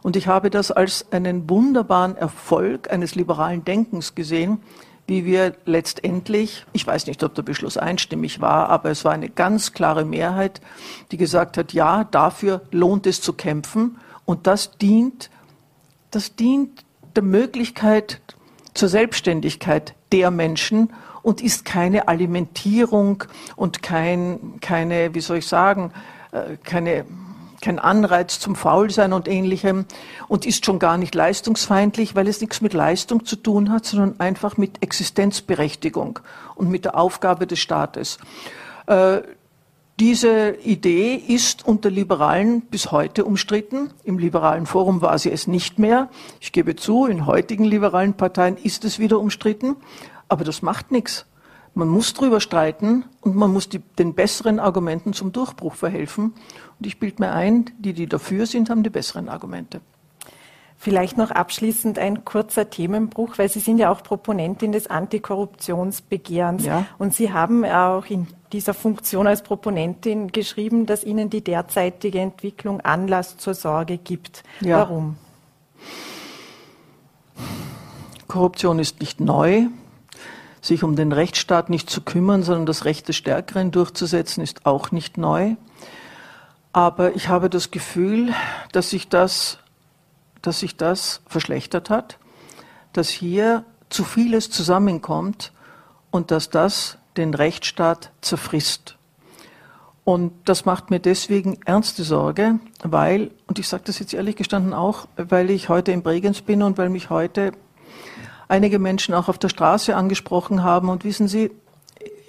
Und 0.02 0.14
ich 0.14 0.28
habe 0.28 0.50
das 0.50 0.70
als 0.70 1.10
einen 1.10 1.50
wunderbaren 1.50 2.16
Erfolg 2.16 2.92
eines 2.92 3.16
liberalen 3.16 3.64
Denkens 3.64 4.14
gesehen, 4.14 4.62
wie 5.08 5.24
wir 5.24 5.56
letztendlich, 5.64 6.64
ich 6.72 6.86
weiß 6.86 7.08
nicht, 7.08 7.24
ob 7.24 7.34
der 7.34 7.42
Beschluss 7.42 7.76
einstimmig 7.76 8.40
war, 8.40 8.68
aber 8.68 8.90
es 8.90 9.04
war 9.04 9.12
eine 9.12 9.30
ganz 9.30 9.72
klare 9.72 10.04
Mehrheit, 10.04 10.60
die 11.10 11.16
gesagt 11.16 11.58
hat, 11.58 11.72
ja, 11.72 12.04
dafür 12.04 12.62
lohnt 12.70 13.08
es 13.08 13.20
zu 13.20 13.32
kämpfen. 13.32 13.98
Und 14.26 14.46
das 14.46 14.78
dient, 14.78 15.28
das 16.12 16.36
dient 16.36 16.84
der 17.16 17.24
Möglichkeit 17.24 18.20
zur 18.74 18.88
Selbstständigkeit 18.88 19.94
der 20.12 20.30
Menschen 20.30 20.92
und 21.22 21.40
ist 21.40 21.64
keine 21.64 22.08
Alimentierung 22.08 23.24
und 23.56 23.82
kein, 23.82 24.60
keine, 24.60 25.14
wie 25.14 25.20
soll 25.20 25.38
ich 25.38 25.46
sagen, 25.46 25.92
äh, 26.32 26.56
keine 26.62 27.04
kein 27.62 27.78
Anreiz 27.78 28.40
zum 28.40 28.56
Faulsein 28.56 29.14
und 29.14 29.28
ähnlichem 29.28 29.86
und 30.28 30.44
ist 30.44 30.66
schon 30.66 30.78
gar 30.78 30.98
nicht 30.98 31.14
leistungsfeindlich, 31.14 32.14
weil 32.14 32.28
es 32.28 32.40
nichts 32.40 32.60
mit 32.60 32.74
Leistung 32.74 33.24
zu 33.24 33.36
tun 33.36 33.70
hat, 33.70 33.86
sondern 33.86 34.20
einfach 34.20 34.58
mit 34.58 34.82
Existenzberechtigung 34.82 36.18
und 36.56 36.70
mit 36.70 36.84
der 36.84 36.98
Aufgabe 36.98 37.46
des 37.46 37.60
Staates. 37.60 38.18
Diese 40.02 40.56
Idee 40.64 41.14
ist 41.14 41.64
unter 41.64 41.88
Liberalen 41.88 42.62
bis 42.62 42.90
heute 42.90 43.24
umstritten. 43.24 43.90
Im 44.02 44.18
liberalen 44.18 44.66
Forum 44.66 45.00
war 45.00 45.16
sie 45.16 45.30
es 45.30 45.46
nicht 45.46 45.78
mehr. 45.78 46.08
Ich 46.40 46.50
gebe 46.50 46.74
zu, 46.74 47.06
in 47.06 47.24
heutigen 47.24 47.62
liberalen 47.62 48.14
Parteien 48.14 48.56
ist 48.56 48.84
es 48.84 48.98
wieder 48.98 49.20
umstritten. 49.20 49.76
Aber 50.28 50.42
das 50.42 50.60
macht 50.60 50.90
nichts. 50.90 51.24
Man 51.74 51.86
muss 51.86 52.14
drüber 52.14 52.40
streiten 52.40 53.04
und 53.20 53.36
man 53.36 53.52
muss 53.52 53.68
die, 53.68 53.78
den 53.78 54.14
besseren 54.14 54.58
Argumenten 54.58 55.12
zum 55.12 55.30
Durchbruch 55.30 55.76
verhelfen. 55.76 56.34
Und 56.80 56.86
ich 56.88 56.98
bilde 56.98 57.22
mir 57.22 57.30
ein, 57.30 57.66
die, 57.78 57.92
die 57.92 58.08
dafür 58.08 58.46
sind, 58.46 58.70
haben 58.70 58.82
die 58.82 58.90
besseren 58.90 59.28
Argumente. 59.28 59.82
Vielleicht 60.78 61.16
noch 61.16 61.30
abschließend 61.30 62.00
ein 62.00 62.24
kurzer 62.24 62.68
Themenbruch, 62.68 63.38
weil 63.38 63.48
Sie 63.48 63.60
sind 63.60 63.78
ja 63.78 63.88
auch 63.88 64.02
Proponentin 64.02 64.72
des 64.72 64.88
Antikorruptionsbegehrens. 64.88 66.64
Ja. 66.64 66.86
Und 66.98 67.14
Sie 67.14 67.32
haben 67.32 67.64
auch 67.64 68.06
in 68.06 68.26
dieser 68.52 68.74
Funktion 68.74 69.26
als 69.26 69.42
Proponentin 69.42 70.32
geschrieben, 70.32 70.86
dass 70.86 71.04
Ihnen 71.04 71.30
die 71.30 71.42
derzeitige 71.42 72.20
Entwicklung 72.20 72.80
Anlass 72.80 73.36
zur 73.36 73.54
Sorge 73.54 73.98
gibt. 73.98 74.42
Ja. 74.60 74.78
Warum? 74.78 75.16
Korruption 78.28 78.78
ist 78.78 79.00
nicht 79.00 79.20
neu 79.20 79.66
sich 80.62 80.84
um 80.84 80.94
den 80.94 81.12
Rechtsstaat 81.12 81.68
nicht 81.68 81.90
zu 81.90 82.00
kümmern, 82.00 82.44
sondern 82.44 82.66
das 82.66 82.84
Recht 82.84 83.08
des 83.08 83.16
Stärkeren 83.16 83.72
durchzusetzen, 83.72 84.42
ist 84.42 84.64
auch 84.64 84.92
nicht 84.92 85.18
neu. 85.18 85.56
Aber 86.72 87.14
ich 87.16 87.28
habe 87.28 87.50
das 87.50 87.70
Gefühl, 87.70 88.32
dass 88.70 88.88
sich 88.88 89.08
das, 89.08 89.58
dass 90.40 90.60
sich 90.60 90.76
das 90.76 91.20
verschlechtert 91.26 91.90
hat, 91.90 92.18
dass 92.92 93.08
hier 93.10 93.64
zu 93.90 94.04
vieles 94.04 94.50
zusammenkommt 94.50 95.52
und 96.10 96.30
dass 96.30 96.48
das 96.48 96.96
den 97.16 97.34
Rechtsstaat 97.34 98.10
zerfrisst. 98.20 98.96
Und 100.04 100.32
das 100.46 100.64
macht 100.64 100.90
mir 100.90 100.98
deswegen 100.98 101.58
ernste 101.64 102.02
Sorge, 102.02 102.58
weil, 102.82 103.30
und 103.46 103.58
ich 103.58 103.68
sage 103.68 103.84
das 103.86 104.00
jetzt 104.00 104.14
ehrlich 104.14 104.34
gestanden 104.34 104.74
auch, 104.74 105.06
weil 105.16 105.50
ich 105.50 105.68
heute 105.68 105.92
in 105.92 106.02
Bregenz 106.02 106.40
bin 106.40 106.62
und 106.62 106.76
weil 106.76 106.88
mich 106.88 107.08
heute 107.08 107.52
einige 108.48 108.78
Menschen 108.78 109.14
auch 109.14 109.28
auf 109.28 109.38
der 109.38 109.48
Straße 109.48 109.94
angesprochen 109.94 110.64
haben. 110.64 110.88
Und 110.88 111.04
wissen 111.04 111.28
Sie, 111.28 111.52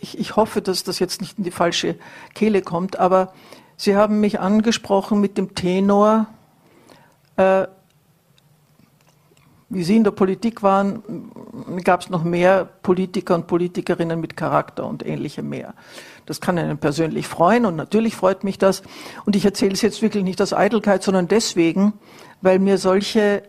ich, 0.01 0.19
ich 0.19 0.35
hoffe, 0.35 0.61
dass 0.61 0.83
das 0.83 0.99
jetzt 0.99 1.19
nicht 1.19 1.39
in 1.39 1.43
die 1.43 1.51
falsche 1.51 1.95
Kehle 2.35 2.61
kommt, 2.61 2.99
aber 2.99 3.33
Sie 3.75 3.95
haben 3.95 4.19
mich 4.19 4.39
angesprochen 4.39 5.19
mit 5.19 5.37
dem 5.37 5.55
Tenor, 5.55 6.27
äh, 7.37 7.65
wie 9.73 9.83
Sie 9.83 9.95
in 9.95 10.03
der 10.03 10.11
Politik 10.11 10.63
waren, 10.63 11.03
gab 11.83 12.01
es 12.01 12.09
noch 12.09 12.23
mehr 12.23 12.65
Politiker 12.65 13.35
und 13.35 13.47
Politikerinnen 13.47 14.19
mit 14.19 14.37
Charakter 14.37 14.85
und 14.85 15.05
ähnlichem 15.05 15.49
mehr. 15.49 15.73
Das 16.25 16.41
kann 16.41 16.57
einen 16.57 16.77
persönlich 16.77 17.27
freuen 17.27 17.65
und 17.65 17.75
natürlich 17.75 18.15
freut 18.15 18.43
mich 18.43 18.57
das. 18.57 18.83
Und 19.25 19.35
ich 19.35 19.45
erzähle 19.45 19.73
es 19.73 19.81
jetzt 19.81 20.01
wirklich 20.01 20.23
nicht 20.23 20.41
aus 20.41 20.53
Eitelkeit, 20.53 21.03
sondern 21.03 21.27
deswegen, 21.27 21.93
weil 22.41 22.59
mir 22.59 22.77
solche 22.77 23.43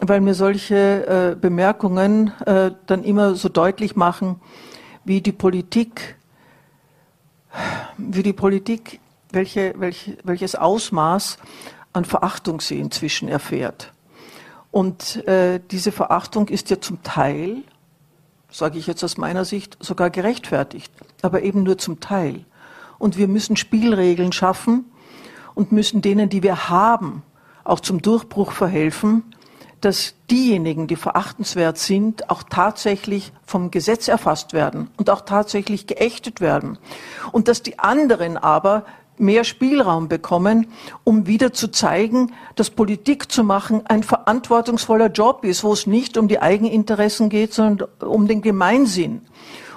weil 0.00 0.20
mir 0.20 0.34
solche 0.34 1.06
äh, 1.06 1.36
Bemerkungen 1.38 2.32
äh, 2.46 2.70
dann 2.86 3.04
immer 3.04 3.34
so 3.34 3.48
deutlich 3.50 3.96
machen, 3.96 4.40
wie 5.04 5.20
die 5.20 5.32
Politik, 5.32 6.16
wie 7.98 8.22
die 8.22 8.32
Politik, 8.32 9.00
welche, 9.30 9.74
welche, 9.76 10.16
welches 10.24 10.54
Ausmaß 10.54 11.38
an 11.92 12.04
Verachtung 12.04 12.60
sie 12.60 12.78
inzwischen 12.78 13.28
erfährt. 13.28 13.92
Und 14.70 15.26
äh, 15.26 15.60
diese 15.70 15.92
Verachtung 15.92 16.48
ist 16.48 16.70
ja 16.70 16.80
zum 16.80 17.02
Teil, 17.02 17.62
sage 18.50 18.78
ich 18.78 18.86
jetzt 18.86 19.02
aus 19.02 19.16
meiner 19.16 19.44
Sicht, 19.44 19.76
sogar 19.80 20.10
gerechtfertigt, 20.10 20.92
aber 21.22 21.42
eben 21.42 21.62
nur 21.62 21.78
zum 21.78 22.00
Teil. 22.00 22.44
Und 22.98 23.16
wir 23.16 23.28
müssen 23.28 23.56
Spielregeln 23.56 24.32
schaffen 24.32 24.84
und 25.54 25.72
müssen 25.72 26.02
denen, 26.02 26.28
die 26.28 26.42
wir 26.42 26.68
haben, 26.68 27.22
auch 27.64 27.80
zum 27.80 28.02
Durchbruch 28.02 28.52
verhelfen, 28.52 29.24
dass 29.80 30.14
diejenigen, 30.30 30.86
die 30.86 30.96
verachtenswert 30.96 31.78
sind, 31.78 32.28
auch 32.28 32.42
tatsächlich 32.42 33.32
vom 33.44 33.70
Gesetz 33.70 34.08
erfasst 34.08 34.52
werden 34.52 34.90
und 34.96 35.08
auch 35.10 35.22
tatsächlich 35.22 35.86
geächtet 35.86 36.40
werden. 36.40 36.78
Und 37.32 37.48
dass 37.48 37.62
die 37.62 37.78
anderen 37.78 38.36
aber 38.36 38.84
mehr 39.20 39.44
Spielraum 39.44 40.08
bekommen, 40.08 40.66
um 41.04 41.26
wieder 41.26 41.52
zu 41.52 41.68
zeigen, 41.68 42.32
dass 42.56 42.70
Politik 42.70 43.30
zu 43.30 43.44
machen 43.44 43.86
ein 43.86 44.02
verantwortungsvoller 44.02 45.08
Job 45.08 45.44
ist, 45.44 45.64
wo 45.64 45.72
es 45.72 45.86
nicht 45.86 46.16
um 46.16 46.28
die 46.28 46.40
Eigeninteressen 46.40 47.28
geht, 47.28 47.52
sondern 47.52 47.88
um 48.00 48.26
den 48.26 48.42
Gemeinsinn. 48.42 49.22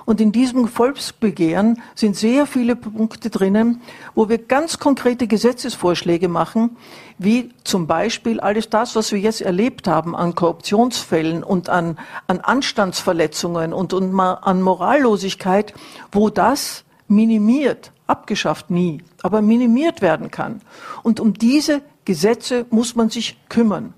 Und 0.05 0.19
in 0.19 0.31
diesem 0.31 0.67
Volksbegehren 0.67 1.81
sind 1.95 2.15
sehr 2.15 2.45
viele 2.45 2.75
Punkte 2.75 3.29
drinnen, 3.29 3.81
wo 4.15 4.27
wir 4.27 4.37
ganz 4.37 4.79
konkrete 4.79 5.27
Gesetzesvorschläge 5.27 6.27
machen, 6.27 6.75
wie 7.17 7.51
zum 7.63 7.87
Beispiel 7.87 8.39
alles 8.39 8.69
das, 8.69 8.95
was 8.95 9.11
wir 9.11 9.19
jetzt 9.19 9.41
erlebt 9.41 9.87
haben 9.87 10.15
an 10.15 10.35
Korruptionsfällen 10.35 11.43
und 11.43 11.69
an, 11.69 11.97
an 12.27 12.41
Anstandsverletzungen 12.41 13.71
und, 13.71 13.93
und 13.93 14.19
an 14.19 14.61
Morallosigkeit, 14.61 15.73
wo 16.11 16.29
das 16.29 16.83
minimiert, 17.07 17.92
abgeschafft 18.07 18.69
nie, 18.69 19.01
aber 19.21 19.41
minimiert 19.41 20.01
werden 20.01 20.31
kann. 20.31 20.61
Und 21.03 21.19
um 21.19 21.33
diese 21.33 21.81
Gesetze 22.05 22.65
muss 22.69 22.95
man 22.95 23.09
sich 23.09 23.37
kümmern. 23.49 23.93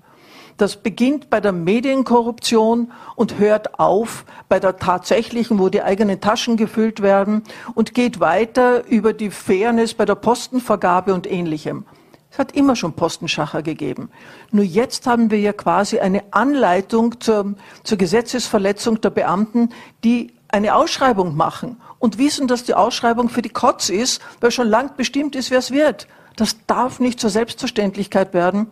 Das 0.56 0.76
beginnt 0.76 1.28
bei 1.28 1.40
der 1.40 1.52
Medienkorruption 1.52 2.90
und 3.14 3.38
hört 3.38 3.78
auf 3.78 4.24
bei 4.48 4.58
der 4.58 4.78
tatsächlichen, 4.78 5.58
wo 5.58 5.68
die 5.68 5.82
eigenen 5.82 6.20
Taschen 6.20 6.56
gefüllt 6.56 7.02
werden 7.02 7.42
und 7.74 7.92
geht 7.92 8.20
weiter 8.20 8.86
über 8.86 9.12
die 9.12 9.30
Fairness 9.30 9.92
bei 9.92 10.06
der 10.06 10.14
Postenvergabe 10.14 11.12
und 11.12 11.30
ähnlichem. 11.30 11.84
Es 12.30 12.38
hat 12.38 12.52
immer 12.52 12.74
schon 12.74 12.94
Postenschacher 12.94 13.62
gegeben. 13.62 14.10
Nur 14.50 14.64
jetzt 14.64 15.06
haben 15.06 15.30
wir 15.30 15.40
ja 15.40 15.52
quasi 15.52 16.00
eine 16.00 16.22
Anleitung 16.32 17.20
zur, 17.20 17.54
zur 17.82 17.98
Gesetzesverletzung 17.98 19.00
der 19.00 19.10
Beamten, 19.10 19.70
die 20.04 20.32
eine 20.48 20.74
Ausschreibung 20.74 21.36
machen 21.36 21.76
und 21.98 22.18
wissen, 22.18 22.48
dass 22.48 22.64
die 22.64 22.74
Ausschreibung 22.74 23.28
für 23.28 23.42
die 23.42 23.50
Kotz 23.50 23.88
ist, 23.88 24.22
weil 24.40 24.50
schon 24.50 24.68
lang 24.68 24.96
bestimmt 24.96 25.36
ist, 25.36 25.50
wer 25.50 25.58
es 25.58 25.70
wird. 25.70 26.06
Das 26.36 26.56
darf 26.66 27.00
nicht 27.00 27.18
zur 27.18 27.30
Selbstverständlichkeit 27.30 28.34
werden 28.34 28.68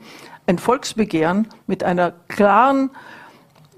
ein 0.47 0.59
Volksbegehren 0.59 1.49
mit 1.67 1.85
einer 1.85 2.13
klaren, 2.29 2.91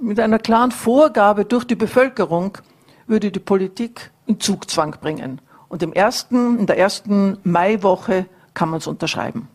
mit 0.01 0.21
einer 0.21 0.39
klaren 0.39 0.73
Vorgabe 0.73 1.45
durch 1.45 1.65
die 1.65 1.77
Bevölkerung 1.77 2.59
würde 3.07 3.31
die 3.31 3.41
Politik 3.41 4.11
in 4.27 4.41
Zugzwang 4.41 4.97
bringen. 5.01 5.41
Und 5.69 5.83
im 5.83 5.93
ersten, 5.93 6.59
in 6.59 6.67
der 6.67 6.79
ersten 6.79 7.39
Maiwoche 7.45 8.27
kann 8.55 8.69
man 8.69 8.79
es 8.79 8.87
unterschreiben. 8.87 9.49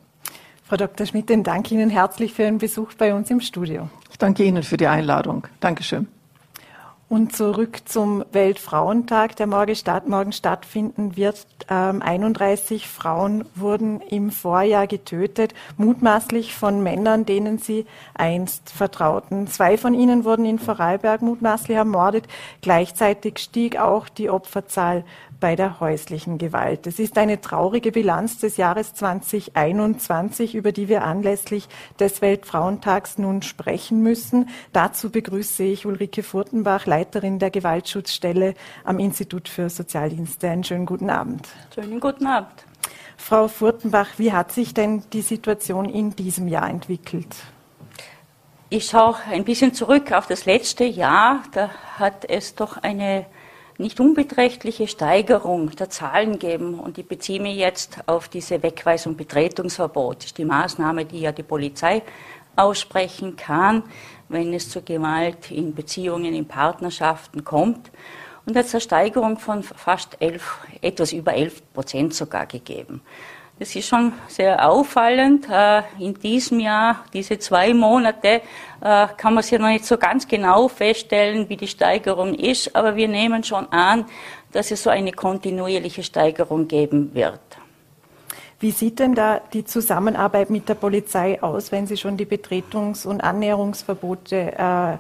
Frau 0.63 0.77
Dr. 0.77 1.06
Schmidt, 1.06 1.30
den 1.30 1.43
danke 1.43 1.73
Ihnen 1.73 1.89
herzlich 1.89 2.34
für 2.34 2.43
Ihren 2.43 2.60
Besuch 2.60 2.93
bei 2.93 3.13
uns 3.13 3.30
im 3.30 3.41
Studio. 3.41 3.89
Ich 4.10 4.17
danke 4.17 4.43
Ihnen 4.43 4.63
für 4.63 4.77
die 4.77 4.88
Einladung. 4.88 5.47
Dankeschön. 5.60 6.08
Und 7.12 7.36
zurück 7.36 7.82
zum 7.84 8.24
Weltfrauentag, 8.32 9.36
der 9.36 9.45
morgen, 9.45 9.76
statt, 9.76 10.08
morgen 10.08 10.32
stattfinden 10.32 11.17
wird. 11.17 11.45
Ähm, 11.69 12.02
31 12.02 12.88
Frauen 12.88 13.43
wurden 13.54 14.00
im 14.00 14.32
Vorjahr 14.32 14.88
getötet, 14.88 15.54
mutmaßlich 15.76 16.56
von 16.56 16.82
Männern, 16.82 17.26
denen 17.26 17.58
sie 17.58 17.86
einst 18.13 18.69
vertrauten. 18.69 19.47
Zwei 19.47 19.78
von 19.78 19.93
ihnen 19.93 20.24
wurden 20.24 20.45
in 20.45 20.58
Vorarlberg 20.58 21.21
mutmaßlich 21.21 21.76
ermordet. 21.76 22.30
Gleichzeitig 22.62 23.39
stieg 23.39 23.78
auch 23.78 24.08
die 24.08 24.30
Opferzahl 24.30 25.04
bei 25.41 25.58
der 25.58 25.82
häuslichen 25.82 26.38
Gewalt. 26.38 26.88
Es 26.88 27.00
ist 27.00 27.17
eine 27.17 27.41
traurige 27.41 27.91
Bilanz 27.91 28.38
des 28.38 28.56
Jahres 28.56 28.93
2021, 28.93 30.56
über 30.56 30.71
die 30.71 30.88
wir 30.88 31.04
anlässlich 31.04 31.67
des 32.00 32.21
Weltfrauentags 32.21 33.17
nun 33.17 33.41
sprechen 33.41 34.02
müssen. 34.02 34.47
Dazu 34.71 35.10
begrüße 35.10 35.63
ich 35.63 35.86
Ulrike 35.86 36.24
Furtenbach, 36.24 36.86
der 37.39 37.49
Gewaltschutzstelle 37.51 38.53
am 38.83 38.99
Institut 38.99 39.49
für 39.49 39.69
Sozialdienste. 39.69 40.49
Einen 40.49 40.63
schönen 40.63 40.85
guten 40.85 41.09
Abend. 41.09 41.47
Schönen 41.73 41.99
guten 41.99 42.27
Abend. 42.27 42.65
Frau 43.17 43.47
Furtenbach, 43.47 44.17
wie 44.17 44.33
hat 44.33 44.51
sich 44.51 44.73
denn 44.73 45.03
die 45.13 45.21
Situation 45.21 45.85
in 45.85 46.15
diesem 46.15 46.47
Jahr 46.47 46.69
entwickelt? 46.69 47.35
Ich 48.69 48.85
schaue 48.85 49.17
ein 49.29 49.43
bisschen 49.43 49.73
zurück 49.73 50.11
auf 50.11 50.27
das 50.27 50.45
letzte 50.45 50.85
Jahr. 50.85 51.43
Da 51.51 51.69
hat 51.97 52.29
es 52.29 52.55
doch 52.55 52.77
eine 52.77 53.25
nicht 53.77 53.99
unbeträchtliche 53.99 54.87
Steigerung 54.87 55.71
der 55.71 55.89
Zahlen 55.89 56.39
geben. 56.39 56.79
Und 56.79 56.97
ich 56.97 57.07
beziehe 57.07 57.41
mich 57.41 57.57
jetzt 57.57 57.97
auf 58.05 58.29
diese 58.29 58.63
Wegweisung 58.63 59.17
Betretungsverbot. 59.17 60.17
Das 60.17 60.25
ist 60.27 60.37
die 60.37 60.45
Maßnahme, 60.45 61.05
die 61.05 61.19
ja 61.19 61.31
die 61.31 61.43
Polizei 61.43 62.03
aussprechen 62.55 63.35
kann, 63.35 63.83
wenn 64.29 64.53
es 64.53 64.69
zu 64.69 64.81
Gewalt 64.81 65.51
in 65.51 65.73
Beziehungen, 65.75 66.33
in 66.33 66.47
Partnerschaften 66.47 67.43
kommt. 67.43 67.91
Und 68.45 68.57
hat 68.57 68.71
eine 68.71 68.81
Steigerung 68.81 69.37
von 69.37 69.61
fast 69.61 70.17
elf, 70.19 70.57
etwas 70.81 71.13
über 71.13 71.33
11 71.33 71.73
Prozent 71.73 72.13
sogar 72.13 72.47
gegeben. 72.47 73.01
Das 73.61 73.75
ist 73.75 73.87
schon 73.87 74.13
sehr 74.27 74.67
auffallend. 74.67 75.47
Äh, 75.47 75.83
in 75.99 76.15
diesem 76.15 76.59
Jahr, 76.59 77.05
diese 77.13 77.37
zwei 77.37 77.75
Monate, 77.75 78.41
äh, 78.81 79.07
kann 79.15 79.35
man 79.35 79.43
ja 79.47 79.59
noch 79.59 79.67
nicht 79.67 79.85
so 79.85 79.99
ganz 79.99 80.27
genau 80.27 80.67
feststellen, 80.67 81.47
wie 81.47 81.57
die 81.57 81.67
Steigerung 81.67 82.33
ist, 82.33 82.75
aber 82.75 82.95
wir 82.95 83.07
nehmen 83.07 83.43
schon 83.43 83.71
an, 83.71 84.05
dass 84.51 84.71
es 84.71 84.81
so 84.81 84.89
eine 84.89 85.11
kontinuierliche 85.11 86.01
Steigerung 86.01 86.67
geben 86.67 87.13
wird. 87.13 87.39
Wie 88.62 88.71
sieht 88.71 89.00
denn 89.00 89.15
da 89.15 89.41
die 89.52 89.65
Zusammenarbeit 89.65 90.50
mit 90.50 90.69
der 90.69 90.76
Polizei 90.76 91.41
aus, 91.43 91.71
wenn 91.74 91.88
Sie 91.88 91.97
schon 91.97 92.15
die 92.15 92.26
Betretungs- 92.26 93.06
und 93.06 93.21
Annäherungsverbote 93.21 94.54
äh, 94.58 94.97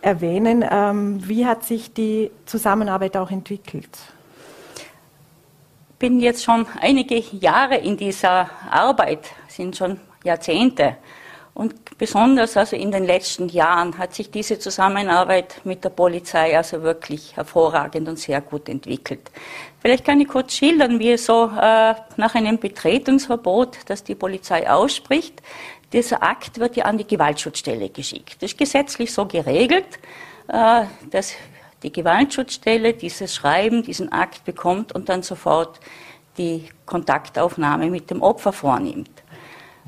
erwähnen? 0.00 0.64
Ähm, 0.70 1.28
wie 1.28 1.44
hat 1.44 1.64
sich 1.64 1.92
die 1.92 2.30
Zusammenarbeit 2.46 3.16
auch 3.16 3.30
entwickelt? 3.30 3.90
bin 6.04 6.20
jetzt 6.20 6.44
schon 6.44 6.66
einige 6.82 7.16
Jahre 7.16 7.76
in 7.76 7.96
dieser 7.96 8.50
Arbeit, 8.70 9.20
sind 9.48 9.74
schon 9.74 9.98
Jahrzehnte. 10.22 10.96
Und 11.54 11.96
besonders 11.98 12.56
also 12.56 12.74
in 12.74 12.90
den 12.90 13.04
letzten 13.04 13.48
Jahren 13.48 13.96
hat 13.96 14.12
sich 14.12 14.28
diese 14.28 14.58
Zusammenarbeit 14.58 15.60
mit 15.62 15.84
der 15.84 15.90
Polizei 15.90 16.56
also 16.56 16.82
wirklich 16.82 17.36
hervorragend 17.36 18.08
und 18.08 18.18
sehr 18.18 18.40
gut 18.40 18.68
entwickelt. 18.68 19.30
Vielleicht 19.78 20.04
kann 20.04 20.20
ich 20.20 20.26
kurz 20.26 20.54
schildern, 20.54 20.98
wie 20.98 21.12
es 21.12 21.26
so 21.26 21.44
äh, 21.44 21.94
nach 22.16 22.34
einem 22.34 22.58
Betretungsverbot, 22.58 23.78
das 23.86 24.02
die 24.02 24.16
Polizei 24.16 24.68
ausspricht, 24.68 25.42
dieser 25.92 26.24
Akt 26.24 26.58
wird 26.58 26.74
ja 26.74 26.86
an 26.86 26.98
die 26.98 27.06
Gewaltschutzstelle 27.06 27.88
geschickt. 27.88 28.42
Das 28.42 28.50
ist 28.50 28.58
gesetzlich 28.58 29.12
so 29.12 29.26
geregelt, 29.26 29.86
äh, 30.48 30.86
dass 31.08 31.34
die 31.84 31.92
Gewaltschutzstelle 31.92 32.94
dieses 32.94 33.32
Schreiben, 33.32 33.84
diesen 33.84 34.10
Akt 34.10 34.44
bekommt 34.44 34.92
und 34.92 35.08
dann 35.08 35.22
sofort 35.22 35.78
die 36.36 36.68
Kontaktaufnahme 36.84 37.90
mit 37.90 38.10
dem 38.10 38.22
Opfer 38.22 38.52
vornimmt. 38.52 39.10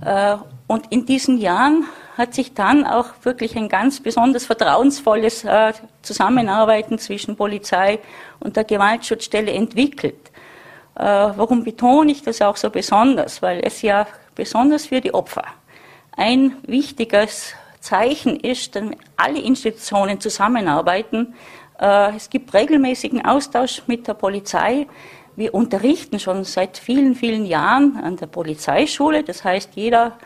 Äh, 0.04 0.36
und 0.66 0.92
in 0.92 1.06
diesen 1.06 1.38
Jahren 1.38 1.84
hat 2.16 2.34
sich 2.34 2.54
dann 2.54 2.86
auch 2.86 3.08
wirklich 3.22 3.56
ein 3.56 3.68
ganz 3.68 4.00
besonders 4.00 4.46
vertrauensvolles 4.46 5.44
äh, 5.44 5.72
Zusammenarbeiten 6.02 6.98
zwischen 6.98 7.36
Polizei 7.36 7.98
und 8.40 8.56
der 8.56 8.64
Gewaltschutzstelle 8.64 9.52
entwickelt. 9.52 10.30
Äh, 10.94 11.04
warum 11.04 11.64
betone 11.64 12.12
ich 12.12 12.22
das 12.22 12.40
auch 12.42 12.56
so 12.56 12.70
besonders? 12.70 13.42
Weil 13.42 13.60
es 13.62 13.82
ja 13.82 14.06
besonders 14.34 14.86
für 14.86 15.00
die 15.00 15.14
Opfer 15.14 15.44
ein 16.16 16.56
wichtiges 16.66 17.54
Zeichen 17.80 18.40
ist, 18.40 18.74
wenn 18.74 18.96
alle 19.16 19.38
Institutionen 19.38 20.18
zusammenarbeiten, 20.18 21.34
es 21.78 22.30
gibt 22.30 22.54
regelmäßigen 22.54 23.26
Austausch 23.26 23.82
mit 23.86 24.08
der 24.08 24.14
Polizei. 24.14 24.86
Wir 25.36 25.52
unterrichten 25.52 26.18
schon 26.18 26.44
seit 26.44 26.78
vielen, 26.78 27.14
vielen 27.14 27.44
Jahren 27.44 27.98
an 28.02 28.16
der 28.16 28.26
Polizeischule. 28.26 29.22
Das 29.22 29.44
heißt, 29.44 29.70
jeder 29.74 30.16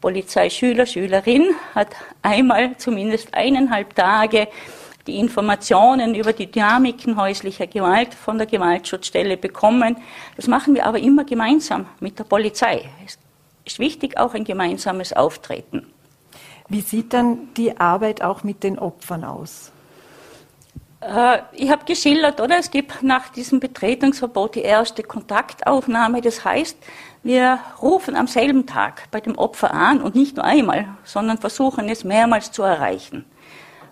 Polizeischüler, 0.00 0.86
Schülerin 0.86 1.50
hat 1.72 1.94
einmal 2.20 2.76
zumindest 2.76 3.32
eineinhalb 3.32 3.94
Tage 3.94 4.48
die 5.06 5.20
Informationen 5.20 6.16
über 6.16 6.32
die 6.32 6.50
Dynamiken 6.50 7.16
häuslicher 7.16 7.68
Gewalt 7.68 8.12
von 8.12 8.38
der 8.38 8.48
Gewaltschutzstelle 8.48 9.36
bekommen. 9.36 9.98
Das 10.34 10.48
machen 10.48 10.74
wir 10.74 10.84
aber 10.84 10.98
immer 10.98 11.24
gemeinsam 11.24 11.86
mit 12.00 12.18
der 12.18 12.24
Polizei. 12.24 12.90
Es 13.04 13.18
ist 13.64 13.78
wichtig, 13.78 14.18
auch 14.18 14.34
ein 14.34 14.42
gemeinsames 14.42 15.12
Auftreten. 15.12 15.86
Wie 16.68 16.80
sieht 16.80 17.12
dann 17.12 17.54
die 17.56 17.78
Arbeit 17.78 18.20
auch 18.20 18.42
mit 18.42 18.64
den 18.64 18.80
Opfern 18.80 19.22
aus? 19.22 19.70
Äh, 21.00 21.38
ich 21.52 21.70
habe 21.70 21.84
geschildert, 21.84 22.40
oder? 22.40 22.58
Es 22.58 22.70
gibt 22.70 23.02
nach 23.02 23.28
diesem 23.28 23.60
Betretungsverbot 23.60 24.54
die 24.54 24.62
erste 24.62 25.02
Kontaktaufnahme. 25.02 26.20
Das 26.20 26.44
heißt, 26.44 26.78
wir 27.22 27.58
rufen 27.82 28.16
am 28.16 28.26
selben 28.26 28.66
Tag 28.66 29.10
bei 29.10 29.20
dem 29.20 29.36
Opfer 29.36 29.72
an 29.72 30.00
und 30.00 30.14
nicht 30.14 30.36
nur 30.36 30.44
einmal, 30.44 30.88
sondern 31.04 31.38
versuchen 31.38 31.88
es 31.88 32.04
mehrmals 32.04 32.52
zu 32.52 32.62
erreichen. 32.62 33.24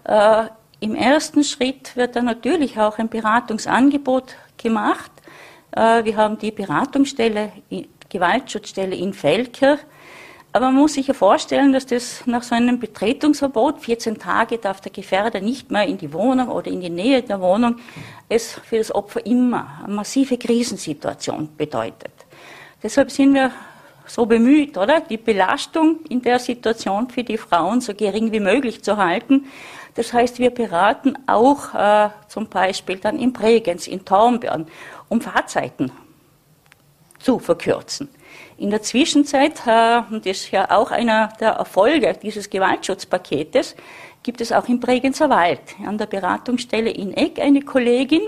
Äh, 0.04 0.44
Im 0.80 0.94
ersten 0.94 1.44
Schritt 1.44 1.96
wird 1.96 2.16
dann 2.16 2.26
natürlich 2.26 2.78
auch 2.78 2.98
ein 2.98 3.08
Beratungsangebot 3.08 4.36
gemacht. 4.56 5.10
Äh, 5.72 6.04
wir 6.04 6.16
haben 6.16 6.38
die 6.38 6.52
Beratungsstelle, 6.52 7.52
Gewaltschutzstelle 8.08 8.94
in 8.94 9.12
Feldkirch 9.12 9.80
aber 10.54 10.66
man 10.66 10.76
muss 10.76 10.94
sich 10.94 11.08
ja 11.08 11.14
vorstellen, 11.14 11.72
dass 11.72 11.84
das 11.84 12.24
nach 12.26 12.44
so 12.44 12.54
einem 12.54 12.78
Betretungsverbot, 12.78 13.80
14 13.80 14.20
Tage 14.20 14.58
darf 14.58 14.80
der 14.80 14.92
Gefährder 14.92 15.40
nicht 15.40 15.72
mehr 15.72 15.84
in 15.84 15.98
die 15.98 16.12
Wohnung 16.12 16.46
oder 16.46 16.70
in 16.70 16.80
die 16.80 16.90
Nähe 16.90 17.22
der 17.24 17.40
Wohnung, 17.40 17.78
es 18.28 18.52
für 18.52 18.78
das 18.78 18.94
Opfer 18.94 19.26
immer 19.26 19.80
eine 19.84 19.94
massive 19.94 20.38
Krisensituation 20.38 21.48
bedeutet. 21.56 22.12
Deshalb 22.80 23.10
sind 23.10 23.34
wir 23.34 23.50
so 24.06 24.26
bemüht, 24.26 24.78
oder? 24.78 25.00
Die 25.00 25.16
Belastung 25.16 25.98
in 26.08 26.22
der 26.22 26.38
Situation 26.38 27.10
für 27.10 27.24
die 27.24 27.36
Frauen 27.36 27.80
so 27.80 27.92
gering 27.92 28.30
wie 28.30 28.38
möglich 28.38 28.80
zu 28.84 28.96
halten. 28.96 29.46
Das 29.96 30.12
heißt, 30.12 30.38
wir 30.38 30.50
beraten 30.50 31.18
auch 31.26 31.74
äh, 31.74 32.10
zum 32.28 32.48
Beispiel 32.48 32.98
dann 32.98 33.18
in 33.18 33.32
Bregenz, 33.32 33.88
in 33.88 34.04
Tornbirn, 34.04 34.68
um 35.08 35.20
Fahrzeiten 35.20 35.90
zu 37.18 37.40
verkürzen. 37.40 38.08
In 38.56 38.70
der 38.70 38.82
Zwischenzeit, 38.82 39.66
äh, 39.66 40.02
und 40.10 40.26
das 40.26 40.38
ist 40.38 40.50
ja 40.52 40.70
auch 40.70 40.90
einer 40.90 41.32
der 41.40 41.50
Erfolge 41.50 42.16
dieses 42.22 42.48
Gewaltschutzpaketes, 42.48 43.74
gibt 44.22 44.40
es 44.40 44.52
auch 44.52 44.68
im 44.68 44.80
Bregenzer 44.80 45.28
Wald 45.28 45.60
an 45.84 45.98
der 45.98 46.06
Beratungsstelle 46.06 46.90
in 46.90 47.12
Eck 47.14 47.40
eine 47.40 47.62
Kollegin, 47.62 48.22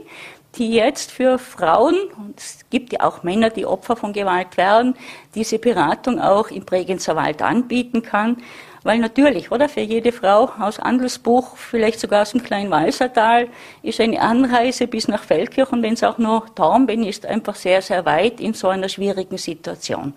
die 0.56 0.72
jetzt 0.72 1.10
für 1.10 1.38
Frauen, 1.38 1.94
und 2.16 2.38
es 2.38 2.60
gibt 2.70 2.92
ja 2.92 3.00
auch 3.00 3.22
Männer, 3.22 3.50
die 3.50 3.66
Opfer 3.66 3.96
von 3.96 4.12
Gewalt 4.12 4.56
werden, 4.56 4.96
diese 5.34 5.58
Beratung 5.58 6.20
auch 6.20 6.50
im 6.50 6.64
Bregenzer 6.64 7.14
Wald 7.14 7.42
anbieten 7.42 8.02
kann. 8.02 8.38
Weil 8.86 9.00
natürlich, 9.00 9.50
oder, 9.50 9.68
für 9.68 9.80
jede 9.80 10.12
Frau 10.12 10.48
aus 10.60 10.78
Andelsbuch, 10.78 11.56
vielleicht 11.56 11.98
sogar 11.98 12.22
aus 12.22 12.30
dem 12.30 12.44
kleinen 12.44 12.70
Walsertal, 12.70 13.48
ist 13.82 14.00
eine 14.00 14.20
Anreise 14.20 14.86
bis 14.86 15.08
nach 15.08 15.24
Feldkirch 15.24 15.72
und 15.72 15.82
wenn 15.82 15.94
es 15.94 16.04
auch 16.04 16.18
nur 16.18 16.46
Dornbirn 16.54 17.02
ist, 17.02 17.26
einfach 17.26 17.56
sehr, 17.56 17.82
sehr 17.82 18.04
weit 18.04 18.40
in 18.40 18.54
so 18.54 18.68
einer 18.68 18.88
schwierigen 18.88 19.38
Situation. 19.38 20.12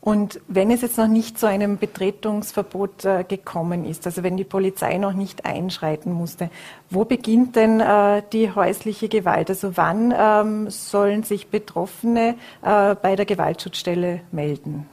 Und 0.00 0.40
wenn 0.48 0.70
es 0.70 0.80
jetzt 0.80 0.96
noch 0.96 1.06
nicht 1.06 1.38
zu 1.38 1.46
einem 1.46 1.76
Betretungsverbot 1.76 3.04
äh, 3.04 3.24
gekommen 3.24 3.84
ist, 3.84 4.06
also 4.06 4.22
wenn 4.22 4.38
die 4.38 4.44
Polizei 4.44 4.96
noch 4.96 5.12
nicht 5.12 5.44
einschreiten 5.44 6.14
musste, 6.14 6.48
wo 6.88 7.04
beginnt 7.04 7.56
denn 7.56 7.80
äh, 7.80 8.22
die 8.32 8.54
häusliche 8.54 9.10
Gewalt? 9.10 9.50
Also 9.50 9.76
wann 9.76 10.14
ähm, 10.16 10.70
sollen 10.70 11.24
sich 11.24 11.48
Betroffene 11.48 12.36
äh, 12.62 12.94
bei 12.94 13.16
der 13.16 13.26
Gewaltschutzstelle 13.26 14.22
melden? 14.32 14.88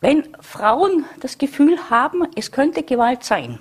Wenn 0.00 0.28
Frauen 0.40 1.04
das 1.20 1.36
Gefühl 1.36 1.90
haben, 1.90 2.26
es 2.34 2.52
könnte 2.52 2.82
Gewalt 2.82 3.22
sein, 3.22 3.58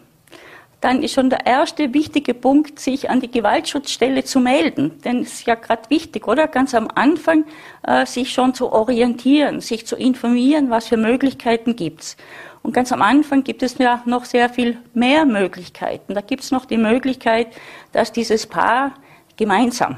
dann 0.80 1.04
ist 1.04 1.14
schon 1.14 1.30
der 1.30 1.46
erste 1.46 1.94
wichtige 1.94 2.34
Punkt, 2.34 2.80
sich 2.80 3.10
an 3.10 3.20
die 3.20 3.30
Gewaltschutzstelle 3.30 4.24
zu 4.24 4.40
melden. 4.40 5.02
Denn 5.04 5.24
es 5.24 5.34
ist 5.34 5.48
ja 5.48 5.56
gerade 5.56 5.90
wichtig, 5.90 6.26
oder? 6.26 6.48
Ganz 6.48 6.74
am 6.74 6.88
Anfang 6.96 7.44
äh, 7.86 8.06
sich 8.06 8.32
schon 8.32 8.54
zu 8.54 8.72
orientieren, 8.72 9.60
sich 9.60 9.86
zu 9.86 9.98
informieren, 9.98 10.70
was 10.70 10.88
für 10.88 10.96
Möglichkeiten 10.96 11.76
gibt's. 11.76 12.16
Und 12.62 12.74
ganz 12.74 12.94
am 12.94 13.02
Anfang 13.02 13.44
gibt 13.44 13.62
es 13.62 13.78
ja 13.78 14.02
noch 14.06 14.24
sehr 14.24 14.50
viel 14.50 14.78
mehr 14.94 15.26
Möglichkeiten. 15.26 16.14
Da 16.14 16.22
gibt's 16.22 16.52
noch 16.52 16.64
die 16.64 16.78
Möglichkeit, 16.78 17.48
dass 17.92 18.14
dieses 18.14 18.48
Paar 18.48 18.94
gemeinsam 19.36 19.98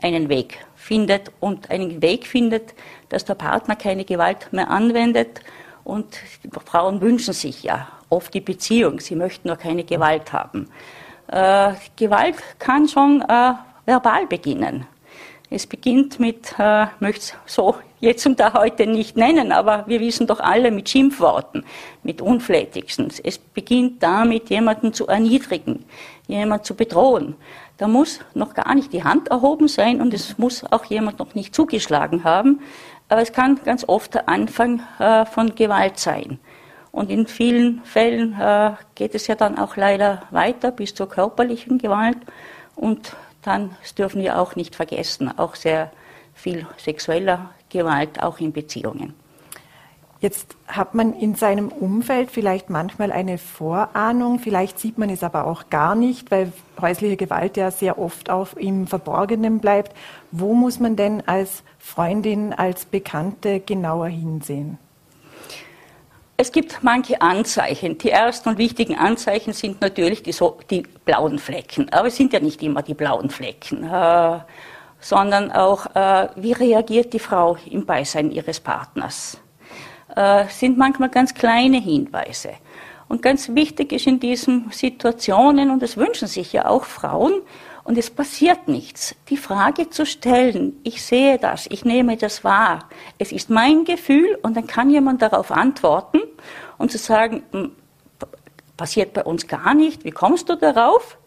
einen 0.00 0.28
Weg 0.28 0.64
findet 0.76 1.32
und 1.40 1.70
einen 1.70 2.00
Weg 2.02 2.26
findet, 2.26 2.74
dass 3.08 3.24
der 3.24 3.34
Partner 3.34 3.74
keine 3.74 4.04
Gewalt 4.04 4.52
mehr 4.52 4.70
anwendet. 4.70 5.40
Und 5.84 6.06
Frauen 6.64 7.00
wünschen 7.00 7.34
sich 7.34 7.62
ja 7.62 7.88
oft 8.08 8.32
die 8.34 8.40
Beziehung. 8.40 9.00
Sie 9.00 9.16
möchten 9.16 9.48
nur 9.48 9.56
keine 9.56 9.84
Gewalt 9.84 10.32
haben. 10.32 10.68
Äh, 11.28 11.72
Gewalt 11.96 12.36
kann 12.58 12.88
schon 12.88 13.22
äh, 13.22 13.52
verbal 13.86 14.26
beginnen. 14.26 14.86
Es 15.54 15.66
beginnt 15.66 16.18
mit, 16.18 16.54
äh, 16.58 16.86
möchte 17.00 17.20
es 17.20 17.34
so 17.54 17.76
jetzt 18.00 18.26
und 18.26 18.40
da 18.40 18.54
heute 18.54 18.86
nicht 18.86 19.16
nennen, 19.16 19.52
aber 19.52 19.84
wir 19.86 20.00
wissen 20.00 20.26
doch 20.26 20.40
alle 20.40 20.70
mit 20.70 20.88
Schimpfworten, 20.88 21.64
mit 22.02 22.22
unflätigsten. 22.22 23.08
Es 23.22 23.36
beginnt 23.38 24.02
damit, 24.02 24.48
jemanden 24.48 24.94
zu 24.94 25.06
erniedrigen, 25.08 25.84
jemanden 26.26 26.64
zu 26.64 26.74
bedrohen. 26.74 27.36
Da 27.76 27.86
muss 27.86 28.20
noch 28.34 28.54
gar 28.54 28.74
nicht 28.74 28.92
die 28.92 29.04
Hand 29.04 29.28
erhoben 29.28 29.68
sein 29.68 30.00
und 30.00 30.14
es 30.14 30.38
muss 30.38 30.64
auch 30.70 30.84
jemand 30.86 31.18
noch 31.18 31.34
nicht 31.34 31.54
zugeschlagen 31.54 32.24
haben. 32.24 32.60
Aber 33.12 33.20
es 33.20 33.34
kann 33.34 33.60
ganz 33.62 33.84
oft 33.86 34.14
der 34.14 34.26
Anfang 34.30 34.80
äh, 34.98 35.26
von 35.26 35.54
Gewalt 35.54 35.98
sein. 35.98 36.38
Und 36.92 37.10
in 37.10 37.26
vielen 37.26 37.84
Fällen 37.84 38.34
äh, 38.40 38.70
geht 38.94 39.14
es 39.14 39.26
ja 39.26 39.34
dann 39.34 39.58
auch 39.58 39.76
leider 39.76 40.22
weiter 40.30 40.70
bis 40.70 40.94
zur 40.94 41.10
körperlichen 41.10 41.76
Gewalt. 41.76 42.16
Und 42.74 43.14
dann, 43.42 43.76
dürfen 43.98 44.22
wir 44.22 44.38
auch 44.38 44.56
nicht 44.56 44.74
vergessen, 44.74 45.30
auch 45.38 45.56
sehr 45.56 45.92
viel 46.32 46.66
sexueller 46.78 47.50
Gewalt, 47.68 48.22
auch 48.22 48.40
in 48.40 48.50
Beziehungen. 48.50 49.12
Jetzt 50.22 50.54
hat 50.68 50.94
man 50.94 51.14
in 51.14 51.34
seinem 51.34 51.66
Umfeld 51.66 52.30
vielleicht 52.30 52.70
manchmal 52.70 53.10
eine 53.10 53.38
Vorahnung, 53.38 54.38
vielleicht 54.38 54.78
sieht 54.78 54.96
man 54.96 55.10
es 55.10 55.24
aber 55.24 55.48
auch 55.48 55.68
gar 55.68 55.96
nicht, 55.96 56.30
weil 56.30 56.52
häusliche 56.80 57.16
Gewalt 57.16 57.56
ja 57.56 57.72
sehr 57.72 57.98
oft 57.98 58.30
auch 58.30 58.52
im 58.54 58.86
Verborgenen 58.86 59.58
bleibt. 59.58 59.96
Wo 60.30 60.54
muss 60.54 60.78
man 60.78 60.94
denn 60.94 61.26
als 61.26 61.64
Freundin, 61.80 62.52
als 62.52 62.84
Bekannte 62.84 63.58
genauer 63.58 64.06
hinsehen? 64.06 64.78
Es 66.36 66.52
gibt 66.52 66.84
manche 66.84 67.20
Anzeichen. 67.20 67.98
Die 67.98 68.10
ersten 68.10 68.50
und 68.50 68.58
wichtigen 68.58 68.96
Anzeichen 68.96 69.52
sind 69.52 69.80
natürlich 69.80 70.22
die, 70.22 70.30
so, 70.30 70.56
die 70.70 70.84
blauen 71.04 71.40
Flecken. 71.40 71.88
Aber 71.92 72.06
es 72.06 72.16
sind 72.16 72.32
ja 72.32 72.38
nicht 72.38 72.62
immer 72.62 72.82
die 72.82 72.94
blauen 72.94 73.28
Flecken, 73.28 73.82
äh, 73.82 74.38
sondern 75.00 75.50
auch, 75.50 75.86
äh, 75.96 76.28
wie 76.36 76.52
reagiert 76.52 77.12
die 77.12 77.18
Frau 77.18 77.56
im 77.68 77.84
Beisein 77.86 78.30
ihres 78.30 78.60
Partners. 78.60 79.38
Äh, 80.14 80.46
sind 80.48 80.76
manchmal 80.76 81.08
ganz 81.08 81.34
kleine 81.34 81.78
Hinweise. 81.78 82.50
Und 83.08 83.22
ganz 83.22 83.54
wichtig 83.54 83.92
ist 83.92 84.06
in 84.06 84.20
diesen 84.20 84.70
Situationen, 84.70 85.70
und 85.70 85.82
das 85.82 85.96
wünschen 85.96 86.28
sich 86.28 86.52
ja 86.52 86.66
auch 86.66 86.84
Frauen, 86.84 87.42
und 87.84 87.98
es 87.98 88.10
passiert 88.10 88.68
nichts. 88.68 89.14
Die 89.28 89.36
Frage 89.36 89.90
zu 89.90 90.06
stellen, 90.06 90.78
ich 90.84 91.02
sehe 91.02 91.38
das, 91.38 91.66
ich 91.68 91.84
nehme 91.84 92.16
das 92.16 92.44
wahr, 92.44 92.88
es 93.18 93.32
ist 93.32 93.50
mein 93.50 93.84
Gefühl 93.84 94.38
und 94.42 94.56
dann 94.56 94.66
kann 94.66 94.88
jemand 94.88 95.20
darauf 95.20 95.50
antworten 95.50 96.20
und 96.78 96.92
zu 96.92 96.98
sagen, 96.98 97.42
hm, 97.50 97.72
passiert 98.76 99.12
bei 99.12 99.24
uns 99.24 99.48
gar 99.48 99.74
nicht, 99.74 100.04
wie 100.04 100.10
kommst 100.10 100.48
du 100.48 100.56
darauf? 100.56 101.18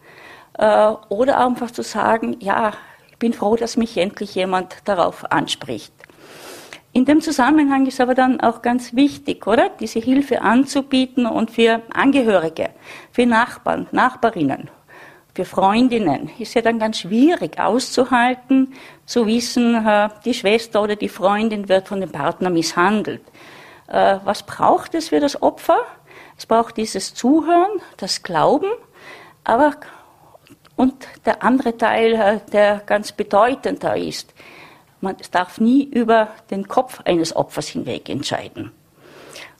Äh, 0.58 0.92
oder 1.08 1.44
einfach 1.44 1.70
zu 1.70 1.82
sagen, 1.82 2.36
ja, 2.40 2.72
ich 3.10 3.18
bin 3.18 3.32
froh, 3.32 3.56
dass 3.56 3.76
mich 3.76 3.96
endlich 3.96 4.34
jemand 4.34 4.76
darauf 4.84 5.30
anspricht. 5.30 5.92
In 6.96 7.04
dem 7.04 7.20
Zusammenhang 7.20 7.84
ist 7.84 8.00
aber 8.00 8.14
dann 8.14 8.40
auch 8.40 8.62
ganz 8.62 8.94
wichtig, 8.94 9.46
oder? 9.46 9.68
Diese 9.68 9.98
Hilfe 9.98 10.40
anzubieten 10.40 11.26
und 11.26 11.50
für 11.50 11.82
Angehörige, 11.92 12.70
für 13.12 13.26
Nachbarn, 13.26 13.86
Nachbarinnen, 13.92 14.70
für 15.34 15.44
Freundinnen 15.44 16.30
ist 16.38 16.54
ja 16.54 16.62
dann 16.62 16.78
ganz 16.78 17.00
schwierig 17.00 17.60
auszuhalten, 17.60 18.72
zu 19.04 19.26
wissen, 19.26 19.74
äh, 19.74 20.08
die 20.24 20.32
Schwester 20.32 20.82
oder 20.82 20.96
die 20.96 21.10
Freundin 21.10 21.68
wird 21.68 21.86
von 21.86 22.00
dem 22.00 22.12
Partner 22.12 22.48
misshandelt. 22.48 23.20
Äh, 23.88 24.16
was 24.24 24.44
braucht 24.44 24.94
es 24.94 25.10
für 25.10 25.20
das 25.20 25.42
Opfer? 25.42 25.80
Es 26.38 26.46
braucht 26.46 26.78
dieses 26.78 27.12
Zuhören, 27.12 27.72
das 27.98 28.22
Glauben, 28.22 28.70
aber 29.44 29.72
und 30.76 30.94
der 31.26 31.42
andere 31.42 31.76
Teil, 31.76 32.14
äh, 32.14 32.40
der 32.52 32.80
ganz 32.86 33.12
bedeutend 33.12 33.84
da 33.84 33.92
ist, 33.92 34.32
man 35.06 35.16
darf 35.30 35.60
nie 35.60 35.84
über 35.84 36.28
den 36.50 36.68
Kopf 36.68 37.00
eines 37.04 37.34
Opfers 37.34 37.68
hinweg 37.68 38.08
entscheiden 38.08 38.72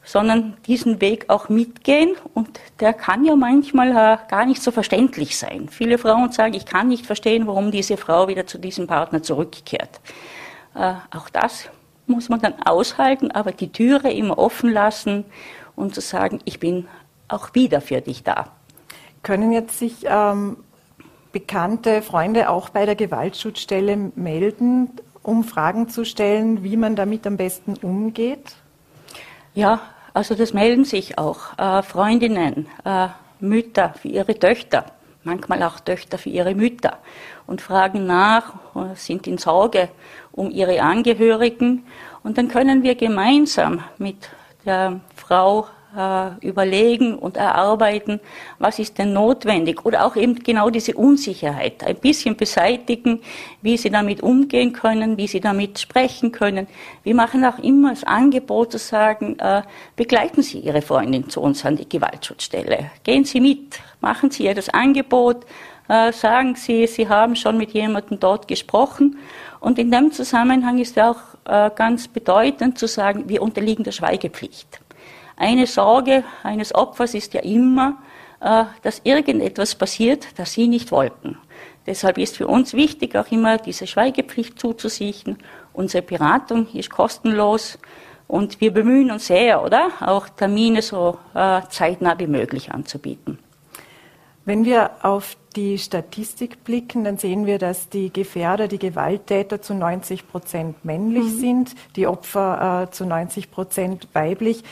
sondern 0.07 0.57
diesen 0.67 1.01
Weg 1.01 1.29
auch 1.29 1.49
mitgehen. 1.51 2.15
Und 2.33 2.61
der 2.81 2.95
kann 2.95 3.25
ja 3.25 3.37
manchmal 3.37 3.91
äh, 3.91 4.19
gar 4.31 4.47
nicht 4.47 4.63
so 4.63 4.71
verständlich 4.71 5.37
sein. 5.37 5.69
Viele 5.69 5.99
Frauen 5.99 6.33
sagen, 6.33 6.55
ich 6.55 6.65
kann 6.65 6.89
nicht 6.89 7.05
verstehen, 7.05 7.47
warum 7.47 7.73
diese 7.73 7.97
Frau 7.97 8.29
wieder 8.29 8.47
zu 8.47 8.57
diesem 8.59 8.87
Partner 8.87 9.23
zurückkehrt. 9.23 10.01
Äh, 10.75 10.95
auch 11.11 11.29
das 11.29 11.69
muss 12.07 12.29
man 12.29 12.41
dann 12.41 12.55
aushalten, 12.65 13.33
aber 13.33 13.51
die 13.51 13.73
Türe 13.73 14.13
immer 14.13 14.39
offen 14.39 14.73
lassen 14.73 15.25
und 15.75 15.93
zu 15.95 16.01
sagen, 16.01 16.39
ich 16.45 16.61
bin 16.61 16.87
auch 17.27 17.53
wieder 17.55 17.81
für 17.81 18.01
dich 18.01 18.23
da. 18.23 18.47
Können 19.25 19.51
jetzt 19.51 19.81
sich 19.81 20.05
ähm, 20.05 20.59
bekannte 21.33 22.01
Freunde 22.01 22.49
auch 22.49 22.69
bei 22.69 22.87
der 22.87 22.95
Gewaltschutzstelle 22.95 24.13
melden, 24.15 24.93
um 25.27 25.43
Fragen 25.43 25.89
zu 25.89 26.05
stellen, 26.05 26.63
wie 26.63 26.77
man 26.77 26.95
damit 26.95 27.27
am 27.27 27.37
besten 27.37 27.75
umgeht? 27.83 28.55
Ja, 29.55 29.81
also 30.15 30.37
das 30.37 30.53
melden 30.55 30.85
sich 30.85 31.19
auch 31.19 31.59
äh, 31.59 31.83
Freundinnen, 31.83 32.69
äh, 32.85 33.09
Mütter 33.41 33.93
für 34.01 34.09
ihre 34.09 34.39
Töchter, 34.39 34.87
manchmal 35.25 35.63
auch 35.65 35.81
Töchter 35.81 36.17
für 36.17 36.31
ihre 36.31 36.55
Mütter 36.55 36.99
und 37.47 37.61
fragen 37.61 38.07
nach, 38.07 38.55
sind 38.95 39.27
in 39.27 39.37
Sorge 39.39 39.89
um 40.33 40.51
ihre 40.51 40.81
Angehörigen. 40.81 41.87
Und 42.23 42.39
dann 42.39 42.49
können 42.49 42.83
wir 42.83 42.95
gemeinsam 42.95 43.83
mit 43.99 44.31
der 44.65 45.01
Frau 45.15 45.67
äh, 45.97 46.47
überlegen 46.47 47.15
und 47.15 47.37
erarbeiten, 47.37 48.21
was 48.59 48.79
ist 48.79 48.99
denn 48.99 49.13
notwendig 49.13 49.85
oder 49.85 50.05
auch 50.05 50.17
eben 50.17 50.37
genau 50.37 50.71
diese 50.71 50.95
Unsicherheit 50.95 51.85
ein 51.85 51.97
bisschen 51.97 52.37
beseitigen, 52.37 53.21
wie 53.63 53.77
sie 53.77 53.91
damit 53.91 54.23
umgehen 54.23 54.73
können, 54.73 55.17
wie 55.17 55.27
sie 55.27 55.41
damit 55.41 55.79
sprechen 55.79 56.33
können. 56.33 56.67
Wir 57.03 57.15
machen 57.15 57.45
auch 57.45 57.59
immer 57.59 57.91
das 57.91 58.05
Angebot 58.05 58.73
zu 58.73 58.79
sagen, 58.79 59.39
äh, 59.39 59.63
begleiten 59.97 60.43
Sie 60.43 60.59
Ihre 60.59 60.83
Freundin 60.83 61.29
zu 61.29 61.41
uns 61.41 61.65
an 61.65 61.77
die 61.77 61.89
Gewaltschutzstelle, 61.89 62.91
gehen 63.03 63.25
Sie 63.25 63.41
mit, 63.41 63.81
machen 64.01 64.31
Sie 64.31 64.45
ihr 64.45 64.55
das 64.55 64.69
Angebot, 64.69 65.45
äh, 65.89 66.13
sagen 66.13 66.57
Sie, 66.57 66.87
Sie 66.87 67.09
haben 67.09 67.37
schon 67.37 67.57
mit 67.57 67.73
jemandem 67.73 68.19
dort 68.21 68.49
gesprochen. 68.49 69.19
Und 69.61 69.79
in 69.79 69.91
dem 69.91 70.13
Zusammenhang 70.13 70.79
ist 70.79 70.99
auch 70.99 71.17
äh, 71.45 71.71
ganz 71.75 72.09
bedeutend 72.09 72.79
zu 72.79 72.87
sagen, 72.87 73.29
wir 73.29 73.43
unterliegen 73.43 73.85
der 73.85 73.93
Schweigepflicht. 73.93 74.81
Eine 75.37 75.67
Sorge 75.67 76.25
eines 76.43 76.75
Opfers 76.75 77.15
ist 77.15 77.35
ja 77.35 77.43
immer, 77.43 77.99
äh, 78.41 78.65
dass 78.83 79.03
irgendetwas 79.05 79.75
passiert, 79.75 80.27
das 80.39 80.53
sie 80.53 80.67
nicht 80.67 80.91
wollten. 80.91 81.39
Deshalb 81.87 82.19
ist 82.19 82.37
für 82.37 82.49
uns 82.49 82.75
wichtig, 82.75 83.15
auch 83.17 83.31
immer 83.31 83.59
diese 83.59 83.87
Schweigepflicht 83.87 84.59
zuzusichern. 84.59 85.39
Unsere 85.73 86.03
Beratung 86.03 86.67
ist 86.73 86.91
kostenlos 86.91 87.79
und 88.27 88.61
wir 88.61 88.73
bemühen 88.73 89.11
uns 89.11 89.27
sehr, 89.29 89.63
oder? 89.63 89.91
Auch 90.01 90.29
Termine 90.29 90.83
so 90.83 91.19
äh, 91.35 91.61
zeitnah 91.69 92.19
wie 92.19 92.27
möglich 92.27 92.73
anzubieten. 92.73 93.39
Wenn 94.45 94.65
wir 94.65 94.91
auf 95.03 95.37
die 95.57 95.79
Statistik 95.79 96.63
blicken, 96.63 97.03
dann 97.03 97.19
sehen 97.19 97.47
wir, 97.47 97.59
dass 97.59 97.89
die 97.89 98.13
Gefährder, 98.13 98.69
die 98.69 98.79
Gewalttäter 98.79 99.61
zu 99.61 99.75
90 99.75 100.29
Prozent 100.29 100.85
männlich 100.85 101.25
mhm. 101.25 101.39
sind, 101.39 101.75
die 101.97 102.07
Opfer 102.07 102.85
äh, 102.85 102.91
zu 102.93 103.07
90 103.07 103.51
Prozent 103.51 104.09
weiblich. 104.13 104.63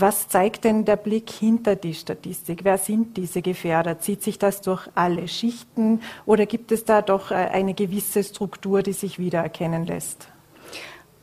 Was 0.00 0.28
zeigt 0.28 0.62
denn 0.62 0.84
der 0.84 0.94
Blick 0.94 1.28
hinter 1.28 1.74
die 1.74 1.92
Statistik? 1.92 2.60
Wer 2.62 2.78
sind 2.78 3.16
diese 3.16 3.42
Gefährder? 3.42 3.98
Zieht 3.98 4.22
sich 4.22 4.38
das 4.38 4.60
durch 4.60 4.86
alle 4.94 5.26
Schichten 5.26 6.02
oder 6.24 6.46
gibt 6.46 6.70
es 6.70 6.84
da 6.84 7.02
doch 7.02 7.32
äh, 7.32 7.34
eine 7.34 7.74
gewisse 7.74 8.22
Struktur, 8.22 8.82
die 8.84 8.92
sich 8.92 9.18
wiedererkennen 9.18 9.86
lässt? 9.86 10.28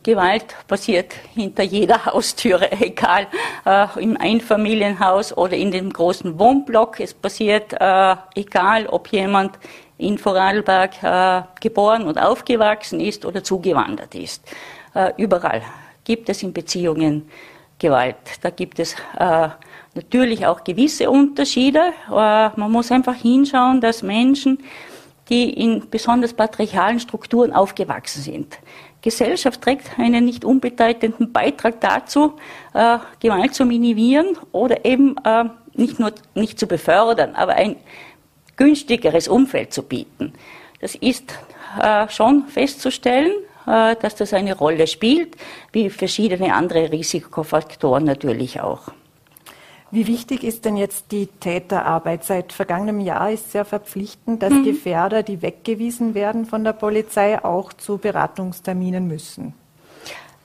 Gewalt 0.04 0.58
passiert 0.68 1.14
hinter 1.34 1.64
jeder 1.64 2.06
Haustüre, 2.06 2.70
egal 2.82 3.28
äh, 3.66 3.88
im 3.98 4.18
Einfamilienhaus 4.18 5.36
oder 5.38 5.56
in 5.56 5.72
dem 5.72 5.94
großen 5.94 6.38
Wohnblock. 6.38 7.00
Es 7.00 7.14
passiert, 7.14 7.72
äh, 7.80 8.16
egal 8.36 8.88
ob 8.88 9.08
jemand 9.08 9.58
in 9.98 10.18
Vorarlberg 10.18 11.02
äh, 11.02 11.44
geboren 11.62 12.04
und 12.04 12.18
aufgewachsen 12.18 13.00
ist 13.00 13.26
oder 13.26 13.42
zugewandert 13.42 14.16
ist. 14.16 14.44
Äh, 14.94 15.14
überall 15.16 15.62
gibt 16.04 16.28
es 16.28 16.44
in 16.44 16.52
Beziehungen 16.52 17.30
Gewalt. 17.80 18.16
Da 18.42 18.50
gibt 18.50 18.80
es 18.80 18.96
äh, 19.18 19.50
natürlich 19.94 20.46
auch 20.46 20.64
gewisse 20.64 21.10
Unterschiede. 21.10 21.94
Äh, 22.08 22.12
man 22.12 22.72
muss 22.72 22.92
einfach 22.92 23.16
hinschauen, 23.16 23.82
dass 23.82 24.02
Menschen, 24.02 24.60
die 25.30 25.50
in 25.50 25.90
besonders 25.90 26.34
patriarchalen 26.34 27.00
Strukturen 27.00 27.52
aufgewachsen 27.52 28.22
sind, 28.22 28.58
Gesellschaft 29.06 29.62
trägt 29.62 30.00
einen 30.00 30.26
nicht 30.26 30.44
unbedeutenden 30.44 31.32
Beitrag 31.32 31.80
dazu, 31.80 32.34
äh, 32.74 32.98
Gewalt 33.20 33.54
zu 33.54 33.64
minimieren 33.64 34.36
oder 34.52 34.84
eben 34.84 35.16
äh, 35.24 35.46
nicht 35.76 36.00
nur 36.00 36.12
nicht 36.34 36.58
zu 36.58 36.66
befördern, 36.66 37.36
aber 37.36 37.54
ein 37.54 37.76
günstigeres 38.56 39.28
Umfeld 39.28 39.74
zu 39.74 39.84
bieten. 39.84 40.34
Das 40.82 40.96
ist 40.96 41.38
äh, 41.80 42.10
schon 42.10 42.48
festzustellen, 42.48 43.34
dass 43.66 44.16
das 44.16 44.34
eine 44.34 44.56
Rolle 44.56 44.88
spielt, 44.88 45.36
wie 45.72 45.90
verschiedene 45.90 46.54
andere 46.54 46.92
Risikofaktoren 46.92 48.04
natürlich 48.04 48.62
auch. 48.62 48.92
Wie 49.92 50.08
wichtig 50.08 50.44
ist 50.44 50.66
denn 50.66 50.78
jetzt 50.78 51.12
die 51.12 51.28
Täterarbeit? 51.28 52.24
Seit 52.24 52.52
vergangenem 52.52 53.00
Jahr 53.00 53.32
ist 53.32 53.52
sehr 53.52 53.66
verpflichtend, 53.66 54.44
dass 54.44 54.52
mhm. 54.52 54.66
Gefährder, 54.66 55.24
die 55.24 55.42
weggewiesen 55.42 56.16
werden 56.16 56.46
von 56.46 56.64
der 56.64 56.74
Polizei, 56.74 57.42
auch 57.44 57.72
zu 57.72 57.98
Beratungsterminen 57.98 59.08
müssen. 59.08 59.54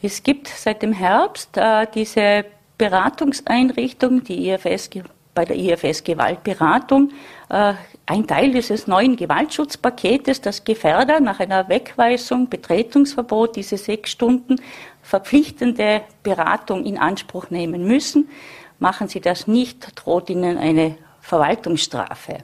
Es 0.02 0.22
gibt 0.22 0.48
seit 0.48 0.82
dem 0.82 0.92
Herbst 0.92 1.56
äh, 1.56 1.86
diese 1.92 2.44
Beratungseinrichtung, 2.78 4.24
die 4.24 4.50
IFS, 4.50 4.90
bei 5.34 5.44
der 5.44 5.56
IFS 5.56 6.04
Gewaltberatung, 6.04 7.10
äh, 7.48 7.74
ein 8.06 8.26
Teil 8.26 8.52
dieses 8.52 8.86
neuen 8.86 9.16
Gewaltschutzpaketes, 9.16 10.40
das 10.40 10.64
Gefährder 10.64 11.20
nach 11.20 11.40
einer 11.40 11.68
Wegweisung, 11.68 12.48
Betretungsverbot, 12.48 13.56
diese 13.56 13.76
sechs 13.76 14.10
Stunden 14.10 14.56
verpflichtende 15.02 16.02
Beratung 16.22 16.84
in 16.84 16.98
Anspruch 16.98 17.50
nehmen 17.50 17.86
müssen. 17.86 18.28
Machen 18.78 19.08
Sie 19.08 19.20
das 19.20 19.46
nicht, 19.46 19.92
droht 19.94 20.30
Ihnen 20.30 20.58
eine 20.58 20.96
Verwaltungsstrafe. 21.20 22.38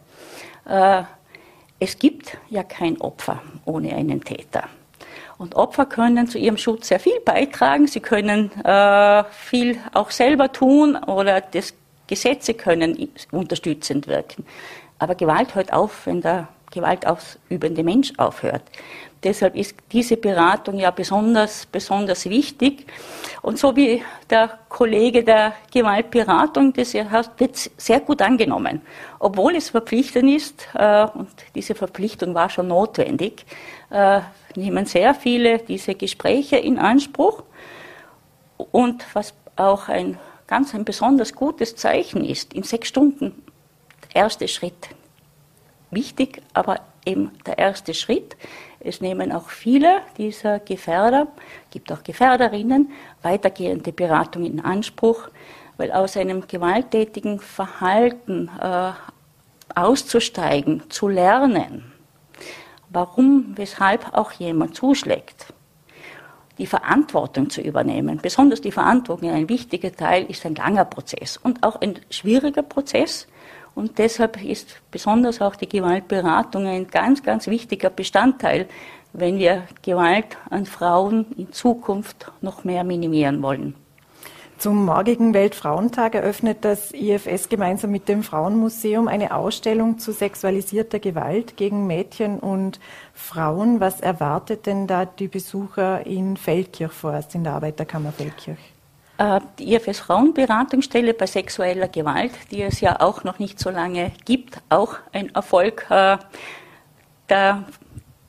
Äh, 0.68 1.02
es 1.78 1.98
gibt 1.98 2.38
ja 2.48 2.62
kein 2.62 3.00
Opfer 3.00 3.42
ohne 3.64 3.94
einen 3.94 4.22
Täter. 4.22 4.64
Und 5.38 5.54
Opfer 5.54 5.84
können 5.84 6.28
zu 6.28 6.38
ihrem 6.38 6.56
Schutz 6.56 6.88
sehr 6.88 7.00
viel 7.00 7.20
beitragen. 7.20 7.86
Sie 7.86 8.00
können 8.00 8.50
äh, 8.64 9.24
viel 9.24 9.78
auch 9.92 10.10
selber 10.10 10.50
tun 10.52 10.96
oder 10.96 11.42
das 11.42 11.74
Gesetze 12.06 12.54
können 12.54 13.08
unterstützend 13.30 14.06
wirken. 14.06 14.44
Aber 14.98 15.14
Gewalt 15.14 15.54
hört 15.54 15.72
auf, 15.72 16.06
wenn 16.06 16.20
der 16.20 16.48
gewaltausübende 16.70 17.82
Mensch 17.82 18.12
aufhört. 18.16 18.62
Deshalb 19.22 19.56
ist 19.56 19.74
diese 19.92 20.16
Beratung 20.16 20.78
ja 20.78 20.90
besonders, 20.90 21.66
besonders 21.66 22.28
wichtig. 22.28 22.86
Und 23.42 23.58
so 23.58 23.74
wie 23.74 24.02
der 24.28 24.58
Kollege 24.68 25.24
der 25.24 25.54
Gewaltberatung, 25.72 26.72
das 26.72 26.94
wird 26.94 27.70
sehr 27.76 28.00
gut 28.00 28.20
angenommen. 28.22 28.82
Obwohl 29.18 29.56
es 29.56 29.70
verpflichtend 29.70 30.30
ist, 30.30 30.68
äh, 30.74 31.06
und 31.14 31.28
diese 31.54 31.74
Verpflichtung 31.74 32.34
war 32.34 32.50
schon 32.50 32.68
notwendig, 32.68 33.46
äh, 33.90 34.20
nehmen 34.54 34.86
sehr 34.86 35.14
viele 35.14 35.58
diese 35.58 35.94
Gespräche 35.94 36.56
in 36.56 36.78
Anspruch. 36.78 37.42
Und 38.56 39.04
was 39.14 39.34
auch 39.56 39.88
ein 39.88 40.18
ganz 40.46 40.74
ein 40.74 40.84
besonders 40.84 41.34
gutes 41.34 41.76
Zeichen 41.76 42.24
ist, 42.24 42.54
in 42.54 42.62
sechs 42.62 42.88
Stunden 42.88 43.42
erste 44.16 44.48
Schritt. 44.48 44.88
Wichtig, 45.90 46.42
aber 46.54 46.80
eben 47.04 47.30
der 47.44 47.58
erste 47.58 47.94
Schritt. 47.94 48.36
Es 48.80 49.00
nehmen 49.00 49.30
auch 49.30 49.50
viele 49.50 50.00
dieser 50.16 50.58
Gefährder, 50.58 51.28
gibt 51.70 51.92
auch 51.92 52.02
Gefährderinnen, 52.02 52.90
weitergehende 53.22 53.92
Beratung 53.92 54.44
in 54.44 54.60
Anspruch, 54.60 55.28
weil 55.76 55.92
aus 55.92 56.16
einem 56.16 56.48
gewalttätigen 56.48 57.38
Verhalten 57.38 58.50
äh, 58.60 58.92
auszusteigen, 59.74 60.88
zu 60.88 61.08
lernen, 61.08 61.92
warum, 62.88 63.52
weshalb 63.56 64.14
auch 64.14 64.32
jemand 64.32 64.74
zuschlägt, 64.74 65.52
die 66.58 66.66
Verantwortung 66.66 67.50
zu 67.50 67.60
übernehmen, 67.60 68.18
besonders 68.22 68.60
die 68.60 68.72
Verantwortung, 68.72 69.30
ein 69.30 69.48
wichtiger 69.48 69.92
Teil, 69.92 70.24
ist 70.24 70.46
ein 70.46 70.54
langer 70.54 70.84
Prozess 70.84 71.36
und 71.36 71.62
auch 71.62 71.80
ein 71.80 71.98
schwieriger 72.10 72.62
Prozess, 72.62 73.26
und 73.76 73.98
deshalb 73.98 74.42
ist 74.42 74.80
besonders 74.90 75.42
auch 75.42 75.54
die 75.54 75.68
Gewaltberatung 75.68 76.66
ein 76.66 76.86
ganz, 76.88 77.22
ganz 77.22 77.46
wichtiger 77.46 77.90
Bestandteil, 77.90 78.68
wenn 79.12 79.38
wir 79.38 79.64
Gewalt 79.82 80.38
an 80.48 80.64
Frauen 80.64 81.26
in 81.36 81.52
Zukunft 81.52 82.32
noch 82.40 82.64
mehr 82.64 82.84
minimieren 82.84 83.42
wollen. 83.42 83.74
Zum 84.58 84.86
morgigen 84.86 85.34
Weltfrauentag 85.34 86.14
eröffnet 86.14 86.64
das 86.64 86.90
IFS 86.92 87.50
gemeinsam 87.50 87.90
mit 87.90 88.08
dem 88.08 88.22
Frauenmuseum 88.22 89.06
eine 89.06 89.34
Ausstellung 89.34 89.98
zu 89.98 90.12
sexualisierter 90.12 90.98
Gewalt 90.98 91.58
gegen 91.58 91.86
Mädchen 91.86 92.40
und 92.40 92.80
Frauen. 93.12 93.80
Was 93.80 94.00
erwartet 94.00 94.64
denn 94.64 94.86
da 94.86 95.04
die 95.04 95.28
Besucher 95.28 96.06
in 96.06 96.38
Feldkirch 96.38 96.92
vorerst, 96.92 97.34
in 97.34 97.44
der 97.44 97.52
Arbeiterkammer 97.52 98.12
Feldkirch? 98.12 98.58
Äh, 99.18 99.40
die 99.58 99.74
IFS 99.74 99.98
Frauenberatungsstelle 100.00 101.12
bei 101.12 101.26
sexueller 101.26 101.88
Gewalt, 101.88 102.32
die 102.50 102.62
es 102.62 102.80
ja 102.80 103.00
auch 103.00 103.24
noch 103.24 103.38
nicht 103.38 103.58
so 103.58 103.68
lange 103.68 104.12
gibt, 104.24 104.62
auch 104.70 104.94
ein 105.12 105.34
Erfolg 105.34 105.86
äh, 105.90 106.16
der 107.28 107.64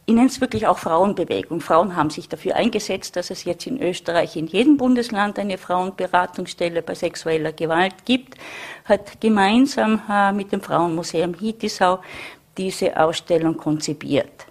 ich 0.10 0.14
nenne 0.14 0.28
es 0.28 0.40
wirklich 0.40 0.66
auch 0.68 0.78
Frauenbewegung. 0.78 1.60
Frauen 1.60 1.98
haben 1.98 2.10
sich 2.10 2.30
dafür 2.30 2.56
eingesetzt, 2.56 3.18
dass 3.18 3.30
es 3.30 3.44
jetzt 3.44 3.68
in 3.68 3.82
Österreich 3.82 4.38
in 4.38 4.48
jedem 4.48 4.78
Bundesland 4.78 5.38
eine 5.38 5.58
Frauenberatungsstelle 5.58 6.82
bei 6.82 6.96
sexueller 6.96 7.52
Gewalt 7.52 8.06
gibt, 8.06 8.36
hat 8.86 9.20
gemeinsam 9.20 10.02
äh, 10.10 10.32
mit 10.32 10.54
dem 10.54 10.62
Frauenmuseum 10.62 11.34
Hietisau 11.34 12.00
diese 12.58 12.98
Ausstellung 12.98 13.58
konzipiert. 13.58 14.46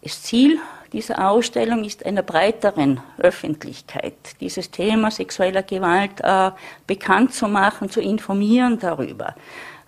Das 0.00 0.22
Ziel 0.22 0.58
dieser 0.90 1.30
Ausstellung 1.30 1.84
ist 1.84 2.06
einer 2.06 2.22
breiteren 2.22 3.02
Öffentlichkeit 3.18 4.14
dieses 4.40 4.70
Thema 4.70 5.10
sexueller 5.10 5.62
Gewalt 5.62 6.18
äh, 6.22 6.50
bekannt 6.86 7.34
zu 7.34 7.46
machen, 7.46 7.90
zu 7.90 8.00
informieren 8.00 8.78
darüber. 8.78 9.34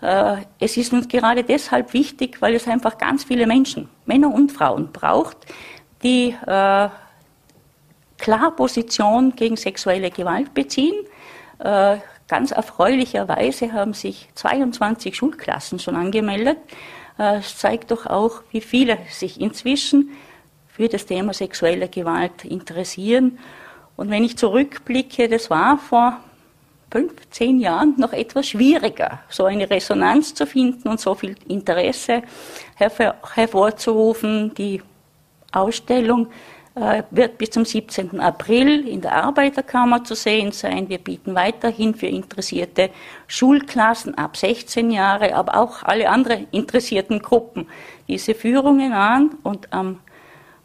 Äh, 0.05 0.43
es 0.61 0.77
ist 0.77 0.93
uns 0.93 1.09
gerade 1.09 1.45
deshalb 1.45 1.95
wichtig, 1.95 2.43
weil 2.43 2.55
es 2.55 2.69
einfach 2.69 2.99
ganz 2.99 3.25
viele 3.25 3.47
Menschen, 3.47 3.89
Männer 4.05 4.33
und 4.33 4.53
Frauen, 4.53 4.93
braucht, 4.93 5.39
die 6.03 6.37
äh, 6.47 6.89
klar 8.19 8.51
Position 8.55 9.35
gegen 9.35 9.57
sexuelle 9.57 10.11
Gewalt 10.11 10.53
beziehen. 10.53 10.95
Äh, 11.59 11.97
ganz 12.29 12.51
erfreulicherweise 12.51 13.73
haben 13.73 13.95
sich 13.95 14.29
22 14.35 15.17
Schulklassen 15.17 15.79
schon 15.79 15.97
angemeldet. 15.97 16.59
Es 17.17 17.59
zeigt 17.59 17.93
doch 17.93 18.07
auch, 18.07 18.43
wie 18.51 18.61
viele 18.61 18.99
sich 19.09 19.41
inzwischen 19.41 20.11
für 20.67 20.89
das 20.89 21.07
Thema 21.07 21.33
sexuelle 21.33 21.89
Gewalt 21.89 22.45
interessieren. 22.45 23.39
Und 23.95 24.11
wenn 24.11 24.25
ich 24.25 24.37
zurückblicke, 24.37 25.29
das 25.29 25.49
war 25.49 25.79
vor 25.79 26.19
fünf, 26.95 27.29
zehn 27.31 27.59
Jahren 27.59 27.95
noch 27.97 28.13
etwas 28.13 28.47
schwieriger, 28.47 29.19
so 29.29 29.47
eine 29.47 29.69
Resonanz 29.69 30.33
zu 30.33 30.47
finden 30.47 30.87
und 30.87 31.01
so 31.01 31.17
viel 31.17 31.35
Interesse 31.49 32.23
hervorzurufen. 32.77 34.55
Die 34.55 34.81
Ausstellung 35.51 36.29
äh, 36.77 37.03
wird 37.11 37.37
bis 37.37 37.51
zum 37.51 37.65
17. 37.65 38.21
April 38.21 38.87
in 38.87 39.01
der 39.01 39.25
Arbeiterkammer 39.25 40.05
zu 40.05 40.15
sehen 40.15 40.53
sein. 40.53 40.89
Wir 40.89 40.99
bieten 40.99 41.35
weiterhin 41.35 41.97
für 41.97 42.07
interessierte 42.07 42.91
Schulklassen 43.27 44.17
ab 44.17 44.37
16 44.37 44.93
Jahre, 44.93 45.35
aber 45.35 45.57
auch 45.57 45.83
alle 45.83 46.09
anderen 46.09 46.47
interessierten 46.53 47.19
Gruppen 47.19 47.67
diese 48.07 48.37
Führungen 48.37 48.93
an 48.93 49.31
und 49.43 49.73
am 49.73 49.99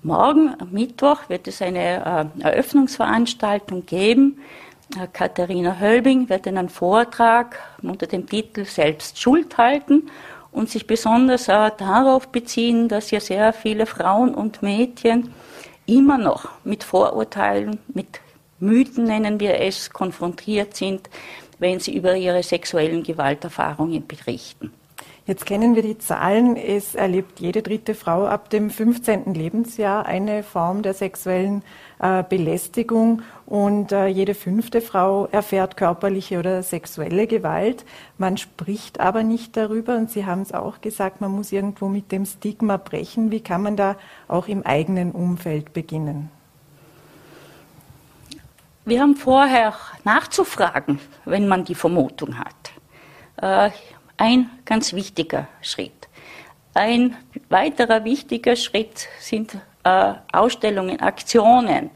Morgen, 0.04 0.56
am 0.60 0.70
Mittwoch, 0.72 1.28
wird 1.28 1.48
es 1.48 1.62
eine 1.62 2.30
äh, 2.40 2.44
Eröffnungsveranstaltung 2.44 3.88
geben. 3.88 4.40
Äh, 4.98 5.08
Katharina 5.12 5.80
Hölbing 5.80 6.30
wird 6.30 6.48
einen 6.48 6.70
Vortrag 6.70 7.60
unter 7.82 8.08
dem 8.08 8.28
Titel 8.28 8.66
Selbst 8.66 9.20
Schuld 9.20 9.58
halten 9.58 10.10
und 10.52 10.70
sich 10.70 10.88
besonders 10.88 11.48
äh, 11.48 11.72
darauf 11.78 12.30
beziehen, 12.30 12.88
dass 12.88 13.12
ja 13.12 13.20
sehr 13.20 13.54
viele 13.54 13.86
Frauen 13.86 14.34
und 14.34 14.62
Mädchen 14.62 15.34
immer 15.86 16.18
noch 16.18 16.50
mit 16.64 16.84
Vorurteilen, 16.84 17.80
mit 17.94 18.22
Mythen 18.60 19.06
nennen 19.06 19.40
wir 19.40 19.60
es, 19.60 19.90
konfrontiert 19.90 20.76
sind, 20.76 21.10
wenn 21.60 21.80
sie 21.80 21.96
über 21.96 22.16
ihre 22.16 22.44
sexuellen 22.44 23.04
Gewalterfahrungen 23.04 24.06
berichten. 24.06 24.74
Jetzt 25.30 25.46
kennen 25.46 25.76
wir 25.76 25.84
die 25.84 26.00
Zahlen. 26.00 26.58
Es 26.58 26.96
erlebt 26.96 27.40
jede 27.40 27.62
dritte 27.62 27.94
Frau 27.94 28.26
ab 28.26 28.50
dem 28.50 28.72
15. 28.72 29.36
Lebensjahr 29.36 30.08
eine 30.08 30.42
Form 30.42 30.82
der 30.82 30.96
sexuellen 30.96 31.62
äh, 32.00 32.24
Belästigung 32.24 33.22
und 33.50 33.92
äh, 33.92 34.06
jede 34.06 34.36
fünfte 34.36 34.80
Frau 34.80 35.26
erfährt 35.32 35.76
körperliche 35.76 36.38
oder 36.38 36.62
sexuelle 36.62 37.26
Gewalt. 37.26 37.84
Man 38.20 38.38
spricht 38.38 39.00
aber 39.00 39.24
nicht 39.24 39.58
darüber 39.58 39.98
und 39.98 40.12
Sie 40.12 40.28
haben 40.28 40.44
es 40.44 40.54
auch 40.54 40.82
gesagt, 40.82 41.20
man 41.20 41.32
muss 41.32 41.52
irgendwo 41.52 41.88
mit 41.88 42.12
dem 42.12 42.28
Stigma 42.28 42.78
brechen. 42.78 43.32
Wie 43.32 43.40
kann 43.40 43.64
man 43.64 43.76
da 43.76 43.96
auch 44.28 44.48
im 44.48 44.64
eigenen 44.64 45.12
Umfeld 45.12 45.74
beginnen? 45.74 46.30
Wir 48.86 49.02
haben 49.02 49.16
vorher 49.16 49.74
nachzufragen, 50.04 51.00
wenn 51.26 51.48
man 51.48 51.64
die 51.64 51.76
Vermutung 51.76 52.38
hat. 52.38 52.72
Äh, 53.42 53.72
ein 54.18 54.52
ganz 54.64 54.94
wichtiger 54.94 55.48
Schritt. 55.62 56.08
Ein 56.76 57.16
weiterer 57.50 58.04
wichtiger 58.04 58.56
Schritt 58.56 59.08
sind 59.20 59.58
äh, 59.84 60.14
Ausstellungen, 60.32 61.00
Aktionen, 61.00 61.90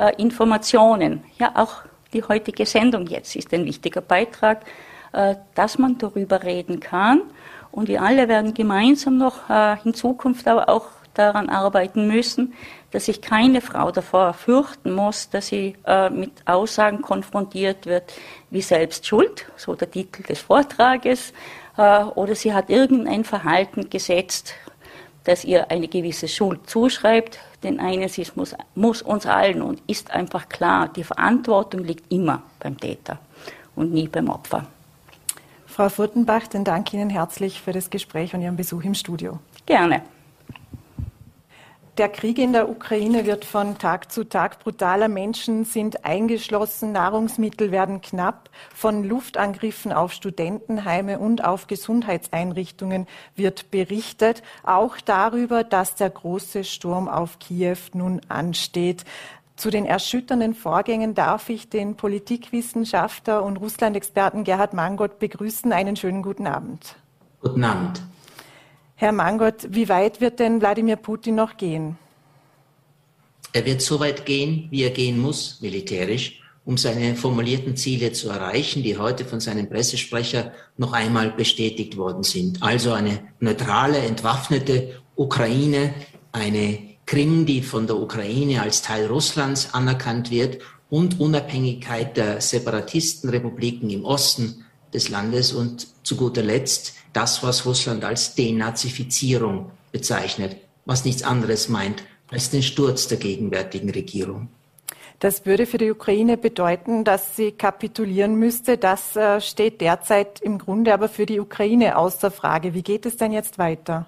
äh, 0.00 0.12
Informationen. 0.16 1.22
Ja, 1.38 1.52
auch 1.54 1.82
die 2.12 2.24
heutige 2.24 2.66
Sendung 2.66 3.06
jetzt 3.06 3.36
ist 3.36 3.52
ein 3.52 3.64
wichtiger 3.64 4.00
Beitrag, 4.00 4.64
äh, 5.12 5.36
dass 5.54 5.78
man 5.78 5.98
darüber 5.98 6.42
reden 6.42 6.80
kann. 6.80 7.22
Und 7.70 7.88
wir 7.88 8.02
alle 8.02 8.28
werden 8.28 8.54
gemeinsam 8.54 9.18
noch 9.18 9.48
äh, 9.48 9.76
in 9.84 9.94
Zukunft 9.94 10.48
aber 10.48 10.68
auch 10.68 10.86
daran 11.14 11.48
arbeiten 11.48 12.06
müssen, 12.06 12.54
dass 12.92 13.06
sich 13.06 13.20
keine 13.20 13.60
Frau 13.60 13.90
davor 13.90 14.32
fürchten 14.32 14.92
muss, 14.92 15.28
dass 15.28 15.48
sie 15.48 15.76
äh, 15.86 16.08
mit 16.08 16.32
Aussagen 16.46 17.02
konfrontiert 17.02 17.86
wird 17.86 18.12
wie 18.50 18.62
selbst 18.62 19.06
schuld, 19.06 19.46
so 19.56 19.74
der 19.74 19.90
Titel 19.90 20.22
des 20.22 20.40
Vortrages, 20.40 21.32
äh, 21.76 22.02
oder 22.04 22.34
sie 22.34 22.54
hat 22.54 22.70
irgendein 22.70 23.24
Verhalten 23.24 23.90
gesetzt, 23.90 24.54
das 25.24 25.44
ihr 25.44 25.70
eine 25.70 25.88
gewisse 25.88 26.28
Schuld 26.28 26.68
zuschreibt. 26.68 27.38
Denn 27.62 27.78
eines 27.78 28.18
ist, 28.18 28.36
muss, 28.36 28.54
muss 28.74 29.02
uns 29.02 29.26
allen 29.26 29.62
und 29.62 29.82
ist 29.86 30.10
einfach 30.10 30.48
klar, 30.48 30.88
die 30.88 31.04
Verantwortung 31.04 31.84
liegt 31.84 32.10
immer 32.10 32.42
beim 32.58 32.78
Täter 32.78 33.18
und 33.76 33.92
nie 33.92 34.08
beim 34.08 34.28
Opfer. 34.28 34.66
Frau 35.66 35.88
Furtenbach, 35.88 36.46
dann 36.48 36.64
danke 36.64 36.96
Ihnen 36.96 37.10
herzlich 37.10 37.60
für 37.60 37.72
das 37.72 37.90
Gespräch 37.90 38.34
und 38.34 38.42
Ihren 38.42 38.56
Besuch 38.56 38.82
im 38.82 38.94
Studio. 38.94 39.38
Gerne. 39.66 40.02
Der 41.98 42.08
Krieg 42.08 42.38
in 42.38 42.52
der 42.52 42.70
Ukraine 42.70 43.26
wird 43.26 43.44
von 43.44 43.76
Tag 43.76 44.12
zu 44.12 44.24
Tag 44.24 44.60
brutaler. 44.60 45.08
Menschen 45.08 45.64
sind 45.64 46.04
eingeschlossen, 46.04 46.92
Nahrungsmittel 46.92 47.72
werden 47.72 48.00
knapp. 48.00 48.48
Von 48.74 49.04
Luftangriffen 49.04 49.92
auf 49.92 50.12
Studentenheime 50.12 51.18
und 51.18 51.44
auf 51.44 51.66
Gesundheitseinrichtungen 51.66 53.06
wird 53.34 53.70
berichtet. 53.70 54.42
Auch 54.62 54.96
darüber, 55.04 55.64
dass 55.64 55.96
der 55.96 56.10
große 56.10 56.64
Sturm 56.64 57.08
auf 57.08 57.38
Kiew 57.38 57.76
nun 57.92 58.20
ansteht. 58.28 59.04
Zu 59.56 59.70
den 59.70 59.84
erschütternden 59.84 60.54
Vorgängen 60.54 61.14
darf 61.14 61.50
ich 61.50 61.68
den 61.68 61.96
Politikwissenschaftler 61.96 63.42
und 63.42 63.58
Russland-Experten 63.58 64.44
Gerhard 64.44 64.72
Mangot 64.72 65.18
begrüßen. 65.18 65.70
Einen 65.72 65.96
schönen 65.96 66.22
guten 66.22 66.46
Abend. 66.46 66.96
Guten 67.42 67.64
Abend. 67.64 68.00
Herr 69.00 69.12
Mangot, 69.12 69.66
wie 69.70 69.88
weit 69.88 70.20
wird 70.20 70.40
denn 70.40 70.60
Wladimir 70.60 70.96
Putin 70.96 71.34
noch 71.34 71.56
gehen? 71.56 71.96
Er 73.54 73.64
wird 73.64 73.80
so 73.80 73.98
weit 73.98 74.26
gehen, 74.26 74.68
wie 74.70 74.82
er 74.82 74.90
gehen 74.90 75.18
muss, 75.18 75.58
militärisch, 75.62 76.42
um 76.66 76.76
seine 76.76 77.16
formulierten 77.16 77.76
Ziele 77.76 78.12
zu 78.12 78.28
erreichen, 78.28 78.82
die 78.82 78.98
heute 78.98 79.24
von 79.24 79.40
seinem 79.40 79.70
Pressesprecher 79.70 80.52
noch 80.76 80.92
einmal 80.92 81.30
bestätigt 81.30 81.96
worden 81.96 82.24
sind. 82.24 82.62
Also 82.62 82.92
eine 82.92 83.22
neutrale, 83.40 83.96
entwaffnete 83.96 85.00
Ukraine, 85.16 85.94
eine 86.32 86.80
Krim, 87.06 87.46
die 87.46 87.62
von 87.62 87.86
der 87.86 87.96
Ukraine 87.96 88.60
als 88.60 88.82
Teil 88.82 89.06
Russlands 89.06 89.72
anerkannt 89.72 90.30
wird 90.30 90.58
und 90.90 91.18
Unabhängigkeit 91.18 92.18
der 92.18 92.42
Separatistenrepubliken 92.42 93.88
im 93.88 94.04
Osten 94.04 94.66
des 94.92 95.08
Landes 95.08 95.54
und 95.54 95.86
zu 96.04 96.16
guter 96.16 96.42
Letzt 96.42 96.99
das, 97.12 97.42
was 97.42 97.66
Russland 97.66 98.04
als 98.04 98.34
Denazifizierung 98.34 99.70
bezeichnet, 99.92 100.56
was 100.84 101.04
nichts 101.04 101.22
anderes 101.22 101.68
meint 101.68 102.02
als 102.30 102.50
den 102.50 102.62
Sturz 102.62 103.08
der 103.08 103.18
gegenwärtigen 103.18 103.90
Regierung. 103.90 104.48
Das 105.18 105.44
würde 105.44 105.66
für 105.66 105.76
die 105.76 105.90
Ukraine 105.90 106.38
bedeuten, 106.38 107.04
dass 107.04 107.36
sie 107.36 107.52
kapitulieren 107.52 108.36
müsste. 108.36 108.78
Das 108.78 109.16
äh, 109.16 109.40
steht 109.42 109.82
derzeit 109.82 110.40
im 110.40 110.56
Grunde 110.56 110.94
aber 110.94 111.10
für 111.10 111.26
die 111.26 111.40
Ukraine 111.40 111.98
außer 111.98 112.30
Frage. 112.30 112.72
Wie 112.72 112.82
geht 112.82 113.04
es 113.04 113.18
denn 113.18 113.32
jetzt 113.32 113.58
weiter? 113.58 114.06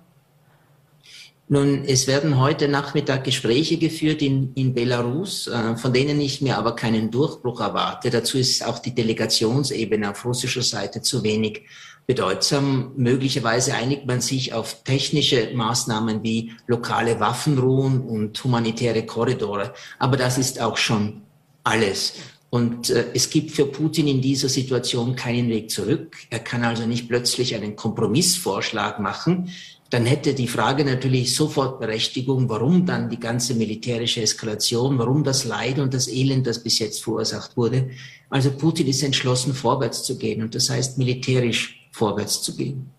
Nun, 1.48 1.84
es 1.84 2.06
werden 2.06 2.40
heute 2.40 2.66
Nachmittag 2.66 3.24
Gespräche 3.24 3.76
geführt 3.76 4.22
in, 4.22 4.54
in 4.54 4.72
Belarus, 4.72 5.48
äh, 5.48 5.76
von 5.76 5.92
denen 5.92 6.18
ich 6.18 6.40
mir 6.40 6.56
aber 6.56 6.74
keinen 6.74 7.10
Durchbruch 7.10 7.60
erwarte. 7.60 8.08
Dazu 8.08 8.38
ist 8.38 8.64
auch 8.64 8.78
die 8.78 8.94
Delegationsebene 8.94 10.08
auf 10.08 10.24
russischer 10.24 10.62
Seite 10.62 11.02
zu 11.02 11.22
wenig 11.22 11.64
bedeutsam. 12.06 12.92
Möglicherweise 12.96 13.74
einigt 13.74 14.06
man 14.06 14.20
sich 14.20 14.52
auf 14.52 14.82
technische 14.84 15.50
Maßnahmen 15.54 16.22
wie 16.22 16.52
lokale 16.66 17.20
Waffenruhen 17.20 18.00
und 18.00 18.42
humanitäre 18.42 19.04
Korridore. 19.06 19.72
Aber 19.98 20.16
das 20.16 20.38
ist 20.38 20.60
auch 20.60 20.76
schon 20.76 21.22
alles. 21.64 22.14
Und 22.50 22.90
äh, 22.90 23.06
es 23.14 23.30
gibt 23.30 23.52
für 23.52 23.66
Putin 23.66 24.06
in 24.08 24.20
dieser 24.20 24.48
Situation 24.48 25.16
keinen 25.16 25.48
Weg 25.48 25.70
zurück. 25.70 26.16
Er 26.28 26.40
kann 26.40 26.64
also 26.64 26.86
nicht 26.86 27.08
plötzlich 27.08 27.54
einen 27.54 27.76
Kompromissvorschlag 27.76 29.00
machen. 29.00 29.50
Dann 29.88 30.04
hätte 30.06 30.34
die 30.34 30.48
Frage 30.48 30.84
natürlich 30.84 31.34
sofort 31.34 31.80
Berechtigung, 31.80 32.48
warum 32.48 32.84
dann 32.84 33.10
die 33.10 33.20
ganze 33.20 33.54
militärische 33.54 34.22
Eskalation, 34.22 34.98
warum 34.98 35.22
das 35.24 35.44
Leid 35.44 35.78
und 35.78 35.94
das 35.94 36.08
Elend, 36.08 36.46
das 36.46 36.62
bis 36.62 36.78
jetzt 36.78 37.04
verursacht 37.04 37.56
wurde. 37.56 37.90
Also 38.28 38.50
Putin 38.50 38.86
ist 38.86 39.02
entschlossen, 39.02 39.54
vorwärts 39.54 40.02
zu 40.04 40.16
gehen 40.16 40.42
und 40.42 40.54
das 40.54 40.70
heißt 40.70 40.96
militärisch 40.96 41.81
vorwärts 41.92 42.42
zu 42.42 42.56
gehen. 42.56 42.90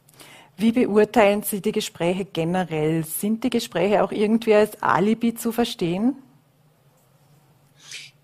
Wie 0.56 0.72
beurteilen 0.72 1.44
Sie 1.44 1.62
die 1.62 1.72
Gespräche 1.72 2.26
generell? 2.26 3.04
Sind 3.04 3.44
die 3.44 3.50
Gespräche 3.50 4.04
auch 4.04 4.12
irgendwie 4.12 4.54
als 4.54 4.82
Alibi 4.82 5.34
zu 5.34 5.52
verstehen? 5.52 6.16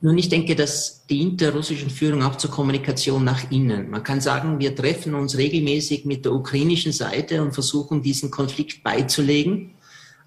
Nun, 0.01 0.17
ich 0.17 0.29
denke, 0.29 0.55
dass 0.55 1.05
dient 1.07 1.41
der 1.41 1.53
russischen 1.53 1.89
Führung 1.89 2.23
auch 2.23 2.35
zur 2.35 2.51
Kommunikation 2.51 3.23
nach 3.23 3.51
innen. 3.51 3.89
Man 3.89 4.03
kann 4.03 4.21
sagen, 4.21 4.57
wir 4.59 4.73
treffen 4.73 5.13
uns 5.13 5.37
regelmäßig 5.37 6.05
mit 6.05 6.23
der 6.23 6.31
ukrainischen 6.31 6.93
Seite 6.93 7.41
und 7.41 7.53
versuchen, 7.53 8.01
diesen 8.01 8.31
Konflikt 8.31 8.81
beizulegen. 8.81 9.71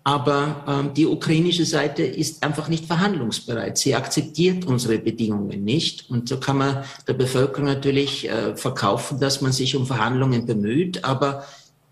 Aber 0.04 0.64
ähm, 0.66 0.94
die 0.94 1.06
ukrainische 1.06 1.64
Seite 1.64 2.02
ist 2.02 2.42
einfach 2.42 2.68
nicht 2.68 2.86
verhandlungsbereit. 2.86 3.78
Sie 3.78 3.94
akzeptiert 3.94 4.64
unsere 4.64 4.98
Bedingungen 4.98 5.62
nicht. 5.64 6.10
Und 6.10 6.28
so 6.28 6.38
kann 6.38 6.58
man 6.58 6.84
der 7.06 7.14
Bevölkerung 7.14 7.66
natürlich 7.66 8.28
äh, 8.28 8.56
verkaufen, 8.56 9.20
dass 9.20 9.40
man 9.40 9.52
sich 9.52 9.76
um 9.76 9.86
Verhandlungen 9.86 10.44
bemüht, 10.44 11.04
aber 11.04 11.44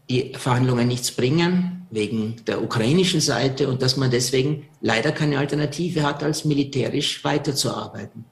die 0.08 0.32
Verhandlungen 0.36 0.88
nichts 0.88 1.12
bringen 1.12 1.86
wegen 1.90 2.36
der 2.46 2.62
ukrainischen 2.62 3.20
Seite 3.20 3.68
und 3.68 3.80
dass 3.80 3.96
man 3.96 4.11
deswegen 4.11 4.66
leider 4.80 5.12
keine 5.12 5.38
Alternative 5.38 6.02
hat, 6.02 6.22
als 6.24 6.44
militärisch 6.44 7.22
weiterzuarbeiten. 7.22 8.24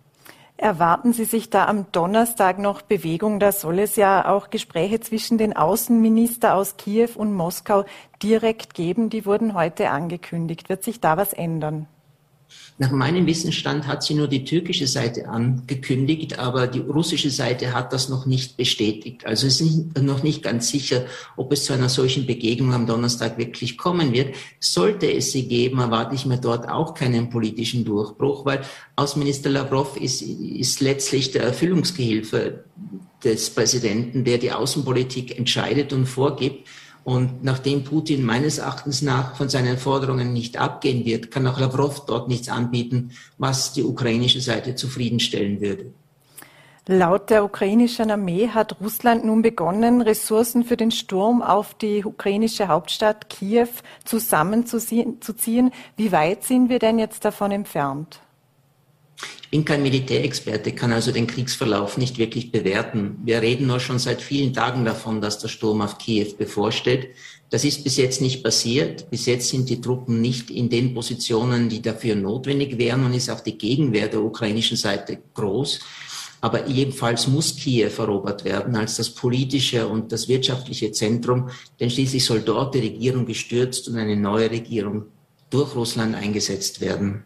Erwarten 0.60 1.12
Sie 1.12 1.24
sich 1.24 1.50
da 1.50 1.66
am 1.66 1.86
Donnerstag 1.92 2.58
noch 2.58 2.82
Bewegung? 2.82 3.38
Da 3.38 3.52
soll 3.52 3.78
es 3.78 3.94
ja 3.94 4.28
auch 4.28 4.50
Gespräche 4.50 4.98
zwischen 4.98 5.38
den 5.38 5.56
Außenminister 5.56 6.56
aus 6.56 6.76
Kiew 6.76 7.10
und 7.14 7.32
Moskau 7.32 7.84
direkt 8.20 8.74
geben. 8.74 9.08
Die 9.08 9.24
wurden 9.24 9.54
heute 9.54 9.90
angekündigt. 9.90 10.68
Wird 10.68 10.82
sich 10.82 11.00
da 11.00 11.16
was 11.16 11.32
ändern? 11.32 11.86
Nach 12.80 12.92
meinem 12.92 13.26
Wissensstand 13.26 13.88
hat 13.88 14.04
sie 14.04 14.14
nur 14.14 14.28
die 14.28 14.44
türkische 14.44 14.86
Seite 14.86 15.28
angekündigt, 15.28 16.38
aber 16.38 16.68
die 16.68 16.78
russische 16.78 17.28
Seite 17.28 17.74
hat 17.74 17.92
das 17.92 18.08
noch 18.08 18.24
nicht 18.24 18.56
bestätigt. 18.56 19.26
Also 19.26 19.48
es 19.48 19.60
ist 19.60 20.00
noch 20.00 20.22
nicht 20.22 20.44
ganz 20.44 20.68
sicher, 20.68 21.04
ob 21.36 21.52
es 21.52 21.64
zu 21.64 21.72
einer 21.72 21.88
solchen 21.88 22.24
Begegnung 22.24 22.72
am 22.72 22.86
Donnerstag 22.86 23.36
wirklich 23.36 23.78
kommen 23.78 24.12
wird. 24.12 24.36
Sollte 24.60 25.12
es 25.12 25.32
sie 25.32 25.48
geben, 25.48 25.80
erwarte 25.80 26.14
ich 26.14 26.24
mir 26.24 26.38
dort 26.38 26.68
auch 26.68 26.94
keinen 26.94 27.30
politischen 27.30 27.84
Durchbruch, 27.84 28.44
weil 28.44 28.60
Außenminister 28.94 29.50
Lavrov 29.50 29.96
ist, 29.96 30.22
ist 30.22 30.80
letztlich 30.80 31.32
der 31.32 31.42
Erfüllungsgehilfe 31.42 32.62
des 33.24 33.50
Präsidenten, 33.50 34.22
der 34.22 34.38
die 34.38 34.52
Außenpolitik 34.52 35.36
entscheidet 35.36 35.92
und 35.92 36.06
vorgibt. 36.06 36.68
Und 37.08 37.42
nachdem 37.42 37.84
Putin 37.84 38.22
meines 38.22 38.58
Erachtens 38.58 39.00
nach 39.00 39.34
von 39.34 39.48
seinen 39.48 39.78
Forderungen 39.78 40.34
nicht 40.34 40.58
abgehen 40.58 41.06
wird, 41.06 41.30
kann 41.30 41.46
auch 41.46 41.58
Lavrov 41.58 42.04
dort 42.04 42.28
nichts 42.28 42.50
anbieten, 42.50 43.12
was 43.38 43.72
die 43.72 43.82
ukrainische 43.82 44.42
Seite 44.42 44.74
zufriedenstellen 44.74 45.62
würde. 45.62 45.86
Laut 46.86 47.30
der 47.30 47.46
ukrainischen 47.46 48.10
Armee 48.10 48.48
hat 48.48 48.78
Russland 48.82 49.24
nun 49.24 49.40
begonnen, 49.40 50.02
Ressourcen 50.02 50.64
für 50.64 50.76
den 50.76 50.90
Sturm 50.90 51.40
auf 51.40 51.72
die 51.72 52.04
ukrainische 52.04 52.68
Hauptstadt 52.68 53.30
Kiew 53.30 53.68
zusammenzuziehen. 54.04 55.70
Wie 55.96 56.12
weit 56.12 56.44
sind 56.44 56.68
wir 56.68 56.78
denn 56.78 56.98
jetzt 56.98 57.24
davon 57.24 57.52
entfernt? 57.52 58.20
Ich 59.42 59.50
bin 59.50 59.64
kein 59.64 59.82
Militärexperte, 59.82 60.72
kann 60.72 60.92
also 60.92 61.10
den 61.10 61.26
Kriegsverlauf 61.26 61.96
nicht 61.96 62.18
wirklich 62.18 62.52
bewerten. 62.52 63.16
Wir 63.24 63.40
reden 63.40 63.66
nur 63.66 63.80
schon 63.80 63.98
seit 63.98 64.20
vielen 64.20 64.52
Tagen 64.52 64.84
davon, 64.84 65.22
dass 65.22 65.38
der 65.38 65.48
Sturm 65.48 65.80
auf 65.80 65.96
Kiew 65.96 66.34
bevorsteht. 66.36 67.14
Das 67.48 67.64
ist 67.64 67.82
bis 67.82 67.96
jetzt 67.96 68.20
nicht 68.20 68.44
passiert. 68.44 69.08
Bis 69.10 69.24
jetzt 69.24 69.48
sind 69.48 69.70
die 69.70 69.80
Truppen 69.80 70.20
nicht 70.20 70.50
in 70.50 70.68
den 70.68 70.92
Positionen, 70.92 71.70
die 71.70 71.80
dafür 71.80 72.14
notwendig 72.14 72.76
wären 72.76 73.06
und 73.06 73.14
ist 73.14 73.30
auch 73.30 73.40
die 73.40 73.56
Gegenwehr 73.56 74.08
der 74.08 74.22
ukrainischen 74.22 74.76
Seite 74.76 75.18
groß. 75.32 75.80
Aber 76.42 76.68
jedenfalls 76.68 77.26
muss 77.26 77.56
Kiew 77.56 77.90
erobert 77.98 78.44
werden 78.44 78.76
als 78.76 78.96
das 78.96 79.10
politische 79.10 79.88
und 79.88 80.12
das 80.12 80.28
wirtschaftliche 80.28 80.92
Zentrum, 80.92 81.48
denn 81.80 81.90
schließlich 81.90 82.24
soll 82.24 82.40
dort 82.40 82.74
die 82.74 82.80
Regierung 82.80 83.24
gestürzt 83.24 83.88
und 83.88 83.96
eine 83.96 84.14
neue 84.14 84.50
Regierung 84.50 85.06
durch 85.50 85.74
Russland 85.74 86.14
eingesetzt 86.14 86.80
werden. 86.80 87.24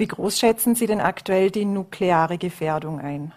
Wie 0.00 0.08
groß 0.08 0.38
schätzen 0.38 0.74
Sie 0.74 0.86
denn 0.86 1.02
aktuell 1.02 1.50
die 1.50 1.66
nukleare 1.66 2.38
Gefährdung 2.38 3.00
ein? 3.00 3.34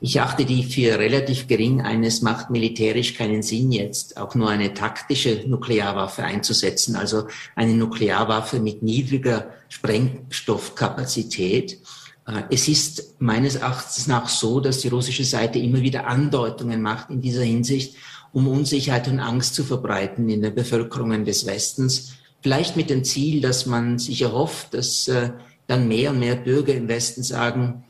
Ich 0.00 0.20
achte 0.20 0.44
die 0.44 0.64
für 0.64 0.98
relativ 0.98 1.46
gering 1.46 1.80
ein. 1.80 2.02
Es 2.02 2.22
macht 2.22 2.50
militärisch 2.50 3.14
keinen 3.14 3.42
Sinn, 3.42 3.70
jetzt 3.70 4.16
auch 4.16 4.34
nur 4.34 4.50
eine 4.50 4.74
taktische 4.74 5.44
Nuklearwaffe 5.46 6.24
einzusetzen, 6.24 6.96
also 6.96 7.28
eine 7.54 7.74
Nuklearwaffe 7.74 8.58
mit 8.58 8.82
niedriger 8.82 9.50
Sprengstoffkapazität. 9.68 11.82
Äh, 12.26 12.42
es 12.50 12.66
ist 12.66 13.14
meines 13.20 13.54
Erachtens 13.54 14.08
nach 14.08 14.28
so, 14.28 14.58
dass 14.58 14.80
die 14.80 14.88
russische 14.88 15.22
Seite 15.22 15.60
immer 15.60 15.82
wieder 15.82 16.08
Andeutungen 16.08 16.82
macht 16.82 17.10
in 17.10 17.20
dieser 17.20 17.44
Hinsicht, 17.44 17.94
um 18.32 18.48
Unsicherheit 18.48 19.06
und 19.06 19.20
Angst 19.20 19.54
zu 19.54 19.62
verbreiten 19.62 20.28
in 20.28 20.42
den 20.42 20.52
Bevölkerungen 20.52 21.24
des 21.24 21.46
Westens. 21.46 22.18
Vielleicht 22.40 22.76
mit 22.76 22.90
dem 22.90 23.04
Ziel, 23.04 23.40
dass 23.40 23.66
man 23.66 23.98
sich 23.98 24.22
erhofft, 24.22 24.74
dass 24.74 25.08
äh, 25.08 25.30
dann 25.66 25.88
mehr 25.88 26.10
und 26.10 26.20
mehr 26.20 26.36
Bürger 26.36 26.74
im 26.74 26.88
Westen 26.88 27.22
sagen, 27.22 27.84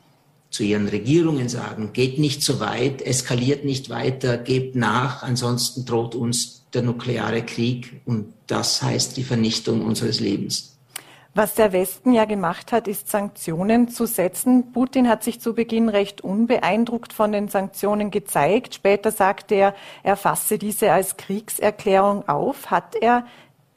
zu 0.51 0.63
ihren 0.63 0.89
Regierungen 0.89 1.49
sagen, 1.49 1.93
geht 1.93 2.19
nicht 2.19 2.43
so 2.43 2.59
weit, 2.59 3.03
eskaliert 3.03 3.65
nicht 3.65 3.91
weiter, 3.91 4.39
gebt 4.39 4.77
nach, 4.77 5.23
ansonsten 5.23 5.85
droht 5.85 6.15
uns 6.15 6.65
der 6.73 6.83
nukleare 6.83 7.43
Krieg 7.43 8.01
und 8.07 8.33
das 8.47 8.83
heißt 8.83 9.17
die 9.17 9.25
Vernichtung 9.25 9.85
unseres 9.85 10.21
Lebens. 10.21 10.79
Was 11.35 11.55
der 11.55 11.73
Westen 11.73 12.15
ja 12.15 12.25
gemacht 12.25 12.73
hat, 12.73 12.89
ist 12.89 13.09
Sanktionen 13.09 13.89
zu 13.89 14.07
setzen. 14.07 14.73
Putin 14.73 15.09
hat 15.09 15.23
sich 15.23 15.41
zu 15.41 15.55
Beginn 15.55 15.89
recht 15.89 16.23
unbeeindruckt 16.23 17.13
von 17.13 17.31
den 17.31 17.49
Sanktionen 17.49 18.11
gezeigt. 18.11 18.75
Später 18.75 19.13
sagte 19.13 19.55
er, 19.55 19.75
er 20.03 20.17
fasse 20.17 20.59
diese 20.59 20.91
als 20.91 21.17
Kriegserklärung 21.17 22.29
auf. 22.29 22.71
Hat 22.73 22.97
er 23.01 23.25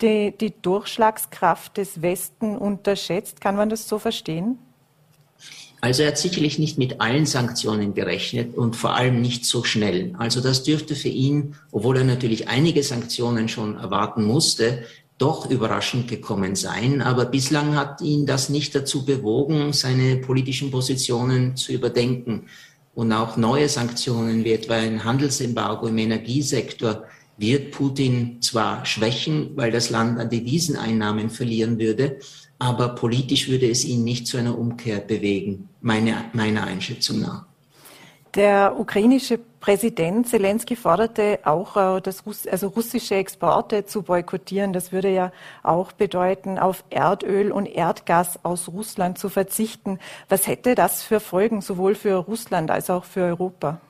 die, 0.02 0.34
die 0.40 0.54
Durchschlagskraft 0.62 1.78
des 1.78 2.02
Westen 2.02 2.58
unterschätzt. 2.58 3.42
Kann 3.42 3.56
man 3.56 3.70
das 3.70 3.88
so 3.88 4.00
verstehen? 4.00 4.58
Also 5.82 6.04
er 6.04 6.10
hat 6.10 6.20
sicherlich 6.20 6.60
nicht 6.60 6.78
mit 6.78 7.02
allen 7.02 7.26
Sanktionen 7.26 7.96
gerechnet 7.96 8.56
und 8.56 8.76
vor 8.76 8.96
allem 8.96 9.20
nicht 9.20 9.46
so 9.46 9.64
schnell. 9.64 10.14
Also 10.18 10.40
das 10.40 10.62
dürfte 10.64 10.96
für 10.96 11.10
ihn, 11.10 11.56
obwohl 11.72 11.98
er 11.98 12.04
natürlich 12.04 12.48
einige 12.48 12.84
Sanktionen 12.84 13.50
schon 13.50 13.78
erwarten 13.78 14.24
musste, 14.24 14.84
doch 15.18 15.50
überraschend 15.50 16.08
gekommen 16.08 16.56
sein. 16.56 17.02
Aber 17.02 17.26
bislang 17.26 17.76
hat 17.76 18.02
ihn 18.02 18.28
das 18.28 18.50
nicht 18.50 18.76
dazu 18.76 19.06
bewogen, 19.06 19.74
seine 19.74 20.18
politischen 20.18 20.70
Positionen 20.70 21.56
zu 21.56 21.72
überdenken. 21.72 22.48
Und 22.94 23.12
auch 23.12 23.38
neue 23.38 23.70
Sanktionen 23.70 24.44
wie 24.44 24.54
etwa 24.54 24.76
ein 24.76 25.04
Handelsembargo 25.04 25.88
im 25.88 25.98
Energiesektor 25.98 27.06
wird 27.42 27.72
Putin 27.72 28.42
zwar 28.42 28.86
schwächen, 28.86 29.52
weil 29.56 29.72
das 29.72 29.90
Land 29.90 30.20
an 30.20 30.30
Deviseneinnahmen 30.30 31.30
verlieren 31.30 31.80
würde, 31.80 32.20
aber 32.60 32.90
politisch 32.90 33.50
würde 33.50 33.70
es 33.70 33.84
ihn 33.84 34.04
nicht 34.04 34.28
zu 34.28 34.38
einer 34.38 34.58
Umkehr 34.58 35.00
bewegen, 35.00 35.70
meine, 35.82 36.26
meiner 36.34 36.64
Einschätzung 36.64 37.20
nach. 37.20 37.46
Der 38.36 38.80
ukrainische 38.80 39.40
Präsident 39.60 40.28
Zelensky 40.28 40.78
forderte 40.78 41.40
auch, 41.44 41.76
äh, 41.76 42.02
das 42.02 42.26
Russ 42.26 42.48
also 42.48 42.68
russische 42.70 43.16
Exporte 43.16 43.86
zu 43.86 44.04
boykottieren. 44.04 44.72
Das 44.72 44.94
würde 44.94 45.10
ja 45.10 45.34
auch 45.64 45.92
bedeuten, 45.92 46.58
auf 46.58 46.84
Erdöl 46.90 47.52
und 47.52 47.66
Erdgas 47.66 48.40
aus 48.44 48.70
Russland 48.70 49.18
zu 49.18 49.28
verzichten. 49.28 50.00
Was 50.30 50.48
hätte 50.48 50.76
das 50.76 51.04
für 51.04 51.20
Folgen 51.20 51.62
sowohl 51.62 51.94
für 51.96 52.16
Russland 52.16 52.72
als 52.72 52.90
auch 52.90 53.04
für 53.04 53.22
Europa? 53.22 53.82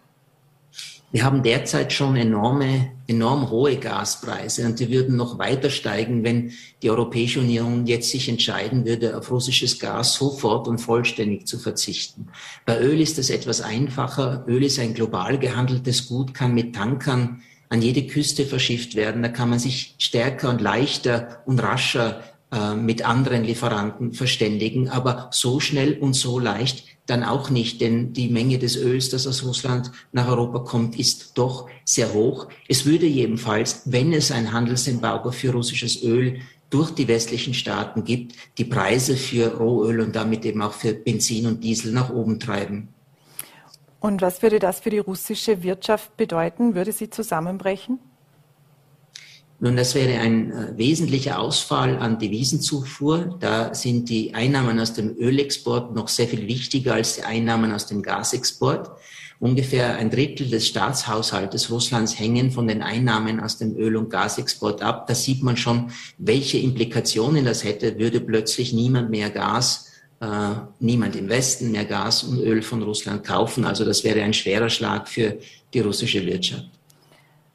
Wir 1.14 1.26
haben 1.26 1.44
derzeit 1.44 1.92
schon 1.92 2.16
enorme, 2.16 2.92
enorm 3.06 3.50
hohe 3.50 3.76
Gaspreise 3.76 4.66
und 4.66 4.80
die 4.80 4.90
würden 4.90 5.18
noch 5.18 5.38
weiter 5.38 5.70
steigen, 5.70 6.24
wenn 6.24 6.54
die 6.82 6.90
Europäische 6.90 7.42
Union 7.42 7.86
jetzt 7.86 8.10
sich 8.10 8.30
entscheiden 8.30 8.86
würde, 8.86 9.18
auf 9.18 9.30
russisches 9.30 9.78
Gas 9.78 10.14
sofort 10.14 10.70
und 10.70 10.78
vollständig 10.78 11.48
zu 11.48 11.60
verzichten. 11.60 12.28
Bei 12.66 12.80
Öl 12.80 13.02
ist 13.02 13.20
es 13.20 13.30
etwas 13.30 13.60
einfacher. 13.60 14.46
Öl 14.48 14.64
ist 14.64 14.80
ein 14.80 14.94
global 14.94 15.38
gehandeltes 15.38 16.08
Gut, 16.08 16.34
kann 16.34 16.54
mit 16.54 16.76
Tankern 16.76 17.42
an 17.68 17.82
jede 17.82 18.08
Küste 18.08 18.46
verschifft 18.46 18.96
werden. 18.96 19.22
Da 19.22 19.30
kann 19.30 19.50
man 19.50 19.60
sich 19.60 19.96
stärker 19.98 20.50
und 20.50 20.62
leichter 20.62 21.42
und 21.46 21.62
rascher 21.62 22.24
äh, 22.52 22.76
mit 22.76 23.06
anderen 23.06 23.44
Lieferanten 23.44 24.14
verständigen. 24.14 24.90
Aber 24.90 25.30
so 25.32 25.60
schnell 25.60 25.98
und 25.98 26.14
so 26.14 26.40
leicht 26.40 26.86
dann 27.06 27.24
auch 27.24 27.50
nicht, 27.50 27.82
denn 27.82 28.14
die 28.14 28.30
Menge 28.30 28.58
des 28.58 28.78
Öls, 28.78 29.10
das 29.10 29.28
aus 29.28 29.44
Russland 29.44 29.92
nach 30.12 30.28
Europa 30.28 30.60
kommt, 30.60 30.98
ist 30.98 31.38
doch 31.38 31.70
sehr 31.84 32.14
hoch. 32.14 32.48
Es 32.68 32.86
würde 32.86 33.06
jedenfalls, 33.06 33.84
wenn 33.86 34.14
es 34.14 34.32
ein 34.32 34.52
Handelsembargo 34.52 35.32
für 35.32 35.52
russisches 35.52 36.04
Öl 36.04 36.40
durch 36.70 36.92
die 36.92 37.08
westlichen 37.08 37.54
Staaten 37.54 38.04
gibt, 38.04 38.36
die 38.58 38.66
Preise 38.66 39.18
für 39.18 39.58
Rohöl 39.58 40.00
und 40.00 40.16
damit 40.16 40.46
eben 40.46 40.62
auch 40.62 40.74
für 40.74 40.94
Benzin 40.94 41.46
und 41.46 41.64
Diesel 41.64 41.92
nach 41.92 42.12
oben 42.12 42.40
treiben. 42.40 42.88
Und 44.00 44.22
was 44.22 44.42
würde 44.42 44.60
das 44.60 44.80
für 44.80 44.90
die 44.90 44.98
russische 44.98 45.62
Wirtschaft 45.64 46.18
bedeuten? 46.18 46.74
Würde 46.74 46.92
sie 46.92 47.10
zusammenbrechen? 47.10 48.00
Nun, 49.64 49.76
das 49.76 49.94
wäre 49.94 50.20
ein 50.20 50.52
äh, 50.52 50.76
wesentlicher 50.76 51.40
Ausfall 51.40 52.00
an 52.00 52.18
Devisenzufuhr. 52.18 53.38
Da 53.40 53.76
sind 53.76 54.10
die 54.10 54.34
Einnahmen 54.34 54.80
aus 54.80 54.94
dem 54.94 55.16
Ölexport 55.16 55.94
noch 55.94 56.08
sehr 56.08 56.28
viel 56.28 56.48
wichtiger 56.48 56.96
als 56.96 57.18
die 57.18 57.24
Einnahmen 57.24 57.72
aus 57.72 57.86
dem 57.86 58.02
Gasexport. 58.02 58.90
Ungefähr 59.40 59.98
ein 59.98 60.10
Drittel 60.10 60.50
des 60.50 60.66
Staatshaushaltes 60.66 61.70
Russlands 61.70 62.18
hängen 62.18 62.50
von 62.50 62.68
den 62.68 62.82
Einnahmen 62.82 63.40
aus 63.40 63.60
dem 63.60 63.76
Öl- 63.76 63.98
und 63.98 64.10
Gasexport 64.10 64.82
ab. 64.82 65.06
Da 65.06 65.14
sieht 65.14 65.44
man 65.44 65.58
schon, 65.58 65.92
welche 66.18 66.58
Implikationen 66.58 67.46
das 67.46 67.64
hätte, 67.64 68.00
würde 68.00 68.20
plötzlich 68.20 68.74
niemand 68.74 69.12
mehr 69.12 69.30
Gas, 69.30 69.92
äh, 70.22 70.56
niemand 70.80 71.16
im 71.16 71.30
Westen 71.30 71.72
mehr 71.72 71.86
Gas 71.86 72.24
und 72.24 72.40
Öl 72.40 72.64
von 72.64 72.82
Russland 72.82 73.24
kaufen. 73.24 73.66
Also 73.66 73.86
das 73.86 74.04
wäre 74.04 74.24
ein 74.24 74.34
schwerer 74.34 74.72
Schlag 74.72 75.08
für 75.08 75.38
die 75.72 75.82
russische 75.82 76.26
Wirtschaft. 76.26 76.81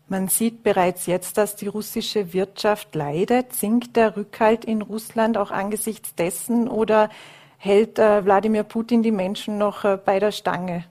Man 0.09 0.29
sieht 0.29 0.63
bereits 0.63 1.07
jetzt, 1.07 1.37
dass 1.37 1.57
die 1.57 1.67
russische 1.67 2.33
Wirtschaft 2.33 2.95
leidet. 2.95 3.53
Sinkt 3.53 3.97
der 3.97 4.17
Rückhalt 4.17 4.65
in 4.65 4.83
Russland 4.83 5.37
auch 5.37 5.51
angesichts 5.51 6.15
dessen 6.15 6.69
oder 6.69 7.11
hält 7.59 7.99
äh, 7.99 8.25
Wladimir 8.25 8.63
Putin 8.63 9.03
die 9.03 9.11
Menschen 9.11 9.59
noch 9.59 9.85
äh, 9.85 9.99
bei 10.03 10.21
der 10.21 10.31
Stange? 10.31 10.85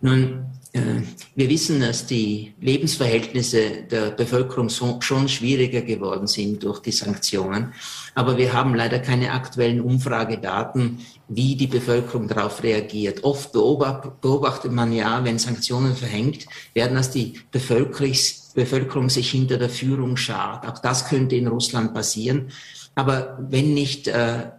Nun, 0.00 0.46
äh, 0.72 1.02
wir 1.34 1.48
wissen, 1.48 1.80
dass 1.80 2.06
die 2.06 2.54
Lebensverhältnisse 2.60 3.84
der 3.90 4.10
Bevölkerung 4.10 4.68
schon 4.68 5.28
schwieriger 5.28 5.82
geworden 5.82 6.26
sind 6.26 6.62
durch 6.62 6.80
die 6.80 6.92
Sanktionen. 6.92 7.72
Aber 8.14 8.36
wir 8.36 8.52
haben 8.52 8.74
leider 8.74 8.98
keine 8.98 9.32
aktuellen 9.32 9.80
Umfragedaten, 9.80 10.98
wie 11.28 11.56
die 11.56 11.66
Bevölkerung 11.66 12.28
darauf 12.28 12.62
reagiert. 12.62 13.24
Oft 13.24 13.52
beobachtet 13.52 14.72
man 14.72 14.92
ja, 14.92 15.24
wenn 15.24 15.38
Sanktionen 15.38 15.94
verhängt 15.94 16.46
werden, 16.74 16.96
dass 16.96 17.10
die 17.10 17.40
Bevölkerung 17.50 19.10
sich 19.10 19.30
hinter 19.30 19.56
der 19.56 19.70
Führung 19.70 20.16
schart. 20.16 20.66
Auch 20.66 20.78
das 20.78 21.08
könnte 21.08 21.36
in 21.36 21.46
Russland 21.48 21.94
passieren. 21.94 22.50
Aber 22.94 23.38
wenn 23.40 23.74
nicht 23.74 24.08
äh, 24.08 24.50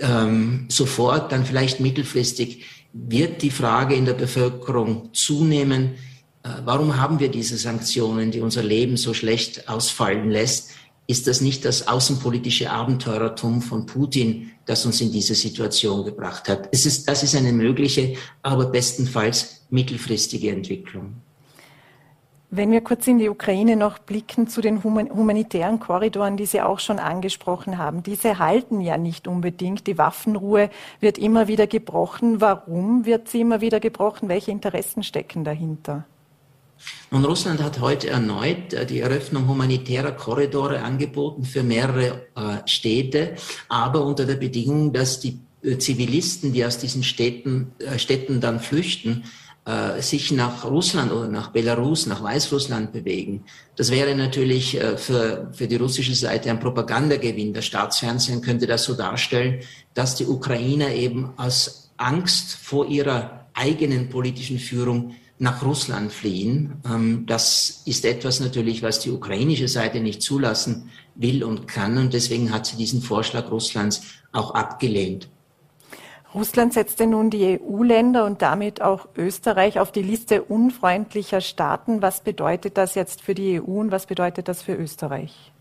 ähm, 0.00 0.66
sofort, 0.68 1.32
dann 1.32 1.44
vielleicht 1.44 1.80
mittelfristig 1.80 2.64
wird 2.94 3.42
die 3.42 3.50
Frage 3.50 3.96
in 3.96 4.06
der 4.06 4.14
Bevölkerung 4.14 5.12
zunehmen, 5.12 5.96
äh, 6.44 6.48
warum 6.64 6.96
haben 6.96 7.18
wir 7.18 7.28
diese 7.28 7.58
Sanktionen, 7.58 8.30
die 8.30 8.40
unser 8.40 8.62
Leben 8.62 8.96
so 8.96 9.12
schlecht 9.12 9.68
ausfallen 9.68 10.30
lässt? 10.30 10.70
Ist 11.06 11.26
das 11.26 11.42
nicht 11.42 11.64
das 11.66 11.86
außenpolitische 11.86 12.70
Abenteurertum 12.70 13.60
von 13.60 13.84
Putin, 13.84 14.52
das 14.64 14.86
uns 14.86 15.00
in 15.00 15.12
diese 15.12 15.34
Situation 15.34 16.04
gebracht 16.04 16.48
hat? 16.48 16.68
Es 16.72 16.86
ist, 16.86 17.06
das 17.08 17.22
ist 17.22 17.34
eine 17.34 17.52
mögliche, 17.52 18.14
aber 18.42 18.66
bestenfalls 18.66 19.66
mittelfristige 19.68 20.50
Entwicklung. 20.50 21.16
Wenn 22.56 22.70
wir 22.70 22.82
kurz 22.82 23.08
in 23.08 23.18
die 23.18 23.28
Ukraine 23.28 23.74
noch 23.74 23.98
blicken 23.98 24.46
zu 24.46 24.60
den 24.60 24.84
humanitären 24.84 25.80
Korridoren, 25.80 26.36
die 26.36 26.46
Sie 26.46 26.60
auch 26.60 26.78
schon 26.78 27.00
angesprochen 27.00 27.78
haben, 27.78 28.04
diese 28.04 28.38
halten 28.38 28.80
ja 28.80 28.96
nicht 28.96 29.26
unbedingt. 29.26 29.88
Die 29.88 29.98
Waffenruhe 29.98 30.70
wird 31.00 31.18
immer 31.18 31.48
wieder 31.48 31.66
gebrochen. 31.66 32.40
Warum 32.40 33.06
wird 33.06 33.28
sie 33.28 33.40
immer 33.40 33.60
wieder 33.60 33.80
gebrochen? 33.80 34.28
Welche 34.28 34.52
Interessen 34.52 35.02
stecken 35.02 35.42
dahinter? 35.42 36.04
Nun, 37.10 37.24
Russland 37.24 37.60
hat 37.60 37.80
heute 37.80 38.10
erneut 38.10 38.72
äh, 38.72 38.86
die 38.86 39.00
Eröffnung 39.00 39.48
humanitärer 39.48 40.12
Korridore 40.12 40.80
angeboten 40.82 41.44
für 41.44 41.64
mehrere 41.64 42.26
äh, 42.36 42.68
Städte, 42.68 43.34
aber 43.68 44.04
unter 44.04 44.26
der 44.26 44.36
Bedingung, 44.36 44.92
dass 44.92 45.18
die 45.18 45.40
äh, 45.64 45.78
Zivilisten, 45.78 46.52
die 46.52 46.64
aus 46.64 46.78
diesen 46.78 47.02
Städten, 47.02 47.72
Städten 47.96 48.40
dann 48.40 48.60
flüchten, 48.60 49.24
äh, 49.66 50.02
sich 50.02 50.30
nach 50.30 50.64
Russland 50.64 51.10
oder 51.10 51.28
nach 51.28 51.50
Belarus, 51.50 52.06
nach 52.06 52.22
Weißrussland 52.22 52.92
bewegen. 52.92 53.44
Das 53.76 53.90
wäre 53.90 54.14
natürlich 54.14 54.80
äh, 54.80 54.96
für, 54.96 55.50
für 55.52 55.66
die 55.66 55.76
russische 55.76 56.14
Seite 56.14 56.50
ein 56.50 56.60
Propagandagewinn. 56.60 57.54
Das 57.54 57.64
Staatsfernsehen 57.64 58.42
könnte 58.42 58.66
das 58.66 58.84
so 58.84 58.94
darstellen, 58.94 59.60
dass 59.94 60.16
die 60.16 60.26
Ukrainer 60.26 60.90
eben 60.92 61.32
aus 61.38 61.90
Angst 61.96 62.56
vor 62.56 62.86
ihrer 62.88 63.46
eigenen 63.54 64.08
politischen 64.08 64.58
Führung 64.58 65.14
nach 65.38 65.64
Russland 65.64 66.12
fliehen. 66.12 66.74
Ähm, 66.84 67.24
das 67.26 67.82
ist 67.86 68.04
etwas 68.04 68.40
natürlich, 68.40 68.82
was 68.82 69.00
die 69.00 69.10
ukrainische 69.10 69.68
Seite 69.68 70.00
nicht 70.00 70.22
zulassen 70.22 70.90
will 71.14 71.42
und 71.42 71.66
kann. 71.68 71.98
Und 71.98 72.12
deswegen 72.12 72.52
hat 72.52 72.66
sie 72.66 72.76
diesen 72.76 73.02
Vorschlag 73.02 73.50
Russlands 73.50 74.02
auch 74.32 74.54
abgelehnt. 74.54 75.28
Russland 76.34 76.72
setzte 76.72 77.06
nun 77.06 77.30
die 77.30 77.60
EU-Länder 77.60 78.24
und 78.24 78.42
damit 78.42 78.82
auch 78.82 79.06
Österreich 79.16 79.78
auf 79.78 79.92
die 79.92 80.02
Liste 80.02 80.42
unfreundlicher 80.42 81.40
Staaten. 81.40 82.02
Was 82.02 82.22
bedeutet 82.22 82.76
das 82.76 82.96
jetzt 82.96 83.22
für 83.22 83.34
die 83.34 83.60
EU 83.60 83.80
und 83.80 83.92
was 83.92 84.06
bedeutet 84.06 84.48
das 84.48 84.60
für 84.60 84.74
Österreich? 84.74 85.52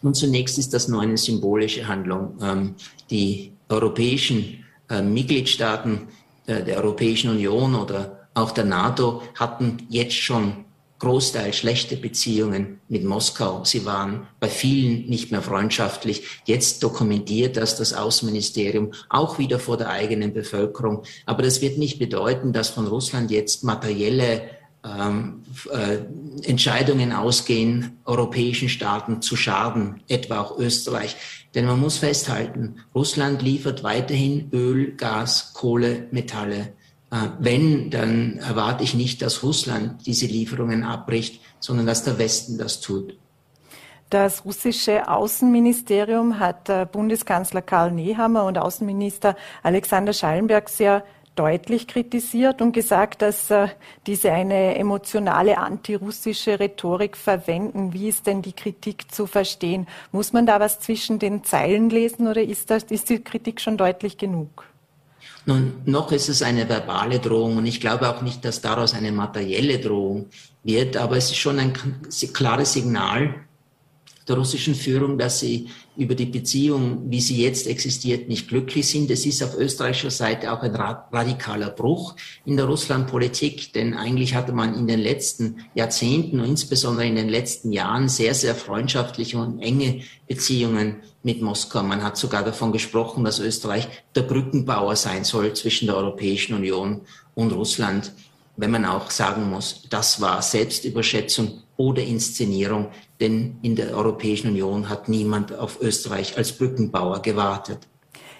Nun, 0.00 0.14
zunächst 0.14 0.56
ist 0.58 0.72
das 0.72 0.88
nur 0.88 1.02
eine 1.02 1.18
symbolische 1.18 1.86
Handlung. 1.86 2.38
Ähm, 2.40 2.74
die 3.10 3.52
europäischen 3.68 4.64
äh, 4.88 5.02
Mitgliedstaaten 5.02 6.08
äh, 6.46 6.62
der 6.62 6.78
Europäischen 6.78 7.30
Union 7.30 7.74
oder 7.74 8.28
auch 8.32 8.50
der 8.50 8.64
NATO 8.64 9.22
hatten 9.34 9.86
jetzt 9.90 10.14
schon 10.14 10.63
Großteil 11.04 11.52
schlechte 11.52 11.96
Beziehungen 11.96 12.80
mit 12.88 13.04
Moskau. 13.04 13.62
Sie 13.64 13.84
waren 13.84 14.26
bei 14.40 14.48
vielen 14.48 15.06
nicht 15.06 15.30
mehr 15.30 15.42
freundschaftlich. 15.42 16.22
Jetzt 16.46 16.82
dokumentiert 16.82 17.58
das 17.58 17.76
das 17.76 17.92
Außenministerium 17.92 18.92
auch 19.10 19.38
wieder 19.38 19.58
vor 19.58 19.76
der 19.76 19.90
eigenen 19.90 20.32
Bevölkerung. 20.32 21.02
Aber 21.26 21.42
das 21.42 21.60
wird 21.60 21.76
nicht 21.76 21.98
bedeuten, 21.98 22.54
dass 22.54 22.70
von 22.70 22.86
Russland 22.86 23.30
jetzt 23.30 23.64
materielle 23.64 24.42
ähm, 24.82 25.42
äh, 25.70 25.98
Entscheidungen 26.48 27.12
ausgehen, 27.12 27.98
europäischen 28.06 28.70
Staaten 28.70 29.20
zu 29.20 29.36
schaden, 29.36 30.00
etwa 30.08 30.40
auch 30.40 30.58
Österreich. 30.58 31.16
Denn 31.54 31.66
man 31.66 31.80
muss 31.80 31.98
festhalten, 31.98 32.76
Russland 32.94 33.42
liefert 33.42 33.82
weiterhin 33.82 34.48
Öl, 34.52 34.92
Gas, 34.96 35.52
Kohle, 35.52 36.08
Metalle 36.12 36.72
wenn, 37.38 37.90
dann 37.90 38.38
erwarte 38.38 38.82
ich 38.82 38.94
nicht, 38.94 39.22
dass 39.22 39.42
Russland 39.42 40.06
diese 40.06 40.26
Lieferungen 40.26 40.82
abbricht, 40.82 41.40
sondern 41.60 41.86
dass 41.86 42.04
der 42.04 42.18
Westen 42.18 42.58
das 42.58 42.80
tut. 42.80 43.16
Das 44.10 44.44
russische 44.44 45.08
Außenministerium 45.08 46.38
hat 46.38 46.68
äh, 46.68 46.86
Bundeskanzler 46.90 47.62
Karl 47.62 47.90
Nehammer 47.90 48.44
und 48.44 48.58
Außenminister 48.58 49.34
Alexander 49.62 50.12
Schallenberg 50.12 50.68
sehr 50.68 51.04
deutlich 51.34 51.88
kritisiert 51.88 52.62
und 52.62 52.72
gesagt, 52.72 53.22
dass 53.22 53.50
äh, 53.50 53.68
diese 54.06 54.30
eine 54.30 54.76
emotionale 54.76 55.58
antirussische 55.58 56.60
Rhetorik 56.60 57.16
verwenden. 57.16 57.92
Wie 57.92 58.08
ist 58.08 58.26
denn 58.26 58.42
die 58.42 58.52
Kritik 58.52 59.10
zu 59.10 59.26
verstehen? 59.26 59.86
Muss 60.12 60.32
man 60.32 60.46
da 60.46 60.60
was 60.60 60.78
zwischen 60.80 61.18
den 61.18 61.42
Zeilen 61.42 61.90
lesen 61.90 62.28
oder 62.28 62.42
ist, 62.42 62.70
das, 62.70 62.84
ist 62.84 63.10
die 63.10 63.22
Kritik 63.22 63.60
schon 63.60 63.76
deutlich 63.76 64.16
genug? 64.16 64.66
Nun, 65.46 65.74
noch 65.84 66.10
ist 66.12 66.28
es 66.28 66.42
eine 66.42 66.68
verbale 66.68 67.18
Drohung 67.18 67.58
und 67.58 67.66
ich 67.66 67.80
glaube 67.80 68.08
auch 68.08 68.22
nicht, 68.22 68.44
dass 68.44 68.62
daraus 68.62 68.94
eine 68.94 69.12
materielle 69.12 69.78
Drohung 69.78 70.26
wird, 70.62 70.96
aber 70.96 71.16
es 71.16 71.30
ist 71.30 71.36
schon 71.36 71.58
ein 71.58 71.74
klares 72.32 72.72
Signal 72.72 73.34
der 74.26 74.36
russischen 74.36 74.74
Führung, 74.74 75.18
dass 75.18 75.40
sie 75.40 75.68
über 75.96 76.14
die 76.14 76.26
Beziehung, 76.26 77.10
wie 77.10 77.20
sie 77.20 77.42
jetzt 77.42 77.66
existiert, 77.66 78.28
nicht 78.28 78.48
glücklich 78.48 78.88
sind. 78.88 79.10
Es 79.10 79.26
ist 79.26 79.42
auf 79.42 79.56
österreichischer 79.56 80.10
Seite 80.10 80.52
auch 80.52 80.62
ein 80.62 80.74
radikaler 80.74 81.70
Bruch 81.70 82.16
in 82.44 82.56
der 82.56 82.66
Russlandpolitik, 82.66 83.72
denn 83.74 83.94
eigentlich 83.94 84.34
hatte 84.34 84.52
man 84.52 84.74
in 84.74 84.86
den 84.86 85.00
letzten 85.00 85.66
Jahrzehnten 85.74 86.40
und 86.40 86.46
insbesondere 86.46 87.06
in 87.06 87.16
den 87.16 87.28
letzten 87.28 87.70
Jahren 87.70 88.08
sehr, 88.08 88.34
sehr 88.34 88.54
freundschaftliche 88.54 89.38
und 89.38 89.60
enge 89.60 90.02
Beziehungen 90.26 90.96
mit 91.22 91.42
Moskau. 91.42 91.82
Man 91.82 92.02
hat 92.02 92.16
sogar 92.16 92.44
davon 92.44 92.72
gesprochen, 92.72 93.24
dass 93.24 93.38
Österreich 93.38 93.88
der 94.14 94.22
Brückenbauer 94.22 94.96
sein 94.96 95.24
soll 95.24 95.52
zwischen 95.52 95.86
der 95.86 95.96
Europäischen 95.96 96.54
Union 96.54 97.02
und 97.34 97.52
Russland. 97.52 98.12
Wenn 98.56 98.70
man 98.70 98.84
auch 98.84 99.10
sagen 99.10 99.50
muss, 99.50 99.82
das 99.90 100.20
war 100.20 100.40
Selbstüberschätzung 100.40 101.63
oder 101.76 102.02
Inszenierung, 102.02 102.88
denn 103.20 103.58
in 103.62 103.76
der 103.76 103.94
Europäischen 103.96 104.48
Union 104.48 104.88
hat 104.88 105.08
niemand 105.08 105.56
auf 105.58 105.80
Österreich 105.80 106.36
als 106.36 106.52
Brückenbauer 106.52 107.22
gewartet. 107.22 107.78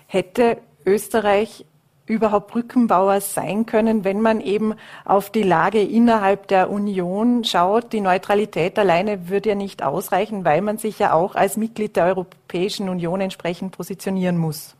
Hätte 0.06 0.58
Österreich 0.86 1.64
überhaupt 2.06 2.52
Brückenbauer 2.52 3.20
sein 3.20 3.66
können, 3.66 4.04
wenn 4.04 4.20
man 4.20 4.40
eben 4.40 4.74
auf 5.04 5.30
die 5.30 5.42
Lage 5.42 5.80
innerhalb 5.80 6.48
der 6.48 6.70
Union 6.70 7.44
schaut. 7.44 7.92
Die 7.92 8.00
Neutralität 8.00 8.78
alleine 8.78 9.28
würde 9.28 9.50
ja 9.50 9.54
nicht 9.54 9.82
ausreichen, 9.82 10.44
weil 10.44 10.60
man 10.60 10.76
sich 10.78 10.98
ja 10.98 11.14
auch 11.14 11.34
als 11.34 11.56
Mitglied 11.56 11.96
der 11.96 12.04
Europäischen 12.04 12.88
Union 12.88 13.20
entsprechend 13.20 13.72
positionieren 13.72 14.36
muss. 14.36 14.76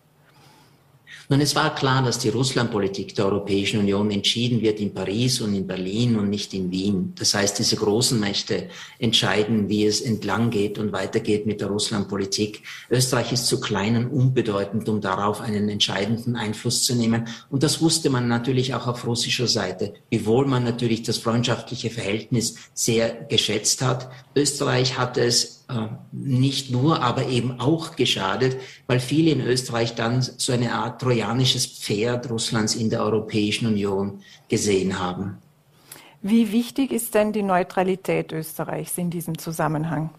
Nun, 1.29 1.41
es 1.41 1.55
war 1.55 1.75
klar, 1.75 2.03
dass 2.03 2.19
die 2.19 2.29
Russlandpolitik 2.29 3.15
der 3.15 3.25
Europäischen 3.27 3.81
Union 3.81 4.11
entschieden 4.11 4.61
wird 4.61 4.79
in 4.79 4.93
Paris 4.93 5.41
und 5.41 5.55
in 5.55 5.67
Berlin 5.67 6.17
und 6.19 6.29
nicht 6.29 6.53
in 6.53 6.71
Wien. 6.71 7.13
Das 7.19 7.35
heißt, 7.35 7.59
diese 7.59 7.77
großen 7.77 8.21
Mächte 8.21 8.69
entscheiden, 8.99 9.71
wie 9.71 9.87
es 9.87 10.03
entlang 10.03 10.51
geht 10.51 10.79
und 10.79 10.93
weitergeht 10.93 11.47
mit 11.47 11.63
der 11.63 11.69
Russlandpolitik. 11.69 12.63
Österreich 12.91 13.33
ist 13.33 13.47
zu 13.47 13.59
klein 13.59 13.97
und 13.97 14.09
unbedeutend, 14.09 14.89
um 14.89 15.01
darauf 15.01 15.41
einen 15.41 15.71
entscheidenden 15.71 16.37
Einfluss 16.37 16.85
zu 16.85 16.95
nehmen. 16.95 17.27
Und 17.49 17.63
das 17.63 17.81
wusste 17.81 18.11
man 18.11 18.29
natürlich 18.29 18.75
auch 18.75 18.87
auf 18.87 19.07
russischer 19.07 19.49
Seite, 19.49 19.95
wiewohl 20.11 20.47
man 20.47 20.65
natürlich 20.65 21.03
das 21.05 21.17
freundschaftliche 21.17 21.89
Verhältnis 21.89 22.57
sehr 22.75 23.15
geschätzt 23.31 23.81
hat. 23.81 24.11
Österreich 24.37 24.99
hatte 24.99 25.23
es 25.23 25.64
nicht 26.13 26.71
nur, 26.71 27.03
aber 27.03 27.29
eben 27.29 27.59
auch 27.61 27.97
geschadet, 27.97 28.57
weil 28.87 29.01
viele 29.01 29.31
in 29.31 29.41
Österreich 29.41 29.95
dann 29.95 30.23
so 30.23 30.53
eine 30.53 30.73
Art 30.73 31.01
trojanisches 31.01 31.67
Pferd 31.67 32.31
Russlands 32.31 32.75
in 32.75 32.91
der 32.91 33.03
Europäischen 33.03 33.67
Union 33.67 34.21
gesehen 34.49 34.99
haben. 34.99 35.39
Wie 36.23 36.53
wichtig 36.53 36.91
ist 36.93 37.15
denn 37.15 37.33
die 37.33 37.43
Neutralität 37.43 38.33
Österreichs 38.33 38.97
in 38.97 39.11
diesem 39.11 39.37
Zusammenhang? 39.39 40.11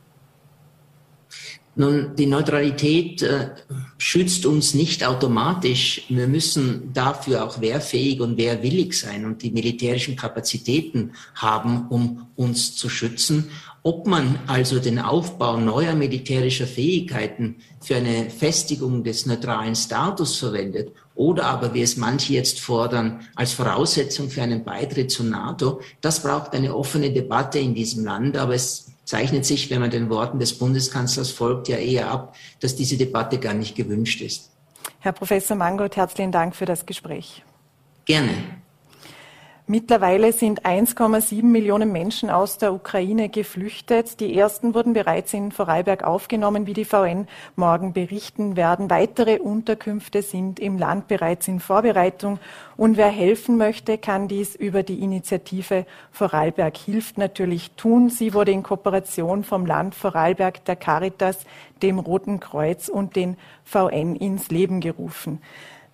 Nun, 1.78 2.16
die 2.16 2.26
Neutralität 2.26 3.22
äh, 3.22 3.50
schützt 3.98 4.46
uns 4.46 4.74
nicht 4.74 5.06
automatisch. 5.06 6.04
Wir 6.08 6.28
müssen 6.28 6.94
dafür 6.94 7.44
auch 7.44 7.60
wehrfähig 7.60 8.22
und 8.22 8.38
wehrwillig 8.38 8.98
sein 8.98 9.26
und 9.26 9.42
die 9.44 9.52
militärischen 9.52 10.16
Kapazitäten 10.16 11.12
haben, 11.36 11.88
um 11.90 12.28
uns 12.38 12.76
zu 12.76 12.88
schützen. 12.88 13.50
Ob 13.88 14.08
man 14.08 14.40
also 14.48 14.80
den 14.80 14.98
Aufbau 14.98 15.58
neuer 15.58 15.94
militärischer 15.94 16.66
Fähigkeiten 16.66 17.58
für 17.80 17.98
eine 17.98 18.32
Festigung 18.32 19.04
des 19.04 19.28
neutralen 19.28 19.76
Status 19.76 20.40
verwendet 20.40 20.92
oder 21.14 21.46
aber, 21.46 21.76
wie 21.76 21.84
es 21.84 21.96
manche 21.96 22.34
jetzt 22.34 22.60
fordern, 22.60 23.20
als 23.36 23.54
Voraussetzung 23.54 24.32
für 24.32 24.42
einen 24.42 24.64
Beitritt 24.64 25.12
zur 25.12 25.28
NATO, 25.28 25.82
das 26.02 26.24
braucht 26.24 26.56
eine 26.56 26.76
offene 26.76 27.12
Debatte 27.12 27.60
in 27.60 27.76
diesem 27.76 28.06
Land. 28.06 28.38
Aber 28.38 28.56
es 28.56 28.92
zeichnet 29.04 29.46
sich, 29.46 29.70
wenn 29.70 29.82
man 29.82 29.92
den 29.92 30.10
Worten 30.10 30.40
des 30.40 30.58
Bundeskanzlers 30.58 31.30
folgt, 31.30 31.68
ja 31.68 31.78
eher 31.78 32.10
ab, 32.10 32.36
dass 32.62 32.76
diese 32.76 32.98
Debatte 32.98 33.38
gar 33.38 33.54
nicht 33.54 33.76
gewünscht 33.76 34.20
ist. 34.22 34.50
Herr 35.00 35.12
Professor 35.12 35.56
Mangold, 35.56 35.96
herzlichen 35.96 36.32
Dank 36.32 36.56
für 36.56 36.66
das 36.66 36.88
Gespräch. 36.88 37.44
Gerne. 38.06 38.34
Mittlerweile 39.68 40.32
sind 40.32 40.64
1,7 40.64 41.42
Millionen 41.42 41.92
Menschen 41.92 42.30
aus 42.30 42.60
der 42.60 42.72
Ukraine 42.72 43.30
geflüchtet. 43.30 44.20
Die 44.20 44.38
ersten 44.38 44.76
wurden 44.76 44.94
bereits 44.94 45.34
in 45.34 45.52
Vorarlberg 45.52 46.04
aufgenommen, 46.04 46.68
wie 46.68 46.74
die 46.74 46.86
VN 46.86 47.28
morgen 47.56 47.92
berichten 47.92 48.58
werden. 48.58 48.92
Weitere 48.92 49.40
Unterkünfte 49.40 50.22
sind 50.22 50.60
im 50.60 50.78
Land 50.78 51.08
bereits 51.08 51.48
in 51.48 51.60
Vorbereitung. 51.60 52.38
Und 52.78 52.96
wer 52.96 53.08
helfen 53.08 53.58
möchte, 53.58 53.98
kann 53.98 54.28
dies 54.28 54.54
über 54.54 54.84
die 54.84 55.00
Initiative 55.00 55.88
Vorarlberg 56.12 56.78
hilft 56.78 57.18
natürlich 57.18 57.72
tun. 57.72 58.12
Sie 58.12 58.36
wurde 58.36 58.52
in 58.52 58.62
Kooperation 58.62 59.44
vom 59.44 59.66
Land 59.66 59.96
Vorarlberg, 59.96 60.64
der 60.66 60.76
Caritas, 60.76 61.40
dem 61.82 61.98
Roten 61.98 62.40
Kreuz 62.40 62.88
und 62.88 63.16
den 63.16 63.36
VN 63.64 64.16
ins 64.16 64.50
Leben 64.50 64.80
gerufen. 64.80 65.42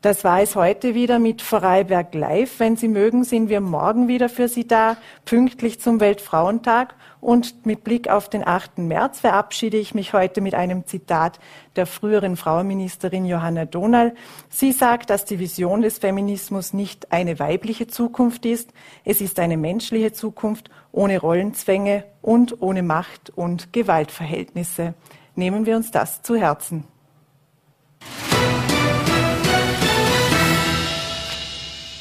Das 0.02 0.24
war 0.24 0.42
es 0.42 0.56
heute 0.56 0.96
wieder 0.96 1.20
mit 1.20 1.44
Vorarlberg 1.44 2.16
Live. 2.16 2.60
Wenn 2.60 2.76
Sie 2.76 2.88
mögen, 2.88 3.24
sind 3.24 3.50
wir 3.50 3.62
morgen 3.62 4.08
wieder 4.08 4.30
für 4.30 4.48
Sie 4.48 4.66
da, 4.66 4.98
pünktlich 5.26 5.80
zum 5.80 6.00
Weltfrauentag. 6.00 6.96
Und 7.20 7.68
mit 7.68 7.84
Blick 7.84 8.10
auf 8.10 8.28
den 8.28 8.46
8. 8.48 8.80
März 8.80 9.20
verabschiede 9.20 9.78
ich 9.78 9.94
mich 9.94 10.14
heute 10.14 10.42
mit 10.42 10.56
einem 10.56 10.88
Zitat 10.88 11.40
der 11.76 11.86
früheren 11.86 12.36
Frauenministerin 12.36 13.26
Johanna 13.26 13.66
Donal. 13.66 14.16
Sie 14.50 14.72
sagt, 14.72 15.12
dass 15.12 15.24
die 15.24 15.38
Vision 15.38 15.84
des 15.84 16.00
Feminismus 16.00 16.74
nicht 16.74 17.12
eine 17.12 17.38
weibliche 17.38 17.86
Zukunft 17.86 18.48
ist, 18.48 18.72
es 19.06 19.22
ist 19.22 19.38
eine 19.38 19.56
menschliche 19.56 20.14
Zukunft 20.14 20.72
ohne 20.92 21.20
Rollenzwänge 21.20 22.06
und 22.24 22.60
ohne 22.60 22.82
Macht- 22.82 23.30
und 23.36 23.72
Gewaltverhältnisse. 23.72 24.96
Nehmen 25.36 25.68
wir 25.68 25.76
uns 25.76 25.92
das 25.92 26.24
zu 26.24 26.36
Herzen. 26.36 26.86